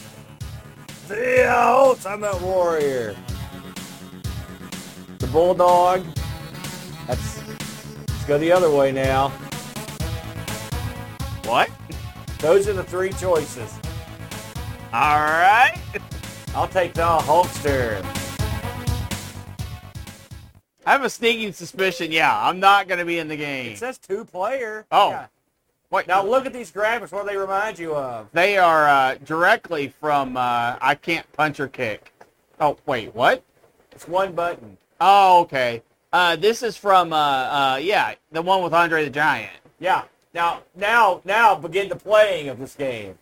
The 1.09 1.51
Ultimate 1.51 2.41
Warrior. 2.43 3.17
The 5.19 5.27
Bulldog. 5.29 6.05
That's. 7.07 7.43
Let's 7.49 8.25
go 8.25 8.39
the 8.39 8.53
other 8.53 8.71
way 8.71 8.93
now. 8.93 9.33
What? 11.49 11.71
Those 12.41 12.69
are 12.69 12.75
the 12.75 12.85
three 12.85 13.11
choices. 13.11 13.73
All 14.93 15.17
right. 15.19 15.81
I'll 16.55 16.69
take 16.69 16.93
the 16.93 17.01
Hulkster. 17.01 18.05
I 20.85 20.93
have 20.93 21.05
a 21.05 21.09
sneaking 21.09 21.55
suspicion, 21.55 22.13
yeah, 22.13 22.39
I'm 22.39 22.61
not 22.61 22.87
going 22.87 22.99
to 22.99 23.07
be 23.07 23.19
in 23.19 23.29
the 23.29 23.37
game. 23.37 23.73
It 23.73 23.79
says 23.79 23.97
two 23.97 24.27
player. 24.27 24.85
Oh. 24.91 25.11
Yeah. 25.11 25.27
Wait, 25.91 26.07
Now 26.07 26.23
look 26.23 26.45
at 26.45 26.53
these 26.53 26.71
graphics. 26.71 27.13
What 27.13 27.27
do 27.27 27.31
they 27.31 27.39
remind 27.39 27.79
you 27.79 27.95
of? 27.95 28.29
They 28.33 28.59
are 28.59 28.87
uh, 28.87 29.15
directly 29.25 29.89
from 29.89 30.37
uh, 30.37 30.77
I 30.83 30.95
Can't 31.01 31.31
Punch 31.33 31.61
or 31.61 31.69
Kick. 31.69 32.13
Oh, 32.61 32.77
wait, 32.85 33.15
what? 33.15 33.43
It's 33.93 34.07
one 34.07 34.33
button. 34.33 34.77
Oh, 35.01 35.41
okay. 35.41 35.83
Uh, 36.13 36.37
this 36.37 36.63
is 36.63 36.77
from, 36.77 37.15
uh, 37.15 37.17
uh, 37.17 37.79
yeah, 37.81 38.17
the 38.33 38.43
one 38.43 38.63
with 38.63 38.75
Andre 38.75 39.05
the 39.05 39.11
Giant. 39.11 39.53
Yeah. 39.79 40.05
Now, 40.39 40.63
now, 40.77 41.21
now 41.25 41.57
begin 41.57 41.89
the 41.89 41.97
playing 41.97 42.49
of 42.49 42.61
this 42.61 42.77
game. 42.77 43.19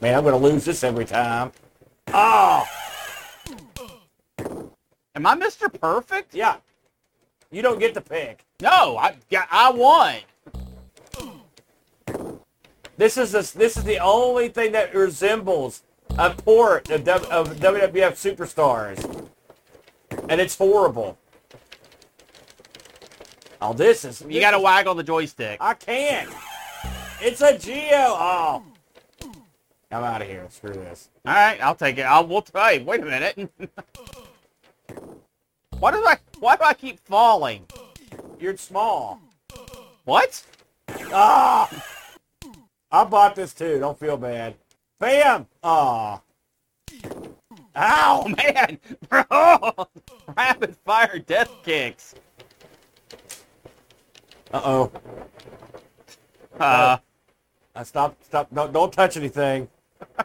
Man, 0.00 0.16
I'm 0.16 0.24
going 0.24 0.32
to 0.32 0.36
lose 0.36 0.64
this 0.64 0.82
every 0.82 1.04
time. 1.04 1.52
Oh, 2.12 2.66
Am 5.14 5.24
I 5.24 5.36
Mr. 5.36 5.72
Perfect? 5.72 6.34
yeah. 6.34 6.56
You 7.52 7.62
don't 7.62 7.78
get 7.78 7.94
to 7.94 8.00
pick. 8.00 8.44
No, 8.60 8.96
I, 8.98 9.14
I 9.52 9.70
won. 9.70 10.16
This 12.96 13.16
is 13.16 13.30
the, 13.30 13.52
this 13.56 13.76
is 13.76 13.84
the 13.84 14.00
only 14.00 14.48
thing 14.48 14.72
that 14.72 14.92
resembles 14.92 15.84
a 16.18 16.30
port 16.30 16.90
of, 16.90 17.04
W- 17.04 17.30
of 17.30 17.54
WWF 17.54 18.16
Superstars, 18.16 19.28
and 20.28 20.40
it's 20.40 20.58
horrible. 20.58 21.16
Oh, 23.60 23.72
this 23.72 24.04
is 24.04 24.24
You 24.28 24.40
got 24.40 24.52
to 24.52 24.60
waggle 24.60 24.94
the 24.94 25.02
joystick. 25.02 25.58
I 25.60 25.74
can't. 25.74 26.30
It's 27.20 27.40
a 27.40 27.58
Geo. 27.58 27.96
Oh, 27.96 28.62
I'm 29.90 30.04
out 30.04 30.22
of 30.22 30.28
here. 30.28 30.46
Screw 30.50 30.74
this. 30.74 31.08
All 31.26 31.34
right, 31.34 31.60
I'll 31.60 31.74
take 31.74 31.98
it. 31.98 32.02
I'll, 32.02 32.26
we'll 32.26 32.42
try. 32.42 32.78
Wait 32.78 33.00
a 33.00 33.04
minute. 33.04 33.50
why 35.78 35.90
do 35.90 36.04
I, 36.06 36.18
why 36.38 36.56
do 36.56 36.62
I 36.64 36.74
keep 36.74 37.00
falling? 37.00 37.66
You're 38.38 38.56
small. 38.56 39.20
What? 40.04 40.44
Ah! 41.12 41.68
I 42.90 43.04
bought 43.04 43.34
this 43.34 43.52
too. 43.52 43.78
Don't 43.80 43.98
feel 43.98 44.16
bad. 44.16 44.54
Bam! 45.00 45.46
Ah. 45.62 46.20
Oh, 47.04 47.32
Ow! 47.76 48.28
man. 48.36 48.78
Bro. 49.08 49.88
Rapid 50.36 50.76
fire 50.84 51.18
death 51.18 51.50
kicks. 51.64 52.14
Uh-oh. 54.52 54.90
Uh, 56.58 56.98
Uh, 57.74 57.84
stop, 57.84 58.16
stop. 58.24 58.52
Don't, 58.52 58.72
don't 58.72 58.92
touch 58.92 59.16
anything. 59.16 59.68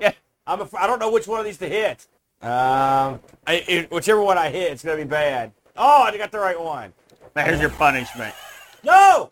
yeah. 0.00 0.12
I'm 0.46 0.68
I 0.78 0.86
don't 0.86 0.98
know 0.98 1.10
which 1.12 1.28
one 1.28 1.38
of 1.38 1.46
these 1.46 1.58
to 1.58 1.68
hit. 1.68 2.06
Um, 2.42 3.20
I, 3.46 3.64
it, 3.68 3.90
whichever 3.90 4.20
one 4.20 4.36
I 4.36 4.50
hit, 4.50 4.72
it's 4.72 4.82
going 4.82 4.98
to 4.98 5.04
be 5.04 5.08
bad. 5.08 5.52
Oh, 5.76 6.02
I 6.02 6.16
got 6.16 6.32
the 6.32 6.38
right 6.38 6.60
one. 6.60 6.92
There's 7.34 7.60
your 7.60 7.70
punishment. 7.70 8.34
No! 8.82 9.30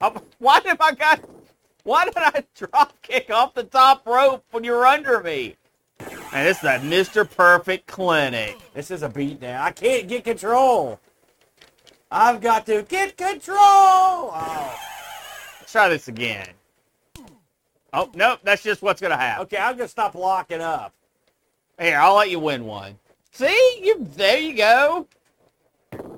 Oh, 0.00 0.22
why 0.38 0.60
did 0.60 0.76
I 0.80 0.92
got? 0.92 1.20
Why 1.84 2.04
did 2.04 2.14
I 2.16 2.44
drop 2.54 3.00
kick 3.02 3.30
off 3.30 3.54
the 3.54 3.62
top 3.62 4.06
rope 4.06 4.44
when 4.50 4.64
you 4.64 4.72
were 4.72 4.86
under 4.86 5.20
me? 5.22 5.56
And 6.32 6.48
it's 6.48 6.60
that 6.60 6.82
Mr. 6.82 7.28
Perfect 7.28 7.86
clinic. 7.86 8.58
This 8.74 8.90
is 8.90 9.02
a 9.02 9.08
beat 9.08 9.40
down. 9.40 9.62
I 9.64 9.70
can't 9.70 10.08
get 10.08 10.24
control. 10.24 11.00
I've 12.18 12.40
got 12.40 12.64
to 12.64 12.80
get 12.82 13.14
control. 13.18 13.58
Oh. 13.58 14.80
Let's 15.60 15.70
try 15.70 15.90
this 15.90 16.08
again. 16.08 16.48
Oh 17.92 18.10
nope, 18.14 18.40
that's 18.42 18.62
just 18.62 18.80
what's 18.80 19.02
gonna 19.02 19.18
happen. 19.18 19.42
Okay, 19.42 19.58
I'm 19.58 19.76
going 19.76 19.86
to 19.86 19.90
stop 19.90 20.14
locking 20.14 20.62
up. 20.62 20.94
Here, 21.78 21.98
I'll 21.98 22.14
let 22.14 22.30
you 22.30 22.38
win 22.40 22.64
one. 22.64 22.98
See, 23.32 23.80
you 23.84 24.06
there 24.16 24.38
you 24.38 24.56
go. 24.56 25.06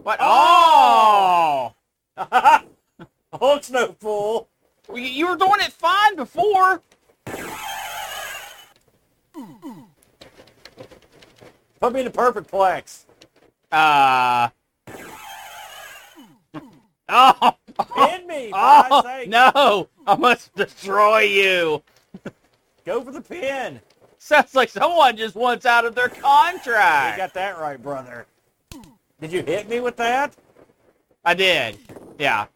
What? 0.05 0.18
Oh, 0.20 1.74
Hulk's 3.32 3.70
no 3.70 3.96
fool. 3.99 4.49
You- 4.94 5.03
you 5.03 5.26
were 5.28 5.36
doing 5.36 5.61
it 5.61 5.72
fine 5.72 6.14
before. 6.14 6.80
Put 11.80 11.92
me 11.92 12.01
in 12.01 12.05
the 12.05 12.12
perfect 12.12 12.49
plex. 12.53 13.05
Uh. 13.72 14.51
Oh. 17.09 17.56
Pin 17.94 18.26
me, 18.26 18.50
Oh 18.52 19.22
no! 19.28 19.88
I 20.06 20.16
must 20.16 20.54
destroy 20.54 21.20
you. 21.20 21.82
Go 22.84 23.02
for 23.02 23.12
the 23.12 23.20
pin. 23.20 23.80
Sounds 24.18 24.54
like 24.54 24.68
someone 24.68 25.16
just 25.16 25.34
wants 25.34 25.64
out 25.64 25.84
of 25.84 25.94
their 25.94 26.09
contract. 26.09 27.16
You 27.16 27.22
got 27.22 27.34
that 27.34 27.59
right, 27.59 27.80
brother. 27.80 28.26
Did 29.20 29.32
you 29.32 29.42
hit 29.42 29.68
me 29.68 29.80
with 29.80 29.96
that? 29.96 30.34
I 31.24 31.34
did. 31.34 31.78
Yeah. 32.18 32.46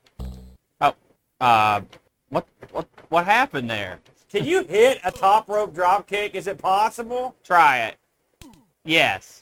Oh. 0.81 0.95
Uh. 1.41 1.83
What 2.31 2.47
what 2.73 2.89
what 3.11 3.25
happened 3.27 3.71
there? 3.71 4.01
Can 4.31 4.45
you 4.45 4.65
hit 4.65 5.01
a 5.05 5.13
top 5.13 5.49
rope 5.49 5.75
drop 5.75 6.07
kick? 6.07 6.35
Is 6.35 6.47
it 6.47 6.59
possible? 6.59 7.37
Try 7.45 7.81
it. 7.81 7.97
Yes. 8.85 9.42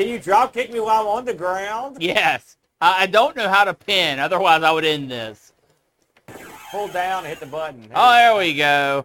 Can 0.00 0.08
you 0.08 0.18
drop 0.18 0.54
kick 0.54 0.72
me 0.72 0.80
while 0.80 1.02
I'm 1.02 1.06
on 1.08 1.24
the 1.26 1.34
ground? 1.34 1.98
Yes. 2.00 2.56
I, 2.80 3.02
I 3.02 3.06
don't 3.06 3.36
know 3.36 3.50
how 3.50 3.64
to 3.64 3.74
pin. 3.74 4.18
Otherwise, 4.18 4.62
I 4.62 4.70
would 4.70 4.86
end 4.86 5.10
this. 5.10 5.52
Pull 6.70 6.88
down 6.88 7.18
and 7.18 7.26
hit 7.26 7.38
the 7.38 7.44
button. 7.44 7.86
Oh, 7.94 8.12
there 8.12 8.34
we 8.34 8.54
go. 8.54 9.04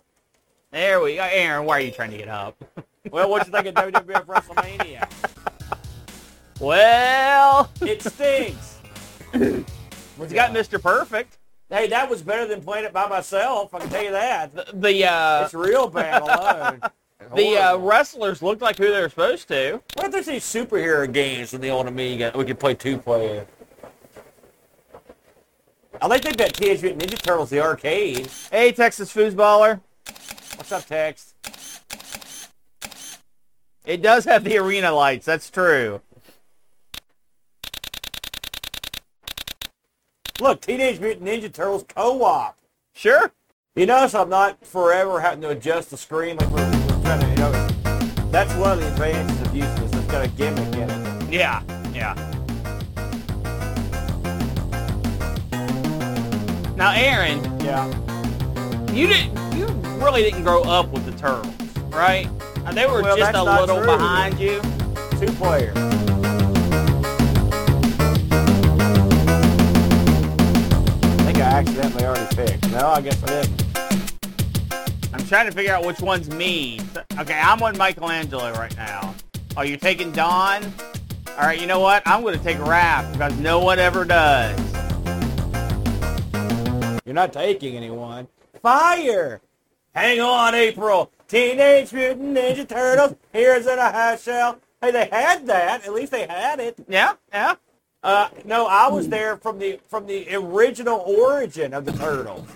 There 0.71 1.01
we 1.01 1.15
go. 1.17 1.23
Aaron, 1.29 1.65
why 1.65 1.79
are 1.79 1.79
you 1.81 1.91
trying 1.91 2.11
to 2.11 2.17
get 2.17 2.29
up? 2.29 2.55
Well, 3.11 3.29
what 3.29 3.45
you 3.45 3.51
think 3.51 3.67
of 3.67 3.75
WWF 3.75 4.25
WrestleMania? 4.25 5.07
well, 6.59 7.69
It 7.81 8.01
stinks. 8.01 8.79
he's 9.31 10.33
got 10.33 10.51
Mr. 10.51 10.81
Perfect. 10.81 11.37
Hey, 11.69 11.87
that 11.89 12.09
was 12.09 12.23
better 12.23 12.47
than 12.47 12.61
playing 12.61 12.85
it 12.85 12.93
by 12.93 13.07
myself. 13.07 13.75
I 13.75 13.79
can 13.81 13.89
tell 13.89 14.03
you 14.03 14.09
that. 14.11 14.55
The, 14.55 14.65
the 14.73 15.05
uh, 15.05 15.43
It's 15.43 15.53
real 15.53 15.87
bad 15.87 16.23
alone. 16.23 16.79
the 17.35 17.57
uh, 17.57 17.77
wrestlers 17.77 18.41
looked 18.41 18.61
like 18.61 18.77
who 18.77 18.91
they 18.91 19.01
were 19.01 19.09
supposed 19.09 19.47
to. 19.47 19.81
What 19.93 20.07
if 20.07 20.11
there's 20.11 20.25
these 20.25 20.43
superhero 20.43 21.11
games 21.11 21.53
in 21.53 21.61
the 21.61 21.69
old 21.69 21.87
Amiga? 21.87 22.31
We 22.35 22.45
could 22.45 22.59
play 22.59 22.73
two 22.73 22.97
player. 22.97 23.45
I 26.01 26.07
like 26.07 26.21
they've 26.21 26.35
got 26.35 26.53
Teenage 26.53 26.81
Mutant 26.81 27.03
Ninja 27.03 27.21
Turtles, 27.21 27.49
the 27.49 27.61
arcade. 27.61 28.27
Hey, 28.51 28.71
Texas 28.71 29.13
Foosballer. 29.13 29.79
What's 30.55 30.71
up, 30.71 30.85
Tex? 30.85 31.33
It 33.85 34.01
does 34.01 34.25
have 34.25 34.43
the 34.43 34.57
arena 34.57 34.91
lights. 34.91 35.25
That's 35.25 35.49
true. 35.49 36.01
Look, 40.41 40.61
Teenage 40.61 40.99
Mutant 40.99 41.25
Ninja 41.25 41.51
Turtles 41.51 41.85
co-op. 41.87 42.57
Sure. 42.93 43.31
You 43.75 43.85
notice 43.85 44.13
I'm 44.15 44.29
not 44.29 44.65
forever 44.65 45.21
having 45.21 45.41
to 45.41 45.49
adjust 45.49 45.91
the 45.91 45.97
screen 45.97 46.37
like 46.37 46.74
we're, 47.19 47.27
we're 47.27 47.27
trying 47.27 47.27
to, 47.27 47.27
you 47.29 47.35
know, 47.35 47.51
that's 48.31 48.53
one 48.55 48.71
of 48.73 48.79
the 48.79 48.87
advantages 48.91 49.41
of 49.41 49.55
using 49.55 49.75
this. 49.75 49.93
It's 49.93 50.11
got 50.11 50.25
a 50.25 50.27
gimmick 50.29 50.73
in 50.75 50.89
it. 50.89 51.33
Yeah. 51.33 51.61
Yeah. 51.93 52.13
Now, 56.75 56.91
Aaron, 56.93 57.41
Yeah. 57.61 57.87
you 58.91 59.07
didn't. 59.07 59.35
You 59.57 59.67
really 60.03 60.23
didn't 60.23 60.43
grow 60.43 60.61
up 60.63 60.89
with 60.91 61.05
the 61.05 61.13
turtles, 61.13 61.53
right? 61.89 62.27
They 62.73 62.85
were 62.85 63.01
Well, 63.01 63.15
just 63.15 63.33
a 63.35 63.43
little 63.43 63.77
true. 63.77 63.85
behind 63.85 64.39
you. 64.39 64.61
Two 65.19 65.31
player. 65.33 65.71
I 71.07 71.23
think 71.25 71.37
I 71.37 71.41
accidentally 71.59 72.05
already 72.05 72.35
picked. 72.35 72.69
No, 72.71 72.87
I 72.89 73.01
guess 73.01 73.23
I 73.23 73.27
didn't. 73.27 73.64
I'm 75.25 75.29
trying 75.29 75.47
to 75.47 75.51
figure 75.53 75.73
out 75.73 75.83
which 75.83 76.01
one's 76.01 76.29
me. 76.29 76.79
Okay, 77.17 77.33
I'm 77.33 77.59
on 77.63 77.75
Michelangelo 77.79 78.53
right 78.53 78.77
now. 78.77 79.15
Are 79.57 79.65
you 79.65 79.75
taking 79.75 80.11
Don? 80.11 80.63
All 81.29 81.37
right, 81.37 81.59
you 81.59 81.65
know 81.65 81.79
what? 81.79 82.03
I'm 82.05 82.21
going 82.21 82.37
to 82.37 82.43
take 82.43 82.57
Raph 82.57 83.11
because 83.11 83.35
no 83.39 83.59
one 83.59 83.79
ever 83.79 84.05
does. 84.05 84.55
You're 87.05 87.15
not 87.15 87.33
taking 87.33 87.75
anyone. 87.75 88.27
Fire! 88.61 89.41
Hang 89.95 90.21
on, 90.21 90.53
April. 90.53 91.11
Teenage 91.27 91.91
Mutant 91.91 92.37
Ninja 92.37 92.69
Turtles. 92.69 93.15
Here's 93.33 93.65
in 93.65 93.79
a 93.79 93.91
half 93.91 94.21
shell. 94.21 94.59
Hey, 94.79 94.91
they 94.91 95.09
had 95.11 95.47
that. 95.47 95.87
At 95.87 95.93
least 95.95 96.11
they 96.11 96.27
had 96.27 96.59
it. 96.59 96.77
Yeah, 96.87 97.13
yeah. 97.33 97.55
Uh, 98.03 98.29
no, 98.43 98.67
I 98.67 98.89
was 98.89 99.09
there 99.09 99.37
from 99.37 99.57
the 99.57 99.79
from 99.87 100.05
the 100.05 100.35
original 100.35 100.99
origin 100.99 101.73
of 101.73 101.85
the 101.85 101.93
turtles, 101.93 102.47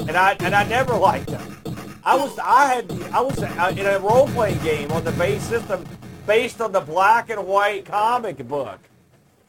and 0.00 0.16
I 0.16 0.38
and 0.40 0.54
I 0.54 0.64
never 0.64 0.96
liked 0.96 1.26
them. 1.26 1.61
I 2.04 2.16
was 2.16 2.36
I 2.38 2.74
had 2.74 2.90
I 3.12 3.20
was 3.20 3.38
uh, 3.42 3.74
in 3.76 3.86
a 3.86 3.98
role 4.00 4.26
playing 4.28 4.58
game 4.62 4.90
on 4.90 5.04
the 5.04 5.12
base 5.12 5.42
system 5.42 5.84
based 6.26 6.60
on 6.60 6.72
the 6.72 6.80
black 6.80 7.30
and 7.30 7.46
white 7.46 7.84
comic 7.84 8.38
book 8.48 8.80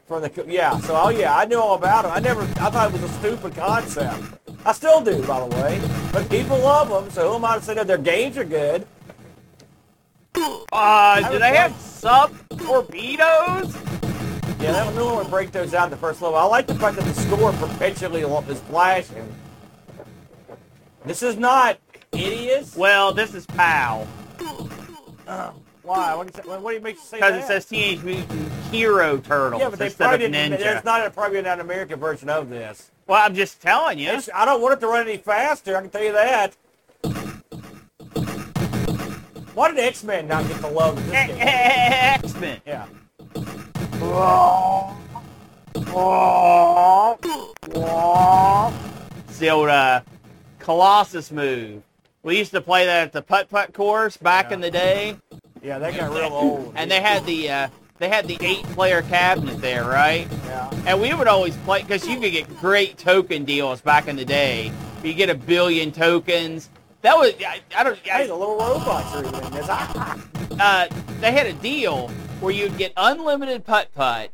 from 0.07 0.21
the 0.21 0.45
yeah. 0.47 0.77
So 0.79 0.95
oh 0.95 1.09
yeah, 1.09 1.35
I 1.35 1.45
knew 1.45 1.59
all 1.59 1.75
about 1.75 2.03
them. 2.03 2.11
I 2.11 2.19
never 2.19 2.41
I 2.41 2.69
thought 2.69 2.93
it 2.93 3.01
was 3.01 3.09
a 3.09 3.13
stupid 3.15 3.55
concept. 3.55 4.23
I 4.65 4.71
still 4.71 5.01
do, 5.01 5.21
by 5.25 5.47
the 5.47 5.55
way. 5.55 5.81
But 6.11 6.29
people 6.29 6.57
love 6.59 6.89
them, 6.89 7.09
so 7.11 7.29
who 7.29 7.35
am 7.35 7.45
I 7.45 7.57
to 7.57 7.63
say 7.63 7.73
that 7.73 7.87
their 7.87 7.97
games 7.97 8.37
are 8.37 8.45
good? 8.45 8.85
Uh, 10.71 11.29
do 11.31 11.33
was 11.33 11.39
they 11.39 11.55
have 11.55 11.75
sub 11.75 12.33
torpedoes? 12.59 13.75
Yeah, 14.59 14.71
that 14.71 14.95
one 14.95 15.17
would 15.17 15.29
break 15.29 15.51
those 15.51 15.73
out 15.73 15.85
in 15.85 15.91
the 15.91 15.97
first 15.97 16.21
level. 16.21 16.37
I 16.37 16.45
like 16.45 16.67
the 16.67 16.75
fact 16.75 16.95
that 16.97 17.05
the 17.05 17.13
score 17.13 17.51
perpetually 17.53 18.23
is 18.49 18.59
flashing. 18.61 19.35
This 21.05 21.21
is 21.21 21.35
not 21.35 21.77
idiots. 22.13 22.75
Well, 22.75 23.13
this 23.13 23.33
is 23.33 23.45
POW 23.45 24.07
Why? 25.83 26.15
What 26.15 26.27
do 26.27 26.33
you, 26.37 26.43
say, 26.43 26.59
what 26.59 26.69
do 26.71 26.75
you 26.75 26.81
make 26.81 26.95
you 26.95 27.01
say 27.01 27.17
because 27.17 27.33
that? 27.33 27.43
it 27.43 27.47
says 27.47 27.65
Teenage 27.65 28.03
Mutant 28.03 28.51
Hero 28.71 29.17
Turtles 29.17 29.61
yeah, 29.61 29.69
but 29.69 29.79
they 29.79 29.85
instead 29.85 30.07
probably 30.07 30.25
of 30.27 30.31
didn't. 30.31 30.59
Ninja. 30.59 30.63
There's 30.63 30.83
not 30.83 31.05
a, 31.05 31.09
probably 31.11 31.41
not 31.41 31.59
an 31.59 31.65
American 31.65 31.99
version 31.99 32.29
of 32.29 32.49
this. 32.49 32.89
Well, 33.05 33.21
I'm 33.21 33.35
just 33.35 33.61
telling 33.61 33.99
you. 33.99 34.09
It's, 34.11 34.29
I 34.33 34.45
don't 34.45 34.61
want 34.61 34.75
it 34.75 34.79
to 34.79 34.87
run 34.87 35.07
any 35.07 35.17
faster. 35.17 35.75
I 35.75 35.81
can 35.81 35.89
tell 35.89 36.03
you 36.03 36.13
that. 36.13 36.55
Why 39.53 39.69
did 39.69 39.79
X 39.79 40.03
Men 40.03 40.27
not 40.27 40.47
get 40.47 40.61
the 40.61 40.69
love 40.69 40.97
of 40.97 41.05
this 41.05 41.27
game? 41.27 41.37
X-Men. 41.39 42.61
Yeah. 42.65 42.87
It's 49.27 49.39
the 49.39 49.49
old 49.49 49.69
uh, 49.69 50.01
Colossus 50.59 51.31
move. 51.31 51.83
We 52.23 52.37
used 52.37 52.51
to 52.51 52.61
play 52.61 52.85
that 52.85 53.03
at 53.07 53.11
the 53.11 53.21
putt 53.21 53.49
putt 53.49 53.73
course 53.73 54.15
back 54.17 54.51
in 54.51 54.61
the 54.61 54.71
day, 54.71 55.17
Yeah, 55.61 55.77
that 55.79 55.95
got 55.97 56.11
real 56.11 56.31
old. 56.33 56.73
and 56.75 56.89
they 56.89 57.01
had 57.01 57.25
the 57.25 57.49
uh, 57.49 57.67
they 57.99 58.07
had 58.09 58.27
the 58.27 58.37
eight 58.41 58.63
player 58.67 59.01
cabinet 59.03 59.59
there, 59.61 59.83
right? 59.85 60.27
yeah. 60.45 60.69
And 60.87 61.01
we 61.01 61.13
would 61.13 61.27
always 61.27 61.55
play 61.57 61.81
because 61.81 62.07
you 62.07 62.19
could 62.19 62.31
get 62.31 62.47
great 62.59 62.97
token 62.97 63.43
deals 63.45 63.81
back 63.81 64.07
in 64.07 64.15
the 64.15 64.25
day. 64.25 64.71
You 65.03 65.13
get 65.13 65.29
a 65.29 65.35
billion 65.35 65.91
tokens. 65.91 66.69
That 67.01 67.17
was 67.17 67.33
I, 67.45 67.59
I 67.75 67.83
don't. 67.83 67.97
Hey, 67.99 68.11
I, 68.23 68.27
the 68.27 68.35
little 68.35 68.57
robots 68.57 69.13
are 69.15 69.25
even 69.25 69.51
this. 69.51 69.67
Uh, 69.69 70.87
they 71.19 71.31
had 71.33 71.47
a 71.47 71.53
deal 71.53 72.07
where 72.39 72.53
you'd 72.53 72.77
get 72.77 72.93
unlimited 72.95 73.65
putt 73.65 73.89
putt, 73.93 74.31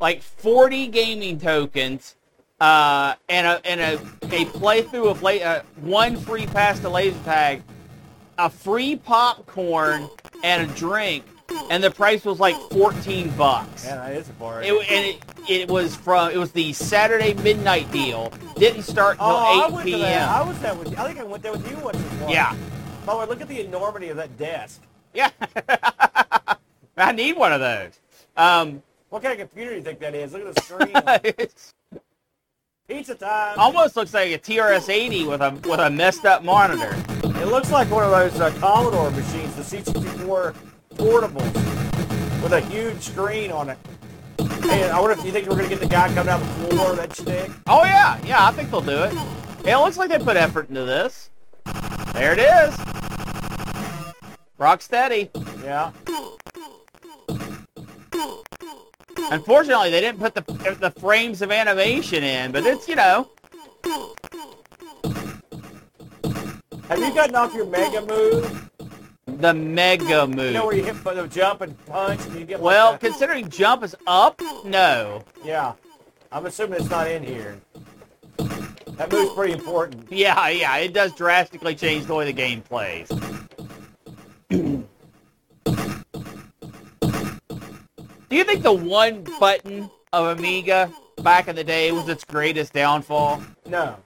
like 0.00 0.20
40 0.22 0.88
gaming 0.88 1.38
tokens, 1.38 2.16
uh, 2.60 3.14
and 3.28 3.46
a 3.46 3.66
and 3.66 3.80
a, 3.80 3.94
a 4.24 4.44
playthrough 4.46 5.10
of 5.10 5.22
la- 5.22 5.30
uh, 5.30 5.62
one 5.80 6.16
free 6.16 6.46
pass 6.46 6.78
to 6.80 6.88
laser 6.88 7.18
tag, 7.24 7.62
a 8.38 8.50
free 8.50 8.96
popcorn, 8.96 10.08
and 10.44 10.70
a 10.70 10.74
drink, 10.74 11.24
and 11.70 11.82
the 11.82 11.90
price 11.90 12.24
was 12.24 12.38
like 12.38 12.56
14 12.70 13.30
bucks. 13.30 13.84
Yeah, 13.84 13.96
that 13.96 14.12
is 14.12 14.28
a 14.28 14.32
bar. 14.34 14.62
It, 14.62 14.72
and 14.72 15.06
it, 15.06 15.22
it 15.48 15.68
was 15.70 15.96
from 15.96 16.30
it 16.30 16.36
was 16.36 16.52
the 16.52 16.72
Saturday 16.72 17.34
midnight 17.34 17.90
deal. 17.90 18.32
Didn't 18.56 18.82
start 18.82 19.14
until 19.14 19.26
Oh, 19.28 19.62
I 19.62 19.66
8 19.68 19.72
went 19.72 19.88
to 19.90 19.98
that. 19.98 20.28
I 20.28 20.42
was 20.46 20.58
there 20.60 20.74
with 20.74 20.90
you. 20.90 20.96
I 20.98 21.06
think 21.06 21.18
I 21.18 21.24
went 21.24 21.42
there 21.42 21.52
with 21.52 21.70
you 21.70 21.78
once 21.78 21.96
Before. 21.96 22.30
Yeah, 22.30 22.54
By 23.06 23.14
the 23.14 23.20
way, 23.20 23.26
look 23.26 23.40
at 23.40 23.48
the 23.48 23.64
enormity 23.64 24.08
of 24.10 24.16
that 24.18 24.36
desk. 24.36 24.82
yeah. 25.14 25.30
I 26.98 27.12
need 27.12 27.38
one 27.38 27.52
of 27.54 27.60
those. 27.60 27.98
Um, 28.36 28.82
What 29.08 29.22
kind 29.22 29.32
of 29.40 29.48
computer 29.48 29.70
do 29.70 29.76
you 29.76 29.82
think 29.82 30.00
that 30.00 30.14
is? 30.14 30.34
Look 30.34 30.46
at 30.46 30.54
the 30.54 30.60
screen. 30.62 31.48
Pizza 32.90 33.14
time. 33.14 33.56
almost 33.56 33.94
looks 33.94 34.12
like 34.12 34.32
a 34.32 34.38
TRS-80 34.38 35.28
with 35.28 35.40
a 35.40 35.50
with 35.68 35.78
a 35.78 35.88
messed 35.88 36.26
up 36.26 36.42
monitor. 36.42 36.92
It 37.40 37.46
looks 37.46 37.70
like 37.70 37.88
one 37.88 38.02
of 38.02 38.10
those 38.10 38.40
uh, 38.40 38.50
Commodore 38.58 39.12
machines, 39.12 39.54
the 39.54 39.62
C64 39.62 40.56
portables, 40.96 42.42
with 42.42 42.52
a 42.52 42.60
huge 42.62 43.00
screen 43.00 43.52
on 43.52 43.68
it. 43.68 43.78
Hey, 44.64 44.90
I 44.90 44.98
wonder 44.98 45.16
if 45.16 45.24
you 45.24 45.30
think 45.30 45.46
we're 45.46 45.54
gonna 45.54 45.68
get 45.68 45.78
the 45.78 45.86
guy 45.86 46.12
coming 46.12 46.30
out 46.30 46.40
the 46.40 46.46
floor, 46.46 46.96
that 46.96 47.14
stick. 47.14 47.48
Oh 47.68 47.84
yeah, 47.84 48.18
yeah. 48.24 48.44
I 48.44 48.50
think 48.50 48.72
they'll 48.72 48.80
do 48.80 49.04
it. 49.04 49.14
Yeah, 49.64 49.78
it 49.78 49.84
looks 49.84 49.96
like 49.96 50.10
they 50.10 50.18
put 50.18 50.36
effort 50.36 50.68
into 50.68 50.84
this. 50.84 51.30
There 52.12 52.32
it 52.32 52.40
is. 52.40 52.74
Rocksteady. 54.58 55.30
Yeah. 55.62 55.92
Unfortunately, 59.30 59.90
they 59.90 60.00
didn't 60.00 60.18
put 60.20 60.34
the 60.34 60.42
the 60.80 60.90
frames 61.00 61.42
of 61.42 61.50
animation 61.52 62.22
in, 62.24 62.52
but 62.52 62.64
it's 62.66 62.88
you 62.88 62.96
know. 62.96 63.28
Have 66.88 66.98
you 66.98 67.14
gotten 67.14 67.36
off 67.36 67.54
your 67.54 67.66
mega 67.66 68.00
move? 68.04 68.70
The 69.26 69.54
mega 69.54 70.26
move. 70.26 70.46
You 70.46 70.52
know 70.52 70.66
where 70.66 70.76
you 70.76 70.82
hit 70.82 70.96
for 70.96 71.14
the 71.14 71.26
jump 71.28 71.60
and 71.60 71.86
punch 71.86 72.20
and 72.26 72.34
you 72.40 72.44
get 72.44 72.60
Well, 72.60 72.94
a- 72.94 72.98
considering 72.98 73.48
jump 73.48 73.84
is 73.84 73.94
up, 74.06 74.40
no. 74.64 75.22
yeah. 75.44 75.74
I'm 76.32 76.46
assuming 76.46 76.80
it's 76.80 76.90
not 76.90 77.08
in 77.08 77.22
here. 77.22 77.58
That 78.38 79.10
move's 79.10 79.32
pretty 79.34 79.52
important. 79.52 80.06
Yeah, 80.10 80.48
yeah, 80.48 80.76
it 80.78 80.92
does 80.92 81.12
drastically 81.14 81.74
change 81.74 82.06
the 82.06 82.14
way 82.14 82.24
the 82.24 82.32
game 82.32 82.60
plays. 82.60 83.08
Do 88.30 88.36
you 88.36 88.44
think 88.44 88.62
the 88.62 88.72
one 88.72 89.26
button 89.40 89.90
of 90.12 90.38
Amiga 90.38 90.92
back 91.20 91.48
in 91.48 91.56
the 91.56 91.64
day 91.64 91.90
was 91.90 92.08
its 92.08 92.22
greatest 92.22 92.72
downfall? 92.72 93.42
No. 93.66 93.96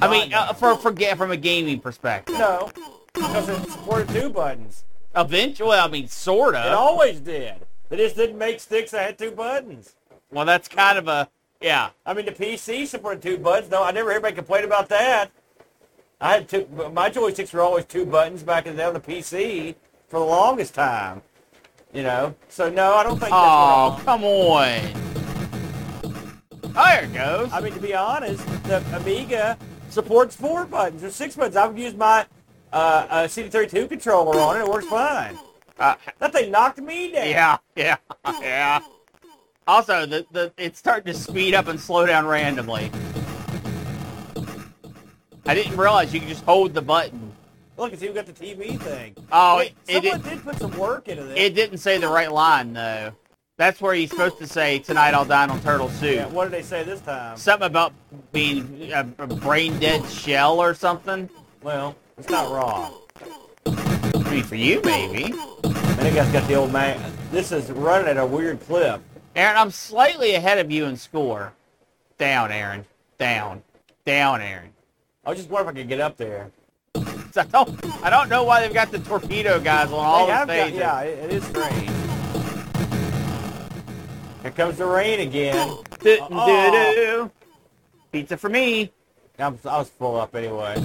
I 0.00 0.10
mean, 0.10 0.32
uh, 0.32 0.54
for, 0.54 0.74
for 0.76 0.94
from 1.16 1.30
a 1.30 1.36
gaming 1.36 1.80
perspective. 1.80 2.38
no. 2.38 2.70
Because 3.12 3.48
it 3.50 3.70
supported 3.70 4.08
two 4.08 4.30
buttons. 4.30 4.84
Eventually, 5.14 5.76
I 5.76 5.86
mean, 5.86 6.08
sort 6.08 6.54
of. 6.54 6.64
It 6.64 6.72
always 6.72 7.20
did. 7.20 7.54
They 7.90 7.98
just 7.98 8.16
didn't 8.16 8.38
make 8.38 8.58
sticks 8.58 8.90
that 8.92 9.04
had 9.04 9.18
two 9.18 9.30
buttons. 9.30 9.94
Well, 10.32 10.46
that's 10.46 10.66
kind 10.66 10.96
of 10.96 11.06
a, 11.06 11.28
yeah. 11.60 11.90
I 12.06 12.14
mean, 12.14 12.24
the 12.24 12.32
PC 12.32 12.86
supported 12.86 13.22
two 13.22 13.36
buttons. 13.36 13.70
No, 13.70 13.84
I 13.84 13.92
never 13.92 14.08
heard 14.08 14.16
anybody 14.16 14.34
complain 14.34 14.64
about 14.64 14.88
that. 14.88 15.30
I 16.22 16.32
had 16.32 16.48
two. 16.48 16.66
My 16.92 17.10
joysticks 17.10 17.52
were 17.52 17.60
always 17.60 17.84
two 17.84 18.06
buttons 18.06 18.42
back 18.42 18.66
in 18.66 18.72
the 18.76 18.82
day 18.82 18.88
on 18.88 18.94
the 18.94 19.00
PC 19.00 19.74
for 20.08 20.18
the 20.20 20.24
longest 20.24 20.74
time. 20.74 21.20
You 21.94 22.02
know, 22.02 22.34
so 22.48 22.68
no, 22.68 22.94
I 22.94 23.04
don't 23.04 23.18
think. 23.18 23.30
Oh, 23.32 23.90
That's 23.92 24.02
come 24.04 24.24
on. 24.24 24.80
Oh, 26.76 26.84
there 26.84 27.04
it 27.04 27.14
goes. 27.14 27.52
I 27.52 27.60
mean, 27.60 27.72
to 27.72 27.80
be 27.80 27.94
honest, 27.94 28.44
the 28.64 28.82
Amiga 28.96 29.56
supports 29.90 30.34
four 30.34 30.64
buttons 30.64 31.04
or 31.04 31.10
six 31.12 31.36
buttons. 31.36 31.54
I've 31.56 31.78
used 31.78 31.96
my 31.96 32.26
uh, 32.72 33.06
uh, 33.08 33.24
CD32 33.28 33.88
controller 33.88 34.40
on 34.40 34.56
it. 34.56 34.60
It 34.64 34.68
works 34.68 34.86
fine. 34.86 35.38
Uh, 35.78 35.94
That 36.18 36.32
thing 36.32 36.50
knocked 36.50 36.80
me 36.80 37.12
down. 37.12 37.28
yeah, 37.28 37.58
yeah, 37.76 37.96
yeah. 38.40 38.80
Also, 39.68 40.04
the, 40.04 40.26
the 40.32 40.52
it's 40.58 40.80
starting 40.80 41.12
to 41.12 41.18
speed 41.18 41.54
up 41.54 41.68
and 41.68 41.78
slow 41.78 42.06
down 42.06 42.26
randomly. 42.26 42.90
I 45.46 45.54
didn't 45.54 45.76
realize 45.76 46.12
you 46.12 46.18
could 46.20 46.28
just 46.28 46.44
hold 46.44 46.74
the 46.74 46.82
button. 46.82 47.23
Look, 47.76 47.92
it's 47.92 48.02
even 48.02 48.14
got 48.14 48.26
the 48.26 48.32
TV 48.32 48.78
thing. 48.78 49.16
Oh, 49.32 49.58
Wait, 49.58 49.74
it, 49.88 50.04
it, 50.04 50.12
someone 50.12 50.30
did 50.30 50.44
put 50.44 50.58
some 50.58 50.78
work 50.78 51.08
into 51.08 51.24
this. 51.24 51.38
it 51.38 51.54
didn't 51.54 51.78
say 51.78 51.98
the 51.98 52.08
right 52.08 52.30
line, 52.30 52.72
though. 52.72 53.12
That's 53.56 53.80
where 53.80 53.94
he's 53.94 54.10
supposed 54.10 54.38
to 54.38 54.46
say, 54.46 54.80
tonight 54.80 55.14
I'll 55.14 55.24
dine 55.24 55.50
on 55.50 55.60
turtle 55.60 55.88
soup. 55.88 56.16
yeah, 56.16 56.26
what 56.26 56.44
did 56.44 56.52
they 56.52 56.62
say 56.62 56.82
this 56.82 57.00
time? 57.00 57.36
Something 57.36 57.66
about 57.66 57.92
being 58.32 58.92
a, 58.92 59.06
a 59.18 59.26
brain-dead 59.26 60.04
shell 60.08 60.60
or 60.60 60.74
something. 60.74 61.28
Well, 61.62 61.96
it's 62.18 62.28
not 62.28 62.50
wrong. 62.50 62.94
I 63.66 64.30
mean, 64.30 64.42
for 64.42 64.56
you, 64.56 64.80
maybe. 64.84 65.32
And 65.62 65.74
that 65.74 66.14
guy's 66.14 66.32
got 66.32 66.46
the 66.48 66.54
old 66.54 66.72
man. 66.72 67.00
This 67.30 67.52
is 67.52 67.70
running 67.70 68.08
at 68.08 68.16
a 68.16 68.26
weird 68.26 68.60
clip. 68.60 69.00
Aaron, 69.36 69.56
I'm 69.56 69.70
slightly 69.70 70.34
ahead 70.34 70.58
of 70.58 70.70
you 70.70 70.84
in 70.86 70.96
score. 70.96 71.52
Down, 72.18 72.52
Aaron. 72.52 72.84
Down. 73.18 73.62
Down, 74.04 74.40
Aaron. 74.40 74.70
I 75.24 75.30
was 75.30 75.38
just 75.38 75.50
wondering 75.50 75.76
if 75.76 75.78
I 75.78 75.82
could 75.82 75.88
get 75.88 76.00
up 76.00 76.16
there. 76.16 76.50
I 77.36 77.44
don't, 77.44 78.04
I 78.04 78.10
don't 78.10 78.28
know 78.28 78.44
why 78.44 78.60
they've 78.62 78.72
got 78.74 78.90
the 78.92 78.98
torpedo 79.00 79.58
guys 79.60 79.88
on 79.88 79.94
all 80.04 80.26
They 80.26 80.32
the 80.32 80.36
have 80.38 80.48
got- 80.48 80.54
stages. 80.54 80.78
yeah, 80.78 81.00
it, 81.00 81.32
is 81.32 81.44
strange. 81.44 81.90
Here 84.42 84.50
comes 84.50 84.76
the 84.78 84.86
rain 84.86 85.20
again. 85.20 85.78
Pizza 88.12 88.36
for 88.36 88.48
me. 88.48 88.92
I'm, 89.38 89.58
I 89.64 89.78
was 89.78 89.88
full 89.88 90.16
up 90.20 90.36
anyway. 90.36 90.76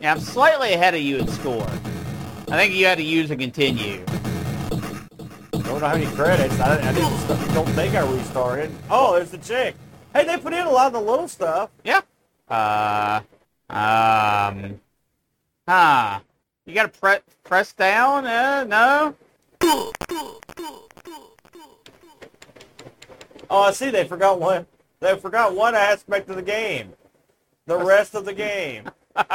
Yeah, 0.00 0.12
I'm 0.12 0.20
slightly 0.20 0.72
ahead 0.74 0.94
of 0.94 1.00
you 1.00 1.18
in 1.18 1.26
score. 1.28 1.66
I 2.48 2.56
think 2.56 2.74
you 2.74 2.86
had 2.86 2.98
to 2.98 3.04
use 3.04 3.30
a 3.30 3.36
continue. 3.36 4.04
Don't 5.50 5.64
know 5.66 5.78
how 5.88 5.94
many 5.94 6.06
credits. 6.14 6.60
I, 6.60 6.78
I 6.78 6.92
didn't. 6.92 7.54
Don't 7.54 7.68
think 7.70 7.94
I 7.94 8.06
restarted. 8.08 8.70
Oh, 8.90 9.14
there's 9.16 9.30
the 9.30 9.38
chick. 9.38 9.74
Hey, 10.12 10.24
they 10.26 10.36
put 10.36 10.52
in 10.52 10.66
a 10.66 10.70
lot 10.70 10.88
of 10.88 10.92
the 10.92 11.00
little 11.00 11.26
stuff. 11.28 11.70
Yeah. 11.82 12.02
Uh, 12.48 13.20
um, 13.70 14.78
huh. 15.68 16.20
You 16.66 16.74
gotta 16.74 16.88
pre- 16.88 17.18
press 17.44 17.72
down? 17.72 18.26
Uh, 18.26 18.64
no? 18.64 19.14
Oh, 23.50 23.62
I 23.64 23.70
see. 23.72 23.90
They 23.90 24.04
forgot 24.04 24.40
one. 24.40 24.66
They 25.00 25.16
forgot 25.16 25.54
one 25.54 25.74
aspect 25.74 26.30
of 26.30 26.36
the 26.36 26.42
game. 26.42 26.92
The 27.66 27.76
rest 27.76 28.14
of 28.14 28.24
the 28.24 28.32
game. 28.32 28.90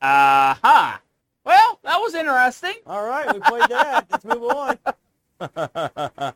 Uh-huh. 0.00 0.98
Well, 1.44 1.80
that 1.82 1.96
was 1.98 2.14
interesting. 2.14 2.74
All 2.86 3.04
right, 3.04 3.32
we 3.32 3.40
played 3.40 3.68
that. 3.68 4.06
Let's 4.10 4.24
move 4.24 4.44
on. 4.44 4.78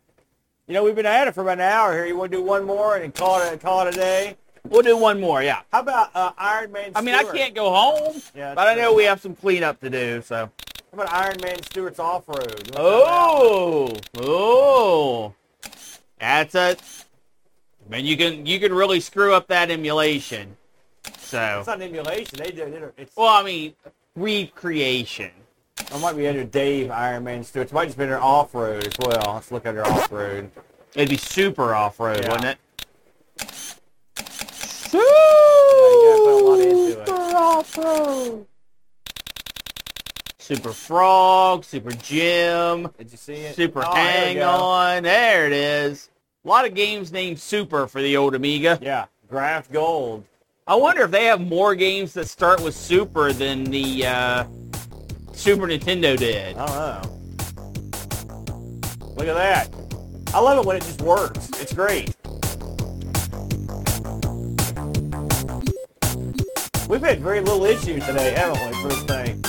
you 0.66 0.74
know, 0.74 0.82
we've 0.84 0.96
been 0.96 1.06
at 1.06 1.28
it 1.28 1.34
for 1.34 1.42
about 1.42 1.58
an 1.58 1.60
hour 1.60 1.92
here. 1.92 2.06
You 2.06 2.16
want 2.16 2.32
to 2.32 2.38
do 2.38 2.42
one 2.42 2.64
more 2.64 2.96
and 2.96 3.14
call 3.14 3.40
it 3.40 3.60
call 3.60 3.86
it 3.86 3.94
a 3.94 3.96
day? 3.96 4.36
We'll 4.68 4.82
do 4.82 4.96
one 4.96 5.20
more, 5.20 5.42
yeah. 5.42 5.62
How 5.72 5.80
about 5.80 6.10
uh, 6.14 6.32
Iron 6.38 6.72
Man? 6.72 6.92
I 6.94 7.00
mean, 7.02 7.14
I 7.14 7.24
can't 7.24 7.54
go 7.54 7.72
home, 7.72 8.22
Yeah, 8.34 8.54
but 8.54 8.68
I 8.68 8.74
know 8.74 8.94
we 8.94 9.04
have 9.04 9.20
some 9.20 9.34
cleanup 9.34 9.80
to 9.80 9.90
do, 9.90 10.22
so. 10.22 10.50
How 10.94 11.02
about 11.02 11.12
Iron 11.12 11.36
Man 11.42 11.62
Stewart's 11.64 11.98
off 11.98 12.28
road? 12.28 12.70
Oh, 12.76 13.96
oh, 14.18 15.34
that's 16.18 16.54
a. 16.54 16.76
I 17.86 17.90
mean, 17.90 18.04
you 18.06 18.16
can 18.16 18.46
you 18.46 18.60
can 18.60 18.72
really 18.72 19.00
screw 19.00 19.34
up 19.34 19.48
that 19.48 19.70
emulation. 19.70 20.56
So, 21.18 21.58
It's 21.58 21.66
not 21.66 21.76
an 21.78 21.82
emulation. 21.82 22.38
They 22.38 22.50
did 22.50 22.72
it. 22.74 22.94
It's, 22.96 23.16
well, 23.16 23.28
I 23.28 23.42
mean, 23.42 23.74
recreation. 24.16 25.30
I 25.92 25.98
might 25.98 26.16
be 26.16 26.28
under 26.28 26.44
Dave 26.44 26.90
Iron 26.90 27.24
Man 27.24 27.42
Stewart. 27.42 27.66
It 27.68 27.72
might 27.72 27.86
just 27.86 27.96
be 27.98 28.04
under 28.04 28.18
off 28.20 28.54
road 28.54 28.86
as 28.86 28.92
well. 29.00 29.34
Let's 29.34 29.50
look 29.50 29.66
under 29.66 29.84
off 29.84 30.12
road. 30.12 30.50
It'd 30.94 31.08
be 31.08 31.16
super 31.16 31.74
off 31.74 31.98
road, 31.98 32.20
Yeah. 32.22 32.28
wouldn't 32.30 32.44
it? 32.46 32.58
Gotta 34.92 36.20
put 36.22 36.32
a 36.32 36.44
lot 36.44 36.60
into 36.60 37.00
it. 37.00 37.06
Super 37.06 37.36
off. 37.36 37.78
Super 40.38 40.72
Frog, 40.72 41.64
Super 41.64 41.92
Jim, 41.92 42.88
Did 42.98 43.10
you 43.12 43.16
see 43.16 43.32
it? 43.34 43.54
Super 43.56 43.82
Oh, 43.86 43.94
Hang 43.94 44.36
go. 44.36 44.50
On. 44.50 45.02
There 45.04 45.46
it 45.46 45.52
is. 45.52 46.10
A 46.44 46.48
lot 46.48 46.66
of 46.66 46.74
games 46.74 47.12
named 47.12 47.38
Super 47.38 47.86
for 47.86 48.02
the 48.02 48.16
old 48.16 48.34
Amiga. 48.34 48.78
Yeah, 48.82 49.06
Graftgold. 49.30 50.24
I 50.66 50.74
wonder 50.74 51.02
if 51.02 51.10
they 51.10 51.24
have 51.24 51.40
more 51.40 51.74
games 51.74 52.12
that 52.14 52.28
start 52.28 52.60
with 52.62 52.74
Super 52.76 53.32
than 53.32 53.64
the 53.64 54.06
uh, 54.06 54.44
Super 55.32 55.66
Nintendo 55.66 56.16
did. 56.18 56.56
I 56.56 56.66
don't 56.66 56.76
know. 56.76 57.02
Look 59.16 59.28
at 59.28 59.34
that. 59.34 59.68
I 60.34 60.40
love 60.40 60.58
it 60.58 60.64
when 60.66 60.76
it 60.76 60.82
just 60.82 61.00
works. 61.02 61.48
It's 61.60 61.72
great. 61.72 62.14
We've 66.92 67.00
had 67.00 67.20
very 67.20 67.40
little 67.40 67.64
issues 67.64 68.04
today, 68.04 68.32
haven't 68.32 68.66
we, 68.66 68.82
first 68.82 69.08
thing? 69.08 69.42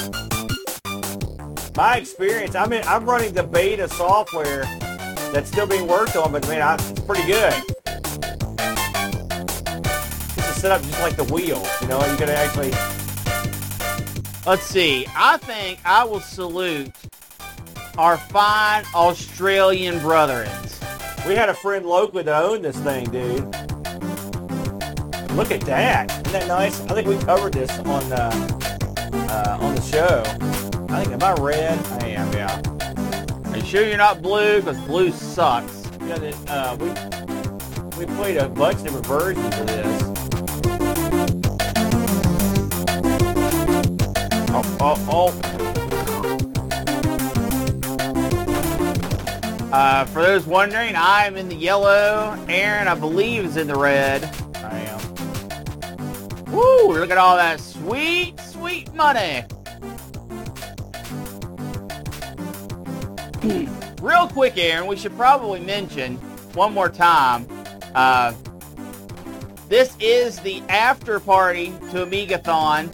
My 1.76 1.98
experience, 1.98 2.56
I 2.56 2.66
mean, 2.68 2.84
I'm 2.86 3.04
running 3.04 3.34
the 3.34 3.44
beta 3.44 3.90
software 3.90 4.64
that's 5.34 5.50
still 5.50 5.68
being 5.68 5.86
worked 5.86 6.16
on, 6.16 6.32
but 6.32 6.48
man, 6.48 6.62
I, 6.62 6.76
it's 6.76 7.02
pretty 7.02 7.28
good. 7.28 7.52
This 10.38 10.56
is 10.56 10.62
set 10.62 10.72
up 10.72 10.82
just 10.84 11.02
like 11.02 11.18
the 11.18 11.26
wheel, 11.34 11.62
you 11.82 11.88
know, 11.90 12.00
you 12.06 12.18
gotta 12.18 12.34
actually, 12.34 12.72
Let's 14.50 14.64
see. 14.64 15.06
I 15.14 15.36
think 15.36 15.82
I 15.84 16.06
will 16.06 16.22
salute 16.22 16.94
our 17.98 18.16
fine 18.16 18.86
Australian 18.96 20.00
brethren. 20.00 20.50
we 21.28 21.36
had 21.36 21.50
a 21.50 21.54
friend 21.56 21.86
locally 21.86 22.24
that 22.24 22.42
owned 22.42 22.64
this 22.64 22.78
thing, 22.78 23.10
dude. 23.10 23.63
Look 25.36 25.50
at 25.50 25.62
that. 25.62 26.12
Isn't 26.12 26.32
that 26.32 26.48
nice? 26.48 26.80
I 26.82 26.94
think 26.94 27.08
we 27.08 27.18
covered 27.18 27.54
this 27.54 27.72
on 27.80 28.14
uh, 28.14 28.32
uh, 29.32 29.58
on 29.60 29.74
the 29.74 29.82
show. 29.82 30.22
I 30.94 31.04
think, 31.04 31.14
am 31.14 31.24
I 31.24 31.34
red? 31.42 31.80
I 32.04 32.10
am, 32.10 32.32
yeah. 32.34 32.62
Are 33.52 33.58
you 33.58 33.66
sure 33.66 33.88
you're 33.88 33.98
not 33.98 34.22
blue? 34.22 34.60
Because 34.60 34.78
blue 34.82 35.12
sucks. 35.12 35.90
Yeah, 36.02 36.32
uh, 36.48 36.78
we, 36.80 36.90
we 37.98 38.06
played 38.16 38.38
a 38.38 38.48
bunch 38.48 38.78
of 38.78 38.84
different 38.84 39.08
versions 39.08 39.58
of 39.58 39.66
this. 39.66 40.04
Oh, 44.52 44.64
oh, 44.80 44.98
oh. 45.10 45.50
Uh, 49.72 50.06
for 50.06 50.22
those 50.22 50.46
wondering, 50.46 50.96
I 50.96 51.26
am 51.26 51.36
in 51.38 51.50
the 51.50 51.56
yellow. 51.56 52.38
Aaron, 52.48 52.88
I 52.88 52.94
believe, 52.94 53.46
is 53.46 53.58
in 53.58 53.66
the 53.66 53.76
red. 53.76 54.32
Woo! 56.54 56.94
Look 56.94 57.10
at 57.10 57.18
all 57.18 57.36
that 57.36 57.60
sweet, 57.60 58.40
sweet 58.40 58.94
money. 58.94 59.44
Real 64.00 64.28
quick, 64.28 64.56
Aaron, 64.58 64.86
we 64.86 64.96
should 64.96 65.16
probably 65.18 65.60
mention 65.62 66.18
one 66.54 66.72
more 66.72 66.90
time. 66.90 67.48
Uh, 67.96 68.34
this 69.68 69.98
is 70.00 70.40
the 70.42 70.62
after 70.70 71.20
party 71.20 71.74
to 71.90 72.06
Amigathon. 72.06 72.92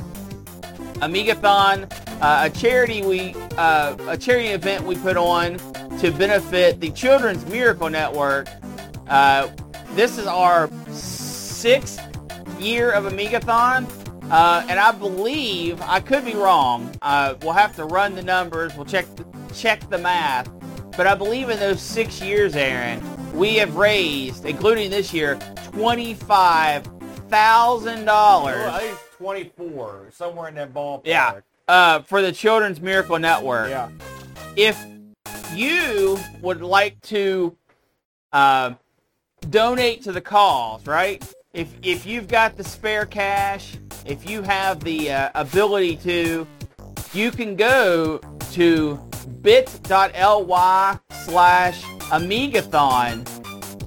Amigathon, 0.99 1.91
uh, 2.21 2.45
a 2.45 2.49
charity 2.49 3.01
we, 3.01 3.35
uh, 3.57 3.97
a 4.07 4.17
charity 4.17 4.49
event 4.49 4.85
we 4.85 4.95
put 4.95 5.17
on 5.17 5.57
to 5.99 6.11
benefit 6.11 6.79
the 6.79 6.91
Children's 6.91 7.45
Miracle 7.47 7.89
Network. 7.89 8.47
Uh, 9.09 9.49
this 9.95 10.17
is 10.17 10.27
our 10.27 10.69
sixth 10.91 11.99
year 12.59 12.91
of 12.91 13.05
Amigathon, 13.05 13.87
uh, 14.31 14.65
and 14.69 14.79
I 14.79 14.91
believe 14.91 15.81
I 15.81 15.99
could 15.99 16.25
be 16.25 16.33
wrong. 16.33 16.95
Uh, 17.01 17.35
we'll 17.41 17.53
have 17.53 17.75
to 17.77 17.85
run 17.85 18.15
the 18.15 18.23
numbers. 18.23 18.75
We'll 18.75 18.85
check 18.85 19.05
the, 19.15 19.25
check 19.53 19.89
the 19.89 19.97
math, 19.97 20.49
but 20.95 21.07
I 21.07 21.15
believe 21.15 21.49
in 21.49 21.59
those 21.59 21.81
six 21.81 22.21
years, 22.21 22.55
Aaron, 22.55 23.01
we 23.33 23.55
have 23.55 23.75
raised, 23.75 24.45
including 24.45 24.89
this 24.89 25.13
year, 25.13 25.39
twenty-five 25.71 26.87
thousand 27.29 28.05
dollars. 28.05 28.57
Well, 28.57 28.75
I 28.75 28.79
think 28.79 28.91
it's 28.93 29.17
24, 29.17 30.09
somewhere 30.11 30.49
in 30.49 30.55
that 30.55 30.73
ballpark. 30.73 31.01
Yeah, 31.05 31.39
uh, 31.67 32.01
for 32.01 32.21
the 32.21 32.31
Children's 32.31 32.81
Miracle 32.81 33.19
Network. 33.19 33.69
Yeah. 33.69 33.89
If 34.55 34.83
you 35.53 36.17
would 36.41 36.61
like 36.61 36.99
to 37.01 37.55
uh, 38.33 38.73
donate 39.49 40.03
to 40.03 40.11
the 40.11 40.21
cause, 40.21 40.85
right? 40.85 41.23
If 41.51 41.73
if 41.81 42.05
you've 42.05 42.27
got 42.27 42.57
the 42.57 42.63
spare 42.63 43.07
cash, 43.07 43.75
if 44.05 44.29
you 44.29 44.43
have 44.43 44.83
the 44.83 45.11
uh, 45.11 45.29
ability 45.33 45.95
to, 45.97 46.45
you 47.11 47.31
can 47.31 47.55
go 47.55 48.19
to 48.51 48.99
bit.ly 49.41 50.99
slash 51.11 51.83
Amigathon 52.11 53.27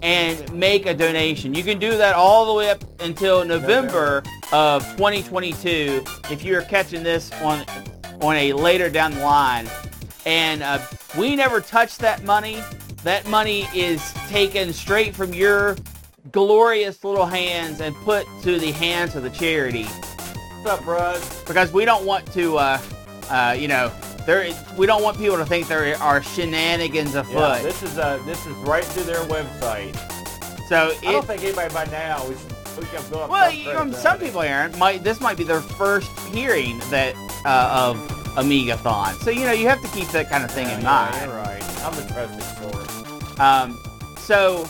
and 0.03 0.53
make 0.53 0.87
a 0.87 0.95
donation. 0.95 1.55
You 1.55 1.63
can 1.63 1.79
do 1.79 1.97
that 1.97 2.17
all 2.17 2.47
the 2.47 2.53
way 2.53 2.69
up 2.69 2.83
until 3.01 3.45
November 3.45 4.25
of 4.53 4.83
2022 4.97 6.03
if 6.33 6.43
you're 6.43 6.63
catching 6.63 7.05
this 7.05 7.31
on 7.43 7.65
on 8.21 8.35
a 8.35 8.55
later 8.55 8.91
down 8.91 9.13
the 9.13 9.21
line. 9.21 9.69
And 10.27 10.65
uh, 10.65 10.81
we 11.17 11.37
never 11.37 11.61
touch 11.61 11.99
that 11.99 12.25
money. 12.25 12.61
That 13.05 13.29
money 13.29 13.69
is 13.73 14.13
taken 14.29 14.73
straight 14.73 15.15
from 15.15 15.33
your 15.33 15.77
glorious 16.31 17.03
little 17.05 17.27
hands 17.27 17.81
and 17.81 17.95
put 17.97 18.27
to 18.43 18.59
the 18.59 18.71
hands 18.73 19.17
of 19.17 19.23
the 19.23 19.31
charity 19.31 19.85
What's 19.85 20.67
up, 20.67 20.85
bros? 20.85 21.43
because 21.45 21.73
we 21.73 21.85
don't 21.85 22.07
want 22.07 22.31
to, 22.35 22.57
uh, 22.59 22.81
uh, 23.29 23.57
you 23.59 23.67
know, 23.67 23.91
there. 24.27 24.55
We 24.77 24.87
don't 24.87 25.03
want 25.03 25.19
people 25.19 25.37
to 25.39 25.45
think 25.45 25.67
there 25.67 25.97
are 25.99 26.23
shenanigans 26.23 27.17
afoot. 27.17 27.35
Yeah, 27.35 27.63
this 27.63 27.83
is 27.83 27.99
uh, 27.99 28.23
this 28.25 28.47
is 28.47 28.55
right 28.59 28.85
through 28.85 29.03
their 29.05 29.25
website. 29.25 29.97
so 30.69 30.93
I 30.99 31.01
don't 31.03 31.15
if 31.17 31.25
think 31.25 31.43
anybody 31.43 31.75
by 31.75 31.87
now 31.87 32.25
we 32.29 32.37
should 32.37 32.79
we 32.79 32.87
should 32.87 33.11
go 33.11 33.23
up. 33.23 33.31
well, 33.31 33.51
some 33.51 33.59
you 33.59 33.73
know, 33.73 33.91
some 33.93 34.19
people, 34.21 34.43
Aaron, 34.43 34.79
might 34.79 35.03
this 35.03 35.21
might 35.21 35.37
be 35.37 35.43
their 35.43 35.61
first 35.61 36.09
hearing 36.29 36.79
that 36.91 37.17
uh, 37.45 37.91
of 37.91 37.97
Amigathon. 38.37 39.15
So 39.25 39.31
you 39.31 39.45
know, 39.45 39.53
you 39.53 39.67
have 39.67 39.83
to 39.83 39.89
keep 39.89 40.07
that 40.11 40.29
kind 40.31 40.45
of 40.45 40.53
thing 40.53 40.69
Yeah, 40.69 40.77
in 40.77 40.81
yeah, 40.83 41.11
mind. 41.11 41.27
You're 41.27 41.37
right. 41.39 41.85
I'm 41.85 41.97
the 41.97 42.13
trusted 42.15 42.73
source. 42.73 43.41
Um, 43.41 43.77
so, 44.19 44.69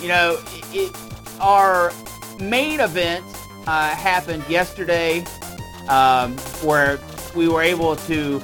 you 0.00 0.08
know, 0.08 0.38
it, 0.72 0.94
our 1.40 1.92
main 2.40 2.80
event 2.80 3.24
uh, 3.66 3.90
happened 3.90 4.44
yesterday, 4.48 5.24
um, 5.88 6.36
where 6.62 6.98
we 7.34 7.48
were 7.48 7.62
able 7.62 7.96
to 7.96 8.40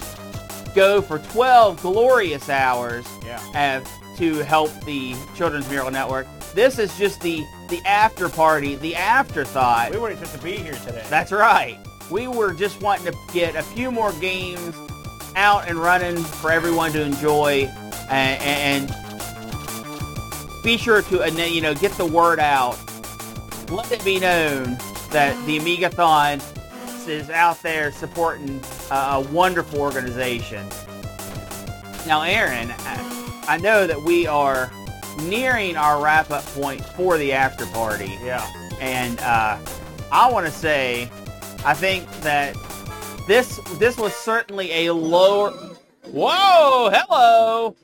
go 0.75 1.01
for 1.03 1.19
12 1.19 1.81
glorious 1.83 2.49
hours 2.49 3.07
Yeah. 3.25 3.83
uh, 3.85 4.17
to 4.17 4.35
help 4.41 4.71
the 4.85 5.15
Children's 5.37 5.69
Miracle 5.71 5.91
Network. 5.91 6.27
This 6.55 6.79
is 6.79 6.97
just 6.99 7.21
the 7.23 7.45
the 7.71 7.81
after 7.87 8.29
party, 8.29 8.75
the 8.77 8.95
afterthought. 8.95 9.91
We 9.91 9.97
weren't 9.99 10.19
supposed 10.19 10.37
to 10.37 10.43
be 10.45 10.53
here 10.59 10.75
today. 10.75 11.03
That's 11.09 11.33
right. 11.33 11.79
We 12.11 12.27
were 12.29 12.53
just 12.53 12.83
wanting 12.83 13.07
to 13.11 13.19
get 13.33 13.57
a 13.57 13.63
few 13.63 13.91
more 13.91 14.13
games 14.15 14.75
out 15.35 15.67
and 15.67 15.79
running 15.79 16.19
for 16.19 16.53
everyone 16.53 16.93
to 16.93 17.01
enjoy, 17.01 17.71
and, 18.11 18.43
and 18.91 19.12
be 20.63 20.77
sure 20.77 21.03
to 21.03 21.49
you 21.51 21.61
know 21.61 21.75
get 21.75 21.93
the 21.93 22.07
word 22.07 22.39
out. 22.39 22.79
Let 23.71 23.91
it 23.93 24.05
be 24.05 24.19
known 24.21 24.77
that 25.11 25.35
the 25.47 25.59
Amigathon 25.59 26.43
is 27.09 27.31
out 27.31 27.61
there 27.63 27.91
supporting 27.93 28.61
uh, 28.91 29.23
a 29.25 29.33
wonderful 29.33 29.81
organization. 29.81 30.67
Now, 32.07 32.23
Aaron, 32.23 32.71
I- 32.71 33.45
I 33.49 33.57
know 33.59 33.89
that 33.89 34.01
we 34.03 34.27
are 34.29 34.71
nearing 35.25 35.77
our 35.77 36.01
wrap-up 36.03 36.45
point 36.47 36.85
for 36.85 37.19
the 37.19 37.33
after 37.33 37.67
party. 37.67 38.17
yeah. 38.23 38.47
And 38.81 39.19
uh, 39.21 39.59
I 40.13 40.31
want 40.31 40.47
to 40.47 40.53
say, 40.53 41.11
I 41.65 41.75
think 41.75 42.09
that 42.23 42.57
this 43.27 43.59
this 43.79 43.97
was 43.97 44.13
certainly 44.15 44.87
a 44.87 44.95
lower. 44.95 45.51
Whoa! 46.07 46.91
Hello. 46.93 47.75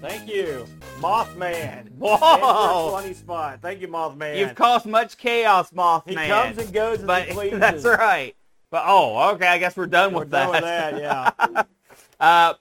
Thank 0.00 0.28
you, 0.28 0.66
Mothman. 0.98 1.90
Whoa! 1.98 2.90
Funny 2.92 3.12
spot. 3.12 3.60
Thank 3.60 3.80
you, 3.82 3.88
Mothman. 3.88 4.38
You've 4.38 4.54
caused 4.54 4.86
much 4.86 5.18
chaos, 5.18 5.70
Mothman. 5.72 6.08
he 6.08 6.28
comes 6.28 6.58
and 6.58 6.72
goes 6.72 7.02
but 7.02 7.28
that's 7.52 7.84
right. 7.84 8.34
But 8.70 8.84
oh, 8.86 9.30
okay. 9.34 9.46
I 9.46 9.58
guess 9.58 9.76
we're 9.76 9.86
done 9.86 10.14
We're 10.14 10.20
with 10.20 10.30
done 10.30 10.52
that. 10.52 10.92
with 10.92 11.02
that. 11.02 11.36
Yeah. 11.52 11.62
Uh, 12.18 12.52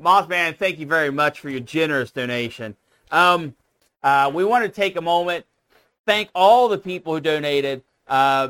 Mothman, 0.00 0.56
thank 0.56 0.78
you 0.78 0.86
very 0.86 1.10
much 1.10 1.40
for 1.40 1.50
your 1.50 1.60
generous 1.60 2.10
donation. 2.10 2.74
Um, 3.10 3.54
uh, 4.02 4.30
we 4.32 4.42
want 4.42 4.64
to 4.64 4.70
take 4.70 4.96
a 4.96 5.02
moment, 5.02 5.44
thank 6.06 6.30
all 6.34 6.66
the 6.66 6.78
people 6.78 7.12
who 7.12 7.20
donated. 7.20 7.82
Uh, 8.08 8.48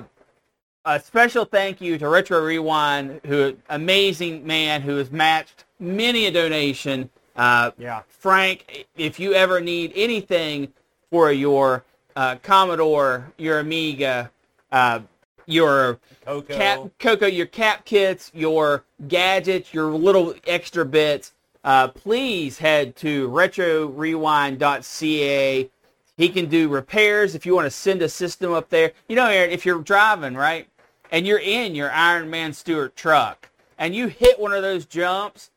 a 0.85 1.01
special 1.01 1.45
thank 1.45 1.81
you 1.81 1.99
to 1.99 2.09
Retro 2.09 2.45
Rewind, 2.45 3.23
who 3.27 3.57
amazing 3.69 4.47
man 4.47 4.83
who 4.83 4.97
has 4.99 5.11
matched 5.11 5.65
many 5.81 6.27
a 6.27 6.31
donation. 6.31 7.11
Uh, 7.37 7.71
Yeah. 7.79 8.03
Frank, 8.09 8.87
if 8.97 9.19
you 9.19 9.33
ever 9.35 9.61
need 9.61 9.93
anything 9.95 10.73
for 11.11 11.33
your 11.33 11.85
uh, 12.17 12.37
Commodore, 12.43 13.33
your 13.39 13.61
Amiga, 13.61 14.31
uh, 14.71 15.01
your 15.47 15.99
Coco. 16.25 16.55
cap, 16.55 16.81
Coco, 16.99 17.27
your 17.27 17.47
cap 17.47 17.85
kits, 17.85 18.31
your 18.35 18.85
gadgets, 19.09 19.73
your 19.75 19.91
little 19.91 20.35
extra 20.47 20.85
bits, 20.85 21.33
uh, 21.65 21.89
please 21.89 22.59
head 22.59 22.95
to 22.97 23.29
retrorewind.ca. 23.31 25.71
He 26.17 26.29
can 26.29 26.47
do 26.47 26.69
repairs 26.69 27.35
if 27.35 27.45
you 27.47 27.55
want 27.55 27.67
to 27.67 27.71
send 27.71 28.03
a 28.03 28.09
system 28.09 28.53
up 28.53 28.69
there. 28.69 28.93
You 29.09 29.17
know, 29.17 29.27
Aaron, 29.27 29.51
if 29.51 29.65
you're 29.67 29.81
driving, 29.81 30.35
right, 30.35 30.69
and 31.11 31.27
you're 31.27 31.39
in 31.39 31.75
your 31.75 31.91
Iron 31.91 32.31
Man 32.31 32.53
Stewart 32.53 32.95
truck, 32.95 33.49
and 33.79 33.95
you 33.95 34.09
hit 34.09 34.39
one 34.39 34.53
of 34.53 34.63
those 34.63 34.85
jumps, 34.85 35.51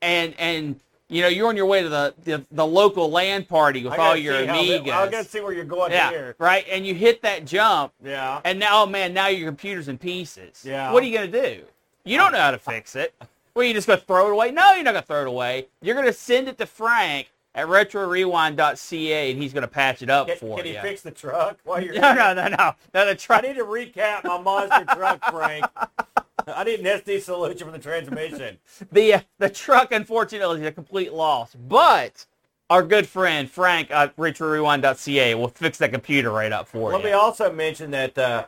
and 0.00 0.34
and 0.38 0.80
you 1.08 1.22
know 1.22 1.28
you're 1.28 1.48
on 1.48 1.56
your 1.56 1.66
way 1.66 1.82
to 1.82 1.88
the 1.88 2.14
the, 2.24 2.44
the 2.50 2.66
local 2.66 3.10
land 3.10 3.48
party 3.48 3.84
with 3.84 3.98
all 3.98 4.16
your 4.16 4.38
see 4.40 4.46
how 4.46 4.54
Amigas. 4.56 4.84
that- 4.86 4.94
I 4.94 5.08
gotta 5.10 5.24
see 5.28 5.40
where 5.40 5.52
you're 5.52 5.64
going 5.64 5.92
yeah, 5.92 6.10
here. 6.10 6.36
right, 6.38 6.64
and 6.70 6.86
you 6.86 6.94
hit 6.94 7.22
that 7.22 7.44
jump, 7.44 7.92
Yeah. 8.04 8.40
and 8.44 8.58
now, 8.58 8.82
oh 8.82 8.86
man, 8.86 9.14
now 9.14 9.28
your 9.28 9.46
computer's 9.48 9.88
in 9.88 9.98
pieces. 9.98 10.62
Yeah. 10.64 10.92
What 10.92 11.02
are 11.02 11.06
you 11.06 11.16
gonna 11.16 11.28
do? 11.30 11.62
You 12.04 12.16
don't 12.18 12.32
know 12.32 12.38
how 12.40 12.50
to 12.52 12.58
fix 12.58 12.94
it. 12.96 13.14
Well, 13.54 13.64
you 13.64 13.72
just 13.74 13.86
gonna 13.86 14.00
throw 14.00 14.28
it 14.28 14.32
away? 14.32 14.50
No, 14.50 14.72
you're 14.72 14.84
not 14.84 14.92
gonna 14.94 15.02
throw 15.06 15.22
it 15.22 15.28
away. 15.28 15.66
You're 15.80 15.94
gonna 15.94 16.12
send 16.12 16.48
it 16.48 16.58
to 16.58 16.66
Frank 16.66 17.30
at 17.54 17.66
retrorewind.ca, 17.68 19.30
and 19.32 19.42
he's 19.42 19.52
gonna 19.52 19.66
patch 19.68 20.02
it 20.02 20.10
up 20.10 20.26
Can, 20.28 20.36
for 20.36 20.58
you. 20.58 20.64
can 20.64 20.66
you. 20.66 20.72
he 20.74 20.80
fix 20.80 21.02
the 21.02 21.10
truck 21.10 21.58
while 21.64 21.80
you're 21.82 21.94
no, 21.94 22.12
no, 22.14 22.34
no, 22.34 22.48
no, 22.48 22.56
no. 22.56 22.72
The 22.92 23.10
I 23.10 23.14
truck. 23.14 23.42
need 23.44 23.54
to 23.56 23.64
recap 23.64 24.24
my 24.24 24.38
monster 24.40 24.84
truck, 24.94 25.24
Frank. 25.30 25.64
I 26.46 26.64
need 26.64 26.80
an 26.80 26.86
SD 26.86 27.20
solution 27.22 27.66
for 27.66 27.72
the 27.72 27.78
transmission. 27.78 28.58
The 28.92 29.14
uh, 29.14 29.20
the 29.38 29.48
truck, 29.50 29.92
unfortunately, 29.92 30.60
is 30.60 30.66
a 30.66 30.72
complete 30.72 31.12
loss. 31.12 31.54
But 31.54 32.26
our 32.68 32.82
good 32.82 33.08
friend 33.08 33.50
Frank 33.50 33.90
at 33.90 34.14
retrorewind.ca 34.16 35.34
will 35.34 35.48
fix 35.48 35.78
that 35.78 35.92
computer 35.92 36.30
right 36.30 36.52
up 36.52 36.68
for 36.68 36.90
Let 36.90 36.98
you. 36.98 37.04
Let 37.04 37.04
me 37.04 37.12
also 37.12 37.52
mention 37.52 37.90
that 37.92 38.18
uh, 38.18 38.46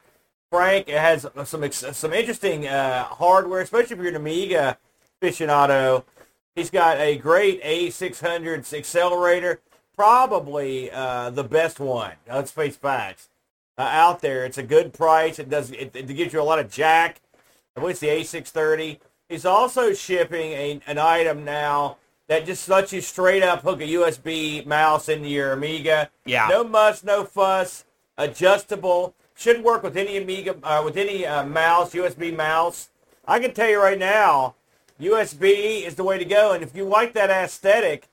Frank 0.50 0.88
has 0.88 1.26
some 1.44 1.64
ex- 1.64 1.84
some 1.92 2.12
interesting 2.12 2.66
uh, 2.66 3.04
hardware, 3.04 3.60
especially 3.60 3.96
if 3.96 4.02
you're 4.02 4.10
an 4.10 4.16
Amiga 4.16 4.78
aficionado. 5.20 6.04
He's 6.54 6.70
got 6.70 6.98
a 6.98 7.16
great 7.16 7.62
A600 7.62 8.72
accelerator, 8.74 9.60
probably 9.96 10.90
uh, 10.90 11.30
the 11.30 11.44
best 11.44 11.80
one. 11.80 12.12
Let's 12.28 12.50
face 12.50 12.76
facts 12.76 13.28
uh, 13.78 13.82
out 13.82 14.20
there. 14.20 14.44
It's 14.44 14.58
a 14.58 14.62
good 14.62 14.92
price. 14.92 15.38
It 15.38 15.48
does 15.48 15.70
it, 15.70 15.94
it 15.94 16.06
gives 16.08 16.32
you 16.32 16.40
a 16.40 16.42
lot 16.42 16.58
of 16.58 16.70
jack. 16.70 17.20
I 17.78 17.80
believe 17.80 18.02
it's 18.02 18.32
the 18.32 18.40
A630. 18.40 18.98
He's 19.28 19.44
also 19.44 19.92
shipping 19.92 20.50
a, 20.50 20.80
an 20.88 20.98
item 20.98 21.44
now 21.44 21.98
that 22.26 22.44
just 22.44 22.68
lets 22.68 22.92
you 22.92 23.00
straight 23.00 23.44
up 23.44 23.62
hook 23.62 23.80
a 23.80 23.84
USB 23.84 24.66
mouse 24.66 25.08
into 25.08 25.28
your 25.28 25.52
Amiga. 25.52 26.10
Yeah. 26.26 26.48
No 26.50 26.64
muss, 26.64 27.04
no 27.04 27.24
fuss. 27.24 27.84
Adjustable. 28.16 29.14
Should 29.36 29.62
work 29.62 29.84
with 29.84 29.96
any 29.96 30.16
Amiga, 30.16 30.56
uh, 30.64 30.82
with 30.84 30.96
any 30.96 31.24
uh, 31.24 31.44
mouse, 31.44 31.94
USB 31.94 32.36
mouse. 32.36 32.88
I 33.28 33.38
can 33.38 33.54
tell 33.54 33.68
you 33.68 33.80
right 33.80 33.98
now, 33.98 34.56
USB 35.00 35.82
is 35.86 35.94
the 35.94 36.02
way 36.02 36.18
to 36.18 36.24
go. 36.24 36.50
And 36.50 36.64
if 36.64 36.74
you 36.74 36.84
like 36.84 37.12
that 37.12 37.30
aesthetic, 37.30 38.08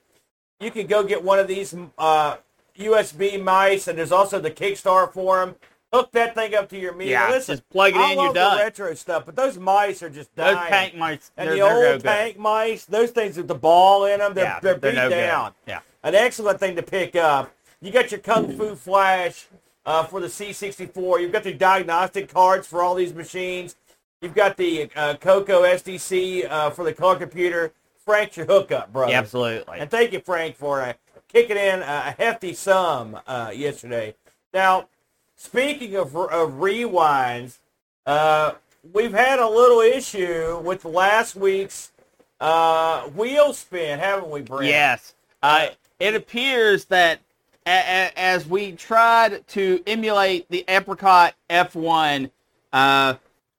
you 0.60 0.70
can 0.70 0.86
go 0.86 1.02
get 1.02 1.24
one 1.24 1.40
of 1.40 1.48
these 1.48 1.74
uh, 1.98 2.36
USB 2.78 3.42
mice. 3.42 3.88
And 3.88 3.98
there's 3.98 4.12
also 4.12 4.38
the 4.38 4.52
Kickstarter 4.52 5.12
for 5.12 5.44
them. 5.44 5.56
Hook 5.92 6.10
that 6.12 6.34
thing 6.34 6.54
up 6.54 6.68
to 6.70 6.78
your 6.78 6.92
Amiga. 6.92 7.10
Yeah, 7.10 7.30
Listen, 7.30 7.54
just 7.56 7.68
plug 7.70 7.92
it 7.94 7.96
I 7.98 8.12
in, 8.12 8.18
you're 8.18 8.32
done. 8.34 8.58
retro 8.58 8.92
stuff, 8.94 9.24
but 9.24 9.36
those 9.36 9.56
mice 9.56 10.02
are 10.02 10.10
just 10.10 10.34
dying. 10.34 10.56
Those 10.56 10.68
tank 10.68 10.96
mice, 10.96 11.30
and 11.36 11.48
the 11.50 11.56
no 11.56 11.66
old 11.68 12.02
good. 12.02 12.02
tank 12.02 12.38
mice, 12.38 12.84
those 12.84 13.10
things 13.10 13.36
with 13.36 13.48
the 13.48 13.54
ball 13.54 14.04
in 14.06 14.18
them, 14.18 14.34
they're, 14.34 14.44
yeah, 14.44 14.60
they're, 14.60 14.74
they're 14.78 14.92
beat 14.92 14.96
no 14.96 15.08
down. 15.08 15.52
good. 15.64 15.70
Yeah. 15.72 15.80
An 16.02 16.14
excellent 16.14 16.58
thing 16.60 16.76
to 16.76 16.82
pick 16.82 17.14
up. 17.16 17.52
You 17.80 17.92
got 17.92 18.10
your 18.10 18.20
Kung 18.20 18.56
Fu 18.56 18.74
Flash 18.74 19.46
uh, 19.84 20.04
for 20.04 20.20
the 20.20 20.26
C64. 20.26 21.20
You've 21.20 21.32
got 21.32 21.44
the 21.44 21.52
diagnostic 21.52 22.28
cards 22.32 22.66
for 22.66 22.82
all 22.82 22.94
these 22.94 23.14
machines. 23.14 23.76
You've 24.20 24.34
got 24.34 24.56
the 24.56 24.90
uh, 24.96 25.14
Coco 25.14 25.62
SDC 25.62 26.50
uh, 26.50 26.70
for 26.70 26.84
the 26.84 26.92
car 26.92 27.16
computer. 27.16 27.72
Frank's 28.04 28.36
your 28.36 28.46
hookup, 28.46 28.92
brother. 28.92 29.12
Yeah, 29.12 29.18
absolutely. 29.18 29.78
And 29.78 29.90
thank 29.90 30.12
you, 30.12 30.20
Frank, 30.20 30.56
for 30.56 30.80
uh, 30.80 30.92
kicking 31.28 31.56
in 31.56 31.80
a 31.80 32.14
hefty 32.18 32.54
sum 32.54 33.18
uh, 33.26 33.52
yesterday. 33.54 34.14
Now, 34.54 34.88
speaking 35.36 35.94
of, 35.96 36.14
of 36.16 36.52
rewinds, 36.52 37.58
uh, 38.06 38.52
we've 38.92 39.12
had 39.12 39.38
a 39.38 39.48
little 39.48 39.80
issue 39.80 40.58
with 40.64 40.84
last 40.84 41.36
week's 41.36 41.92
uh, 42.40 43.02
wheel 43.08 43.52
spin, 43.52 43.98
haven't 43.98 44.30
we, 44.30 44.40
Brent? 44.42 44.66
Yes. 44.66 45.14
Uh, 45.42 45.68
it 45.98 46.14
appears 46.14 46.86
that 46.86 47.20
a- 47.66 47.70
a- 47.70 48.18
as 48.18 48.46
we 48.46 48.72
tried 48.72 49.46
to 49.48 49.82
emulate 49.86 50.46
the 50.50 50.64
Apricot 50.68 51.34
F1, 51.48 52.30
uh, 52.72 53.14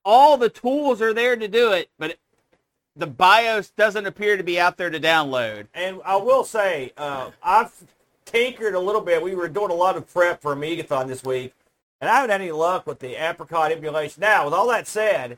all 0.06 0.38
the 0.38 0.50
tools 0.50 1.02
are 1.02 1.14
there 1.14 1.36
to 1.36 1.48
do 1.48 1.72
it, 1.72 1.90
but 1.98 2.18
the 2.96 3.08
BIOS 3.08 3.72
doesn't 3.72 4.06
appear 4.06 4.38
to 4.38 4.44
be 4.44 4.60
out 4.60 4.78
there 4.78 4.90
to 4.90 5.00
download. 5.00 5.68
And 5.74 6.00
I 6.06 6.16
will 6.16 6.44
say, 6.44 6.94
uh, 6.98 7.32
I've 7.44 7.72
tinkered 8.26 8.74
a 8.76 8.80
little 8.80 9.02
bit. 9.02 9.22
We 9.22 9.36
were 9.36 9.48
doing 9.48 9.72
a 9.72 9.76
lot 9.76 9.98
of 9.98 10.12
prep 10.12 10.42
for 10.42 10.56
Amigathon 10.56 11.08
this 11.08 11.24
week, 11.24 11.54
and 12.02 12.10
I 12.10 12.16
haven't 12.16 12.30
had 12.32 12.42
any 12.42 12.52
luck 12.52 12.86
with 12.88 13.00
the 13.00 13.16
apricot 13.16 13.72
emulation. 13.72 14.22
Now, 14.22 14.46
with 14.46 14.54
all 14.54 14.68
that 14.70 14.88
said, 14.88 15.38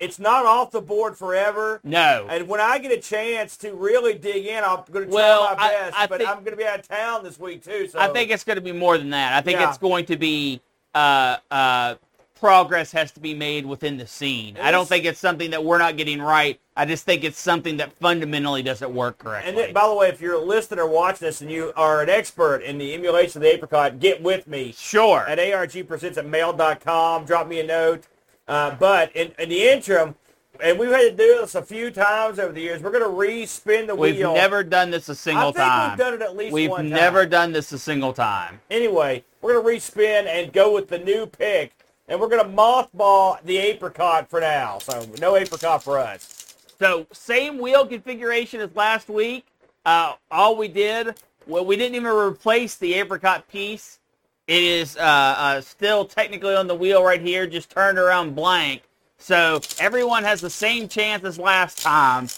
it's 0.00 0.18
not 0.18 0.44
off 0.44 0.70
the 0.72 0.80
board 0.80 1.16
forever. 1.16 1.80
No. 1.84 2.26
And 2.28 2.48
when 2.48 2.60
I 2.60 2.78
get 2.78 2.90
a 2.92 3.00
chance 3.00 3.56
to 3.58 3.72
really 3.74 4.14
dig 4.14 4.46
in, 4.46 4.64
I'm 4.64 4.80
going 4.90 5.06
to 5.06 5.12
try 5.12 5.14
Well, 5.14 5.42
my 5.56 5.62
I- 5.64 5.68
best. 5.70 5.96
I 5.98 6.06
but 6.06 6.18
think- 6.18 6.30
I'm 6.30 6.36
going 6.38 6.50
to 6.50 6.56
be 6.56 6.66
out 6.66 6.80
of 6.80 6.88
town 6.88 7.22
this 7.24 7.38
week 7.38 7.64
too. 7.64 7.86
So 7.88 7.98
I 8.00 8.08
think 8.08 8.30
it's 8.30 8.44
going 8.44 8.56
to 8.56 8.62
be 8.62 8.72
more 8.72 8.98
than 8.98 9.10
that. 9.10 9.32
I 9.34 9.40
think 9.40 9.60
Yeah. 9.60 9.68
it's 9.68 9.78
going 9.78 10.06
to 10.06 10.16
be 10.16 10.60
uh, 10.94 11.38
uh, 11.50 11.94
progress 12.44 12.92
has 12.92 13.10
to 13.10 13.20
be 13.20 13.32
made 13.32 13.64
within 13.64 13.96
the 13.96 14.06
scene. 14.06 14.58
I 14.60 14.70
don't 14.70 14.86
think 14.86 15.06
it's 15.06 15.18
something 15.18 15.52
that 15.52 15.64
we're 15.64 15.78
not 15.78 15.96
getting 15.96 16.20
right. 16.20 16.60
I 16.76 16.84
just 16.84 17.06
think 17.06 17.24
it's 17.24 17.38
something 17.38 17.78
that 17.78 17.90
fundamentally 17.94 18.62
doesn't 18.62 18.94
work 18.94 19.16
correctly. 19.16 19.48
And 19.48 19.56
then, 19.56 19.72
by 19.72 19.88
the 19.88 19.94
way, 19.94 20.08
if 20.10 20.20
you're 20.20 20.38
listening 20.38 20.80
or 20.80 20.86
watching 20.86 21.24
this 21.24 21.40
and 21.40 21.50
you 21.50 21.72
are 21.74 22.02
an 22.02 22.10
expert 22.10 22.58
in 22.58 22.76
the 22.76 22.92
emulation 22.92 23.38
of 23.38 23.44
the 23.44 23.54
apricot, 23.54 23.98
get 23.98 24.22
with 24.22 24.46
me 24.46 24.74
sure. 24.76 25.20
at 25.20 25.38
argpresents 25.38 26.18
at 26.18 26.26
mail.com. 26.26 27.24
Drop 27.24 27.48
me 27.48 27.60
a 27.60 27.66
note. 27.66 28.04
Uh, 28.46 28.76
but 28.78 29.16
in, 29.16 29.32
in 29.38 29.48
the 29.48 29.66
interim, 29.66 30.14
and 30.60 30.78
we've 30.78 30.90
had 30.90 31.00
to 31.00 31.16
do 31.16 31.38
this 31.40 31.54
a 31.54 31.62
few 31.62 31.90
times 31.90 32.38
over 32.38 32.52
the 32.52 32.60
years, 32.60 32.82
we're 32.82 32.90
going 32.90 33.04
to 33.04 33.08
re-spin 33.08 33.86
the 33.86 33.94
wheel. 33.94 34.34
We've 34.34 34.36
never 34.36 34.62
done 34.62 34.90
this 34.90 35.08
a 35.08 35.14
single 35.14 35.48
I 35.48 35.52
think 35.52 35.56
time. 35.56 35.90
we've 35.92 35.98
done 35.98 36.12
it 36.12 36.20
at 36.20 36.36
least 36.36 36.52
We've 36.52 36.68
one 36.68 36.90
time. 36.90 36.90
never 36.90 37.24
done 37.24 37.52
this 37.52 37.72
a 37.72 37.78
single 37.78 38.12
time. 38.12 38.60
Anyway, 38.70 39.24
we're 39.40 39.54
going 39.54 39.64
to 39.64 39.68
re-spin 39.70 40.26
and 40.26 40.52
go 40.52 40.74
with 40.74 40.88
the 40.88 40.98
new 40.98 41.24
pick. 41.24 41.72
And 42.08 42.20
we're 42.20 42.28
going 42.28 42.44
to 42.44 42.56
mothball 42.56 43.42
the 43.44 43.56
apricot 43.56 44.28
for 44.28 44.40
now. 44.40 44.78
So 44.78 45.06
no 45.20 45.36
apricot 45.36 45.82
for 45.82 45.98
us. 45.98 46.54
So 46.78 47.06
same 47.12 47.58
wheel 47.58 47.86
configuration 47.86 48.60
as 48.60 48.74
last 48.74 49.08
week. 49.08 49.46
Uh, 49.86 50.14
all 50.30 50.56
we 50.56 50.68
did, 50.68 51.14
well, 51.46 51.64
we 51.64 51.76
didn't 51.76 51.94
even 51.94 52.12
replace 52.12 52.76
the 52.76 52.94
apricot 52.94 53.48
piece. 53.48 54.00
It 54.46 54.62
is 54.62 54.96
uh, 54.96 55.00
uh, 55.00 55.60
still 55.62 56.04
technically 56.04 56.54
on 56.54 56.66
the 56.66 56.74
wheel 56.74 57.02
right 57.02 57.20
here, 57.20 57.46
just 57.46 57.70
turned 57.70 57.98
around 57.98 58.34
blank. 58.34 58.82
So 59.18 59.60
everyone 59.78 60.22
has 60.24 60.40
the 60.42 60.50
same 60.50 60.88
chance 60.88 61.24
as 61.24 61.38
last 61.38 61.80
time. 61.80 62.28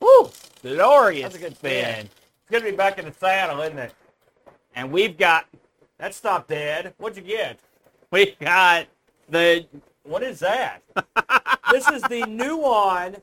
Woo! 0.00 0.30
Glorious 0.62 1.24
That's 1.24 1.36
a 1.36 1.38
good 1.38 1.56
spin. 1.56 1.84
spin. 1.84 2.06
It's 2.06 2.50
going 2.50 2.64
to 2.64 2.70
be 2.70 2.76
back 2.76 2.98
in 2.98 3.04
the 3.04 3.12
saddle, 3.12 3.60
isn't 3.60 3.78
it? 3.78 3.94
And 4.74 4.90
we've 4.90 5.16
got 5.16 5.46
That's 5.98 6.24
not 6.24 6.48
dead. 6.48 6.94
What'd 6.98 7.16
you 7.16 7.22
get? 7.22 7.60
we've 8.10 8.38
got 8.40 8.86
the 9.28 9.66
What 10.04 10.22
is 10.22 10.40
that? 10.40 10.82
this 11.70 11.88
is 11.88 12.02
the 12.02 12.22
Nuon. 12.22 13.20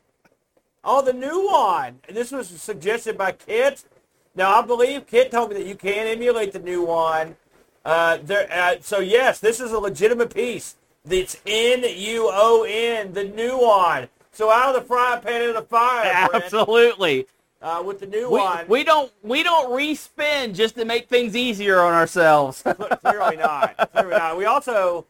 Oh, 0.83 1.01
the 1.01 1.11
Nuon. 1.13 1.95
And 2.07 2.17
this 2.17 2.31
was 2.31 2.47
suggested 2.47 3.17
by 3.17 3.33
Kit. 3.33 3.83
Now, 4.35 4.59
I 4.59 4.65
believe 4.65 5.07
Kit 5.07 5.31
told 5.31 5.49
me 5.51 5.57
that 5.57 5.65
you 5.65 5.75
can 5.75 6.07
emulate 6.07 6.53
the 6.53 6.59
Nuon. 6.59 7.35
Uh, 7.83 8.17
there, 8.23 8.47
uh, 8.51 8.75
so, 8.81 8.99
yes, 8.99 9.39
this 9.39 9.59
is 9.59 9.71
a 9.71 9.79
legitimate 9.79 10.33
piece. 10.33 10.75
It's 11.09 11.37
N-U-O-N, 11.45 13.13
the 13.13 13.23
Nuon. 13.25 14.07
So 14.31 14.49
out 14.49 14.73
of 14.75 14.81
the 14.81 14.87
frying 14.87 15.21
pan 15.21 15.41
into 15.41 15.53
the 15.53 15.61
fire, 15.63 16.29
absolutely. 16.33 17.27
uh, 17.61 17.83
with 17.85 17.99
the 17.99 18.05
new 18.05 18.29
We, 18.29 18.39
one. 18.39 18.65
we 18.67 18.83
don't 18.85 19.11
we 19.23 19.43
don't 19.43 19.71
respin 19.71 20.53
just 20.55 20.75
to 20.75 20.85
make 20.85 21.09
things 21.09 21.35
easier 21.35 21.81
on 21.81 21.93
ourselves. 21.93 22.61
Clearly 23.01 23.35
not. 23.37 23.91
Clearly 23.91 24.11
not. 24.11 24.37
We 24.37 24.45
also, 24.45 25.05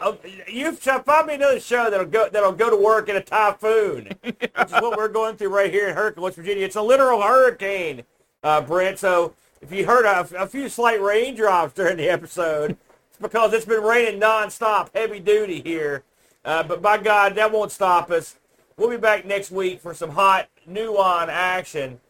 oh, 0.00 0.18
you've 0.48 0.78
find 0.78 1.26
me 1.26 1.34
another 1.34 1.60
show 1.60 1.90
that'll 1.90 2.06
go 2.06 2.28
that'll 2.28 2.52
go 2.52 2.70
to 2.70 2.76
work 2.76 3.08
in 3.08 3.16
a 3.16 3.20
typhoon, 3.20 4.10
which 4.22 4.36
is 4.42 4.72
what 4.72 4.96
we're 4.96 5.08
going 5.08 5.36
through 5.36 5.48
right 5.48 5.70
here 5.70 5.88
in 5.88 5.94
Hurricane, 5.94 6.22
West 6.22 6.36
Virginia. 6.36 6.64
It's 6.64 6.76
a 6.76 6.82
literal 6.82 7.22
hurricane, 7.22 8.04
uh, 8.42 8.60
Brent. 8.60 8.98
So 8.98 9.34
if 9.60 9.72
you 9.72 9.86
heard 9.86 10.04
a, 10.04 10.42
a 10.42 10.46
few 10.46 10.68
slight 10.68 11.00
raindrops 11.00 11.74
during 11.74 11.96
the 11.96 12.08
episode, 12.08 12.76
it's 13.08 13.18
because 13.20 13.52
it's 13.52 13.64
been 13.64 13.82
raining 13.82 14.20
nonstop, 14.20 14.94
heavy 14.94 15.20
duty 15.20 15.62
here. 15.62 16.02
Uh, 16.44 16.62
but 16.62 16.82
by 16.82 16.98
God, 16.98 17.34
that 17.36 17.50
won't 17.50 17.72
stop 17.72 18.10
us. 18.10 18.36
We'll 18.76 18.90
be 18.90 18.96
back 18.96 19.24
next 19.24 19.50
week 19.50 19.80
for 19.80 19.94
some 19.94 20.10
hot 20.10 20.48
Nuon 20.68 21.28
action. 21.28 22.00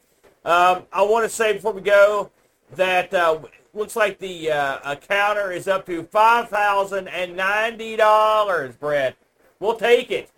Um, 0.44 0.84
I 0.92 1.02
want 1.02 1.24
to 1.24 1.28
say 1.28 1.52
before 1.52 1.72
we 1.72 1.80
go 1.80 2.30
that 2.74 3.14
uh, 3.14 3.38
looks 3.74 3.96
like 3.96 4.18
the 4.18 4.50
uh, 4.50 4.94
counter 4.96 5.50
is 5.52 5.66
up 5.68 5.86
to 5.86 6.04
five 6.04 6.48
thousand 6.48 7.08
and 7.08 7.36
ninety 7.36 7.96
dollars, 7.96 8.76
Brent. 8.76 9.16
We'll 9.60 9.76
take 9.76 10.10
it. 10.10 10.30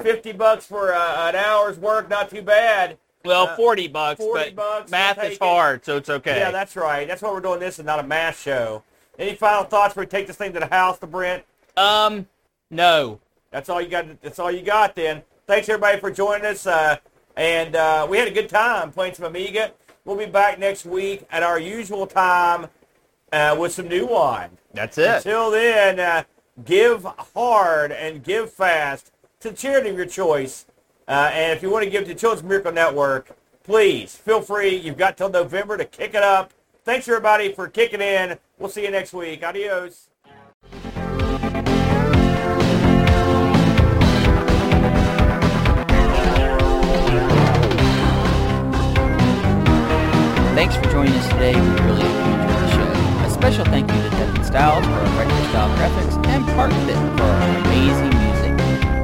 Fifty 0.00 0.32
bucks 0.32 0.66
for 0.66 0.92
uh, 0.94 1.28
an 1.28 1.36
hour's 1.36 1.78
work, 1.78 2.08
not 2.08 2.30
too 2.30 2.42
bad. 2.42 2.98
Well, 3.24 3.46
Uh, 3.48 3.54
40 3.56 3.86
bucks, 3.86 4.18
40 4.20 4.50
but 4.50 4.56
bucks, 4.56 4.90
math 4.90 5.16
we'll 5.18 5.26
is 5.26 5.32
it. 5.34 5.38
hard, 5.40 5.84
so 5.84 5.96
it's 5.96 6.10
okay. 6.10 6.38
Yeah, 6.40 6.50
that's 6.50 6.74
right. 6.74 7.06
That's 7.06 7.22
why 7.22 7.30
we're 7.30 7.38
doing 7.38 7.60
this 7.60 7.78
and 7.78 7.86
not 7.86 8.00
a 8.00 8.02
math 8.02 8.40
show. 8.40 8.82
Any 9.16 9.36
final 9.36 9.62
thoughts 9.62 9.90
before 9.94 10.02
we 10.02 10.06
take 10.08 10.26
this 10.26 10.34
thing 10.34 10.52
to 10.54 10.58
the 10.58 10.66
house, 10.66 10.98
to 10.98 11.06
Brent? 11.06 11.44
um, 11.76 12.26
no. 12.70 13.20
That's 13.52 13.68
all 13.68 13.80
you 13.80 13.88
got. 13.88 14.20
That's 14.22 14.38
all 14.40 14.50
you 14.50 14.62
got. 14.62 14.96
Then 14.96 15.22
thanks 15.46 15.68
everybody 15.68 16.00
for 16.00 16.10
joining 16.10 16.46
us, 16.46 16.66
uh, 16.66 16.96
and 17.36 17.76
uh, 17.76 18.06
we 18.10 18.16
had 18.18 18.26
a 18.26 18.32
good 18.32 18.48
time 18.48 18.90
playing 18.90 19.14
some 19.14 19.26
Amiga. 19.26 19.72
We'll 20.04 20.16
be 20.16 20.26
back 20.26 20.58
next 20.58 20.84
week 20.84 21.24
at 21.30 21.42
our 21.42 21.60
usual 21.60 22.06
time 22.06 22.68
uh, 23.32 23.56
with 23.58 23.72
some 23.72 23.88
Nuon. 23.88 24.50
That's 24.74 24.98
it. 24.98 25.16
Until 25.16 25.50
then, 25.50 26.00
uh, 26.00 26.24
give 26.64 27.04
hard 27.34 27.92
and 27.92 28.22
give 28.24 28.52
fast 28.52 29.12
to 29.40 29.50
the 29.50 29.56
charity 29.56 29.90
of 29.90 29.96
your 29.96 30.06
choice. 30.06 30.66
Uh, 31.06 31.30
and 31.32 31.52
if 31.52 31.62
you 31.62 31.70
want 31.70 31.84
to 31.84 31.90
give 31.90 32.04
to 32.06 32.14
Children's 32.14 32.48
Miracle 32.48 32.72
Network, 32.72 33.36
please 33.62 34.16
feel 34.16 34.40
free. 34.40 34.74
You've 34.74 34.96
got 34.96 35.16
till 35.16 35.30
November 35.30 35.76
to 35.76 35.84
kick 35.84 36.14
it 36.14 36.22
up. 36.22 36.52
Thanks 36.84 37.06
everybody 37.06 37.52
for 37.52 37.68
kicking 37.68 38.00
in. 38.00 38.38
We'll 38.58 38.70
see 38.70 38.82
you 38.82 38.90
next 38.90 39.12
week. 39.12 39.44
Adios. 39.44 40.08
Thanks 50.54 50.76
for 50.76 50.84
joining 50.92 51.14
us 51.14 51.26
today. 51.28 51.54
We 51.54 51.68
really 51.80 52.04
enjoyed 52.04 52.60
the 52.60 52.70
show. 52.72 53.24
A 53.24 53.30
special 53.30 53.64
thank 53.64 53.90
you 53.90 53.96
to 54.02 54.10
Devin 54.10 54.44
Styles 54.44 54.84
for 54.84 54.92
our 54.92 55.18
retro 55.18 55.48
style 55.48 55.70
graphics 55.78 56.26
and 56.26 56.44
Parkbit 56.44 57.16
for 57.16 57.24
our 57.24 57.56
amazing 57.64 58.12
music. 58.20 58.52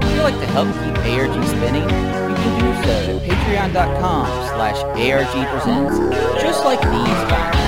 If 0.05 0.15
you'd 0.15 0.23
like 0.23 0.39
to 0.41 0.47
help 0.53 0.69
keep 0.85 0.95
ARG 1.09 1.33
spinning, 1.49 1.89
you 1.89 2.37
can 2.37 2.55
do 2.61 2.69
so 2.85 3.17
at 3.17 3.23
patreon.com 3.25 4.27
slash 4.53 4.77
argpresents. 4.93 5.97
Just 6.43 6.65
like 6.67 6.81
these 6.83 7.21
folks. 7.33 7.59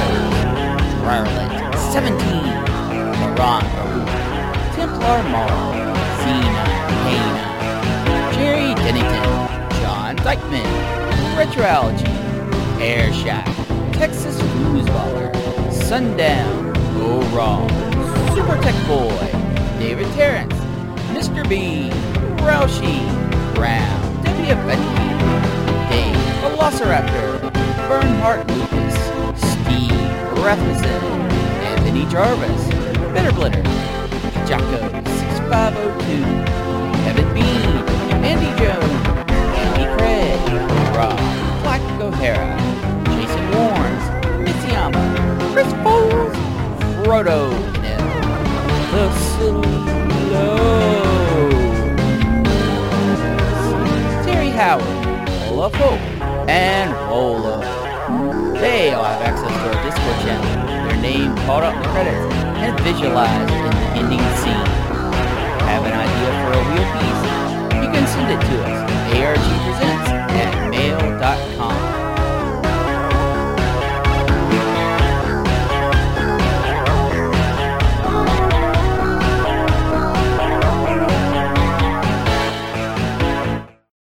Rarlet, 1.01 1.75
17, 1.91 2.21
Moran 3.19 3.65
Templar 4.77 5.23
Mall, 5.33 5.73
Xena, 6.21 6.65
Hana, 7.09 8.35
Jerry 8.35 8.75
Dennington, 8.75 9.81
John 9.81 10.17
Dykeman, 10.17 10.69
Retroalgy, 11.35 12.21
Air 12.81 13.13
Shack, 13.13 13.47
Texas 14.01 14.35
Foosballer, 14.41 15.31
Sundown, 15.71 16.73
Go 16.97 17.21
Wrong, 17.37 17.69
Super 18.35 18.57
Tech 18.63 18.75
Boy, 18.89 19.13
David 19.79 20.07
Terrence, 20.15 20.55
Mr. 21.13 21.47
Bean, 21.47 21.93
Roushi, 22.39 22.97
Brown, 23.55 24.25
Debbie 24.25 24.57
Benke, 24.65 25.91
Dave, 25.91 26.17
Velociraptor, 26.41 27.53
Bernhardt 27.91 28.49
Lucas, 28.49 28.97
Steve 29.37 29.93
Rasmussen, 30.43 31.03
Anthony 31.69 32.07
Jarvis, 32.07 32.69
Bitter 33.13 33.33
Blitter, 33.33 33.63
Jacko 34.49 34.81
6502, 35.45 36.25
Kevin 37.05 37.35
Bean, 37.35 38.25
Andy 38.25 38.49
Jones, 38.65 39.29
Andy 39.61 39.85
Craig, 39.99 40.97
Rob, 40.97 41.19
Black 41.63 41.83
O'Hara, 42.01 42.90
Sam, 44.81 44.93
Chris 45.53 45.71
Foles, 45.85 46.35
Frodo, 47.05 47.51
the 48.93 49.13
Silo, 49.37 50.57
Terry 54.25 54.49
Howard, 54.49 55.29
Olaf 55.51 55.75
Hope, 55.75 56.01
and 56.49 56.95
Olaf. 57.13 57.63
They 58.59 58.95
all 58.95 59.05
have 59.05 59.21
access 59.21 59.53
to 59.53 59.65
our 59.69 59.85
Discord 59.85 60.19
channel, 60.25 60.89
their 60.89 61.03
name 61.03 61.37
caught 61.45 61.63
up 61.63 61.75
in 61.75 61.83
the 61.83 61.89
credits, 61.89 62.35
and 62.65 62.81
visualized 62.81 63.53
in 63.53 63.63
the 63.63 63.87
ending 64.01 64.25
scene. 64.41 64.67
Have 65.69 65.85
an 65.85 65.93
idea 65.93 66.31
for 66.41 66.53
a 66.57 66.63
wheel 66.73 66.89
piece? 66.97 67.23
You 67.85 67.89
can 67.93 68.07
send 68.07 68.33
it 68.33 68.41
to 68.41 68.55
us, 68.65 68.91
argpresents 69.13 70.09
at 70.09 70.70